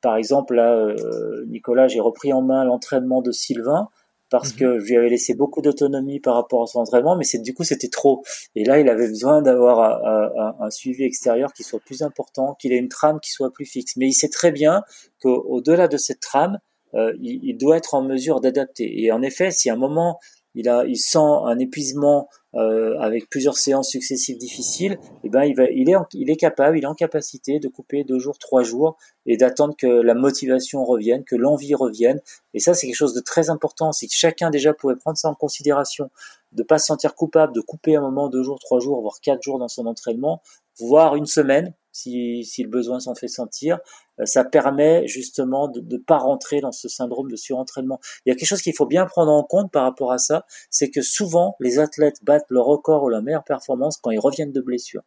[0.00, 3.88] par exemple, là, euh, Nicolas, j'ai repris en main l'entraînement de Sylvain.
[4.28, 4.58] parce mhm.
[4.58, 7.54] que je lui avais laissé beaucoup d'autonomie par rapport à son entraînement, mais c'est du
[7.54, 8.24] coup c'était trop.
[8.56, 12.72] Et là, il avait besoin d'avoir un, un, suivi extérieur qui soit plus important, qu'il
[12.72, 13.96] ait une trame qui soit plus fixe.
[13.96, 14.82] Mais il sait très bien
[15.22, 16.58] qu'au-delà de cette trame,
[16.94, 19.04] euh, il, il, doit être en mesure d'adapter.
[19.04, 20.18] Et en effet, si à un moment
[20.56, 25.44] il a, il sent un épuisement euh, avec plusieurs séances successives difficiles, et eh ben
[25.44, 28.96] il est, il est capable, il est en capacité de couper deux jours, trois jours
[29.26, 32.20] et d'attendre que la motivation revienne, que l'envie revienne.
[32.54, 33.92] Et ça, c'est quelque chose de très important.
[33.92, 36.10] Si chacun déjà pouvait prendre ça en considération,
[36.52, 39.42] de pas se sentir coupable, de couper un moment, deux jours, trois jours, voire quatre
[39.42, 40.40] jours dans son entraînement,
[40.78, 43.78] voire une semaine, si, si le besoin s'en fait sentir,
[44.20, 47.98] euh, ça permet justement de ne pas rentrer dans ce syndrome de surentraînement.
[48.24, 50.44] Il y a quelque chose qu'il faut bien prendre en compte par rapport à ça,
[50.70, 54.52] c'est que souvent les athlètes battent leur record ou leur meilleure performance quand ils reviennent
[54.52, 55.02] de blessure.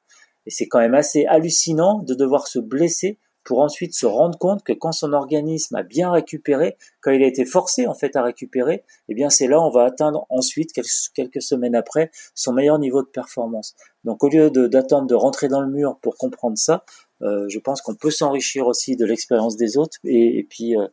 [0.45, 4.63] Et c'est quand même assez hallucinant de devoir se blesser pour ensuite se rendre compte
[4.63, 8.21] que quand son organisme a bien récupéré, quand il a été forcé en fait à
[8.21, 10.69] récupérer, eh bien c'est là on va atteindre ensuite
[11.15, 13.73] quelques semaines après son meilleur niveau de performance.
[14.03, 16.83] Donc au lieu d'attendre de, rentrer dans le mur pour comprendre ça,
[17.23, 20.85] euh, je pense qu'on peut s'enrichir aussi de l'expérience des autres et, puis euh,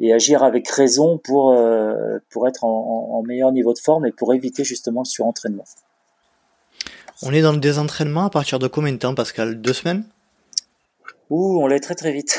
[0.00, 4.12] et agir avec raison pour euh, pour être en, en, meilleur niveau de forme et
[4.12, 5.66] pour éviter justement le surentraînement.
[7.22, 9.60] On est dans le désentraînement à partir de combien de temps, Pascal?
[9.60, 10.02] Deux semaines?
[11.32, 12.38] Ouh, on l'est très très vite,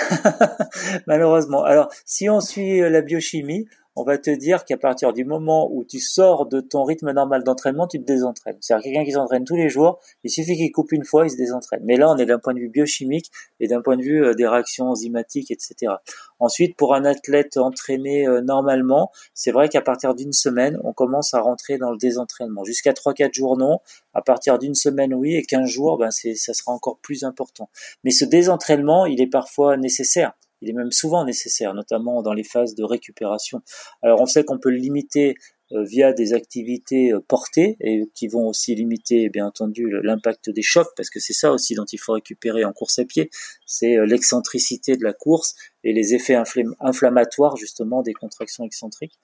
[1.08, 1.64] malheureusement.
[1.64, 3.66] Alors, si on suit euh, la biochimie,
[3.96, 7.44] on va te dire qu'à partir du moment où tu sors de ton rythme normal
[7.44, 8.58] d'entraînement, tu te désentraînes.
[8.60, 11.38] C'est-à-dire quelqu'un qui s'entraîne tous les jours, il suffit qu'il coupe une fois, il se
[11.38, 11.82] désentraîne.
[11.84, 14.34] Mais là, on est d'un point de vue biochimique et d'un point de vue euh,
[14.34, 15.94] des réactions enzymatiques, etc.
[16.40, 21.34] Ensuite, pour un athlète entraîné euh, normalement, c'est vrai qu'à partir d'une semaine, on commence
[21.34, 22.64] à rentrer dans le désentraînement.
[22.64, 23.80] Jusqu'à 3-4 jours, non.
[24.14, 27.70] À partir d'une semaine, oui, et 15 jours, ben ça sera encore plus important.
[28.04, 30.34] Mais ce désentraînement, il est parfois nécessaire
[30.64, 33.62] il est même souvent nécessaire, notamment dans les phases de récupération.
[34.02, 35.36] Alors on sait qu'on peut le limiter
[35.72, 40.62] euh, via des activités euh, portées et qui vont aussi limiter bien entendu l'impact des
[40.62, 43.30] chocs parce que c'est ça aussi dont il faut récupérer en course à pied,
[43.66, 46.38] c'est euh, l'excentricité de la course et les effets
[46.80, 49.18] inflammatoires justement des contractions excentriques.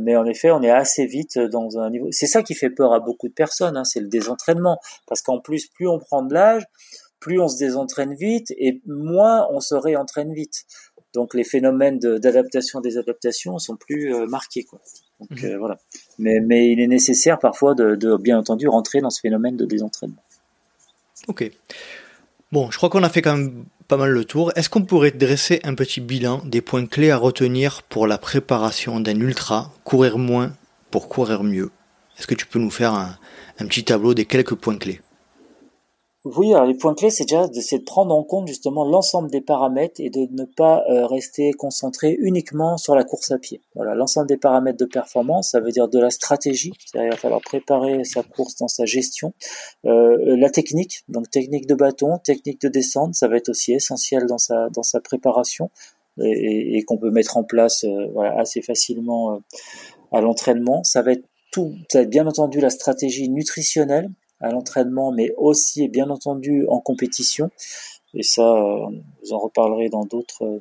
[0.00, 2.08] mais en effet, on est assez vite dans un niveau.
[2.10, 5.40] C'est ça qui fait peur à beaucoup de personnes, hein, c'est le désentraînement, parce qu'en
[5.40, 6.64] plus, plus on prend de l'âge,
[7.22, 10.64] plus on se désentraîne vite et moins on se réentraîne vite.
[11.14, 14.64] Donc les phénomènes d'adaptation des adaptations sont plus euh, marqués.
[14.64, 14.80] Quoi.
[15.20, 15.50] Donc mhm.
[15.50, 15.78] euh, voilà.
[16.18, 19.64] Mais, mais il est nécessaire parfois de, de, bien entendu rentrer dans ce phénomène de
[19.64, 20.22] désentraînement.
[21.28, 21.48] Ok.
[22.50, 24.50] Bon, je crois qu'on a fait quand même pas mal le tour.
[24.56, 28.98] Est-ce qu'on pourrait dresser un petit bilan des points clés à retenir pour la préparation
[28.98, 30.54] d'un ultra, courir moins
[30.90, 31.70] pour courir mieux?
[32.18, 33.16] Est-ce que tu peux nous faire un,
[33.60, 35.00] un petit tableau des quelques points clés?
[36.24, 39.40] Oui, alors les points clés, c'est déjà de, de prendre en compte justement l'ensemble des
[39.40, 43.60] paramètres et de ne pas euh, rester concentré uniquement sur la course à pied.
[43.74, 47.16] Voilà, l'ensemble des paramètres de performance, ça veut dire de la stratégie, c'est-à-dire il va
[47.16, 49.34] falloir préparer sa course dans sa gestion,
[49.84, 54.26] euh, la technique, donc technique de bâton, technique de descente, ça va être aussi essentiel
[54.26, 55.70] dans sa dans sa préparation
[56.22, 59.38] et, et qu'on peut mettre en place euh, voilà, assez facilement euh,
[60.12, 60.84] à l'entraînement.
[60.84, 64.08] Ça va être tout, ça va être bien entendu la stratégie nutritionnelle
[64.42, 67.50] à l'entraînement, mais aussi et bien entendu en compétition.
[68.14, 68.86] Et ça, euh,
[69.22, 70.60] vous en reparlerez dans d'autres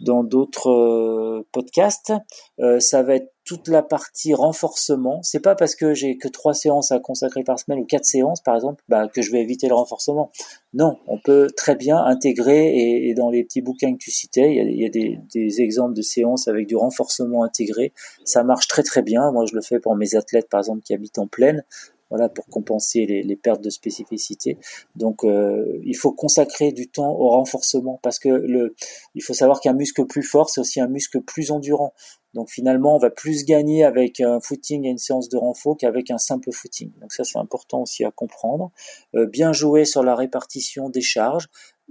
[0.00, 2.12] dans d'autres euh, podcasts.
[2.58, 5.20] Euh, ça va être toute la partie renforcement.
[5.22, 8.40] C'est pas parce que j'ai que trois séances à consacrer par semaine ou quatre séances,
[8.40, 10.30] par exemple, bah, que je vais éviter le renforcement.
[10.72, 14.56] Non, on peut très bien intégrer et, dans les petits bouquins que tu citais, il
[14.56, 17.92] y a, il y a des, des, exemples de séances avec du renforcement intégré.
[18.24, 19.32] Ça marche très très bien.
[19.32, 21.64] Moi, je le fais pour mes athlètes, par exemple, qui habitent en plaine
[22.10, 24.58] voilà, pour compenser les, pertes de spécificité.
[24.96, 28.74] Donc, euh, il faut consacrer du temps au renforcement parce que le,
[29.14, 31.94] il faut savoir qu'un muscle plus fort, c'est aussi un muscle plus endurant.
[32.34, 36.10] Donc finalement, on va plus gagner avec un footing et une séance de renfort qu'avec
[36.10, 36.92] un simple footing.
[37.00, 38.70] Donc ça, c'est important aussi à comprendre.
[39.16, 41.48] Euh, bien jouer sur la répartition des charges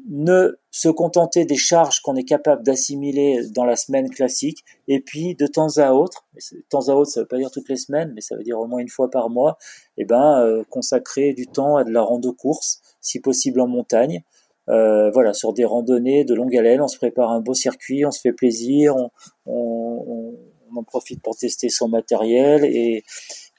[0.08, 5.36] ne se contenter des charges qu'on est capable d'assimiler dans la semaine classique, et puis
[5.36, 8.12] de temps à autre, de temps à autre ça veut pas dire toutes les semaines,
[8.14, 9.58] mais ça veut dire au moins une fois par mois,
[9.98, 13.68] et eh ben euh, consacrer du temps à de la rando course, si possible en
[13.68, 14.24] montagne,
[14.70, 18.12] euh, voilà, sur des randonnées de longue haleine, on se prépare un beau circuit, on
[18.12, 19.10] se fait plaisir, on,
[19.48, 20.36] on,
[20.72, 23.04] on en profite pour tester son matériel et,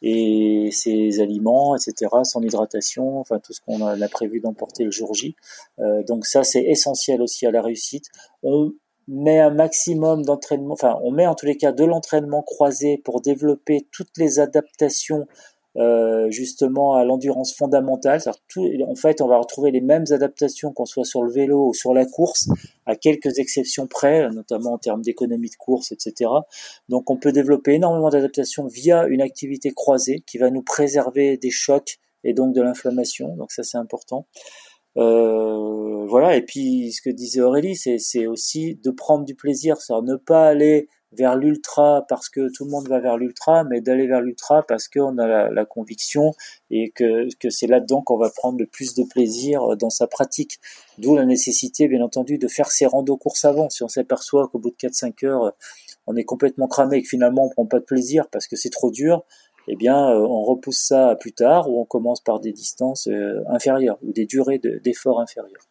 [0.03, 5.15] et ses aliments, etc., son hydratation, enfin tout ce qu'on a, prévu d'emporter le jour
[5.15, 5.37] J.
[5.79, 8.07] Euh, donc ça, c'est essentiel aussi à la réussite.
[8.43, 8.73] On
[9.09, 13.21] met un maximum d'entraînement, enfin on met en tous les cas de l'entraînement croisé pour
[13.21, 15.27] développer toutes les adaptations
[15.77, 18.21] euh, justement à l'endurance fondamentale.
[18.49, 21.75] Tout, en fait, on va retrouver les mêmes adaptations qu'on soit sur le vélo ou
[21.75, 22.49] sur la course,
[22.87, 26.31] à quelques exceptions près, notamment en termes d'économie de course, etc.
[26.89, 31.51] Donc, on peut développer énormément d'adaptations via une activité croisée qui va nous préserver des
[31.51, 33.37] chocs et donc de l'inflammation.
[33.37, 34.27] Donc, ça, c'est important.
[34.97, 36.37] Euh, voilà.
[36.37, 40.49] Et puis, ce que disait Aurélie, c'est aussi de prendre du plaisir, c'est-à-dire ne pas
[40.49, 44.63] aller vers l'ultra parce que tout le monde va vers l'ultra, mais d'aller vers l'ultra
[44.63, 46.33] parce qu'on a la, conviction
[46.71, 50.59] et que, que c'est là-dedans qu'on va prendre le plus de plaisir dans sa pratique.
[50.99, 53.69] D'où la nécessité, bien entendu, de faire ses randos courses avant.
[53.71, 55.53] Si on s'aperçoit qu'au bout de 4-5 heures,
[56.07, 58.71] on est complètement cramé et que finalement on prend pas de plaisir parce que c'est
[58.71, 59.25] trop dur,
[59.69, 63.43] eh bien, euh, on repousse ça plus tard ou on commence par des distances euh,
[63.49, 65.70] inférieures ou des durées d'efforts inférieures.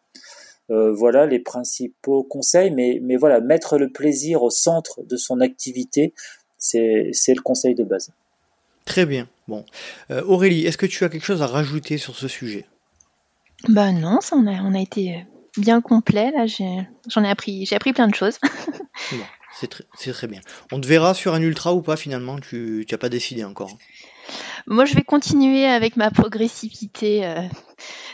[0.70, 5.40] Euh, voilà les principaux conseils, mais, mais voilà, mettre le plaisir au centre de son
[5.40, 6.14] activité,
[6.58, 8.12] c'est le conseil de base.
[8.84, 9.28] Très bien.
[9.48, 9.64] Bon,
[10.10, 12.66] euh, Aurélie, est-ce que tu as quelque chose à rajouter sur ce sujet?
[13.68, 15.26] Bah non, ça on a, on a été
[15.56, 16.46] bien complet là.
[16.46, 18.38] J'en ai, appris, j'ai appris plein de choses.
[19.12, 19.18] bon,
[19.58, 20.40] c'est très, très, bien.
[20.72, 22.38] On te verra sur un ultra ou pas finalement?
[22.38, 23.76] Tu n'as pas décidé encore.
[24.66, 27.42] Moi, je vais continuer avec ma progressivité euh,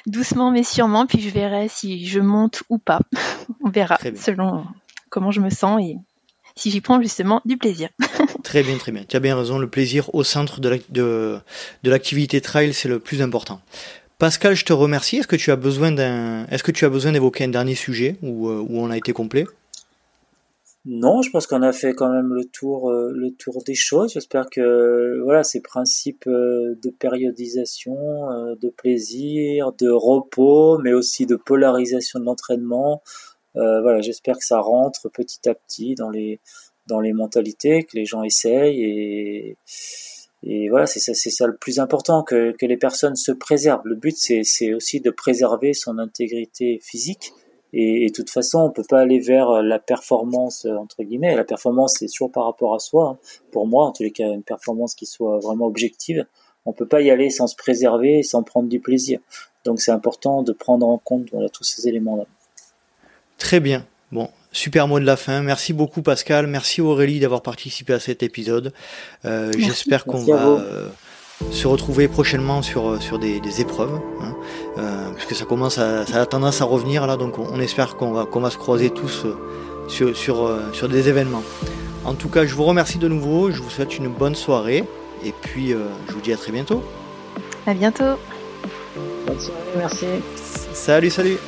[0.06, 3.00] doucement mais sûrement, puis je verrai si je monte ou pas.
[3.64, 4.64] On verra selon
[5.10, 5.96] comment je me sens et
[6.56, 7.88] si j'y prends justement du plaisir.
[8.42, 9.04] très bien, très bien.
[9.06, 11.40] Tu as bien raison, le plaisir au centre de
[11.84, 13.60] l'activité trail, c'est le plus important.
[14.18, 15.18] Pascal, je te remercie.
[15.18, 18.16] Est-ce que tu as besoin d'un, est-ce que tu as besoin d'évoquer un dernier sujet
[18.22, 19.44] où, euh, où on a été complet?
[20.88, 24.12] Non, je pense qu'on a fait quand même le tour, euh, le tour des choses.
[24.12, 31.26] J'espère que voilà, ces principes euh, de périodisation, euh, de plaisir, de repos, mais aussi
[31.26, 33.02] de polarisation de l'entraînement,
[33.54, 36.40] voilà, j'espère que ça rentre petit à petit dans les
[36.88, 39.56] dans les mentalités, que les gens essayent et
[40.42, 43.82] et voilà, c'est ça, c'est ça le plus important, que, que les personnes se préservent.
[43.84, 47.32] Le but, c'est aussi de préserver son intégrité physique,
[47.78, 51.36] et, de toute façon, on peut pas aller vers euh, la performance euh, entre guillemets.
[51.36, 53.10] La performance, c'est toujours par rapport à soi.
[53.10, 53.18] Hein.
[53.52, 56.24] Pour moi, en tous les cas, une performance qui soit vraiment objective.
[56.64, 59.20] On peut pas y aller sans se préserver, sans prendre du plaisir.
[59.64, 62.24] Donc, c'est important de prendre en compte voilà, tous ces éléments-là.
[63.36, 63.84] Très bien.
[64.10, 65.42] Bon, super mot de la fin.
[65.42, 66.46] Merci beaucoup Pascal.
[66.46, 68.72] Merci Aurélie d'avoir participé à cet épisode.
[69.26, 70.64] Euh, J'espère qu'on va
[71.50, 74.35] se retrouver prochainement sur, sur des, des épreuves, hein,
[74.78, 78.12] euh, puisque ça commence à, ça a tendance à revenir là, donc on, espère qu'on
[78.12, 79.36] va, qu'on va se croiser tous euh,
[79.88, 81.42] sur, sur, euh, sur, des événements.
[82.04, 84.84] En tout cas, je vous remercie de nouveau, je vous souhaite une bonne soirée,
[85.24, 86.82] et puis je vous dis à très bientôt.
[87.66, 88.14] À bientôt.
[89.26, 90.06] Bonne soirée, merci.
[90.72, 91.38] Salut, salut.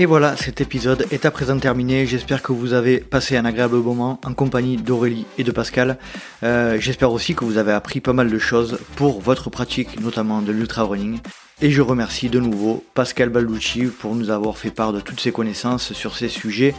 [0.00, 2.06] Et voilà, cet épisode est à présent terminé.
[2.06, 5.98] J'espère que vous avez passé un agréable moment en compagnie d'Aurélie et de Pascal.
[6.42, 10.40] Euh, j'espère aussi que vous avez appris pas mal de choses pour votre pratique, notamment
[10.40, 11.18] de l'ultra running.
[11.60, 15.32] Et je remercie de nouveau Pascal Balducci pour nous avoir fait part de toutes ses
[15.32, 16.74] connaissances sur ces sujets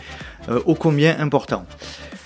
[0.50, 1.68] euh, ô combien importants.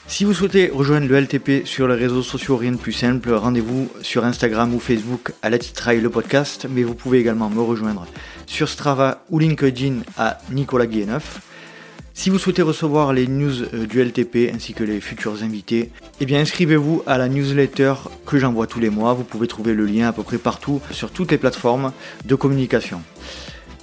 [0.08, 3.90] Si vous souhaitez rejoindre le LTP sur les réseaux sociaux, rien de plus simple, rendez-vous
[4.02, 8.06] sur Instagram ou Facebook à Let's Try le podcast, mais vous pouvez également me rejoindre
[8.46, 11.42] sur Strava ou LinkedIn à Nicolas Guilleneuf.
[12.14, 15.92] Si vous souhaitez recevoir les news euh, du LTP ainsi que les futurs invités,
[16.22, 17.96] eh bien inscrivez-vous à la newsletter
[18.26, 19.14] que j'envoie tous les mois.
[19.14, 21.92] Vous pouvez trouver le lien à peu près partout sur toutes les plateformes
[22.24, 23.02] de communication.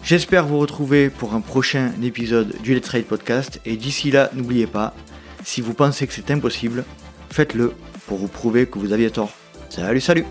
[0.02, 4.66] J'espère vous retrouver pour un prochain épisode du Let's Trade Podcast et d'ici là, n'oubliez
[4.66, 4.94] pas,
[5.44, 6.84] si vous pensez que c'est impossible,
[7.30, 7.72] faites-le
[8.06, 9.30] pour vous prouver que vous aviez tort.
[9.68, 10.24] Salut, salut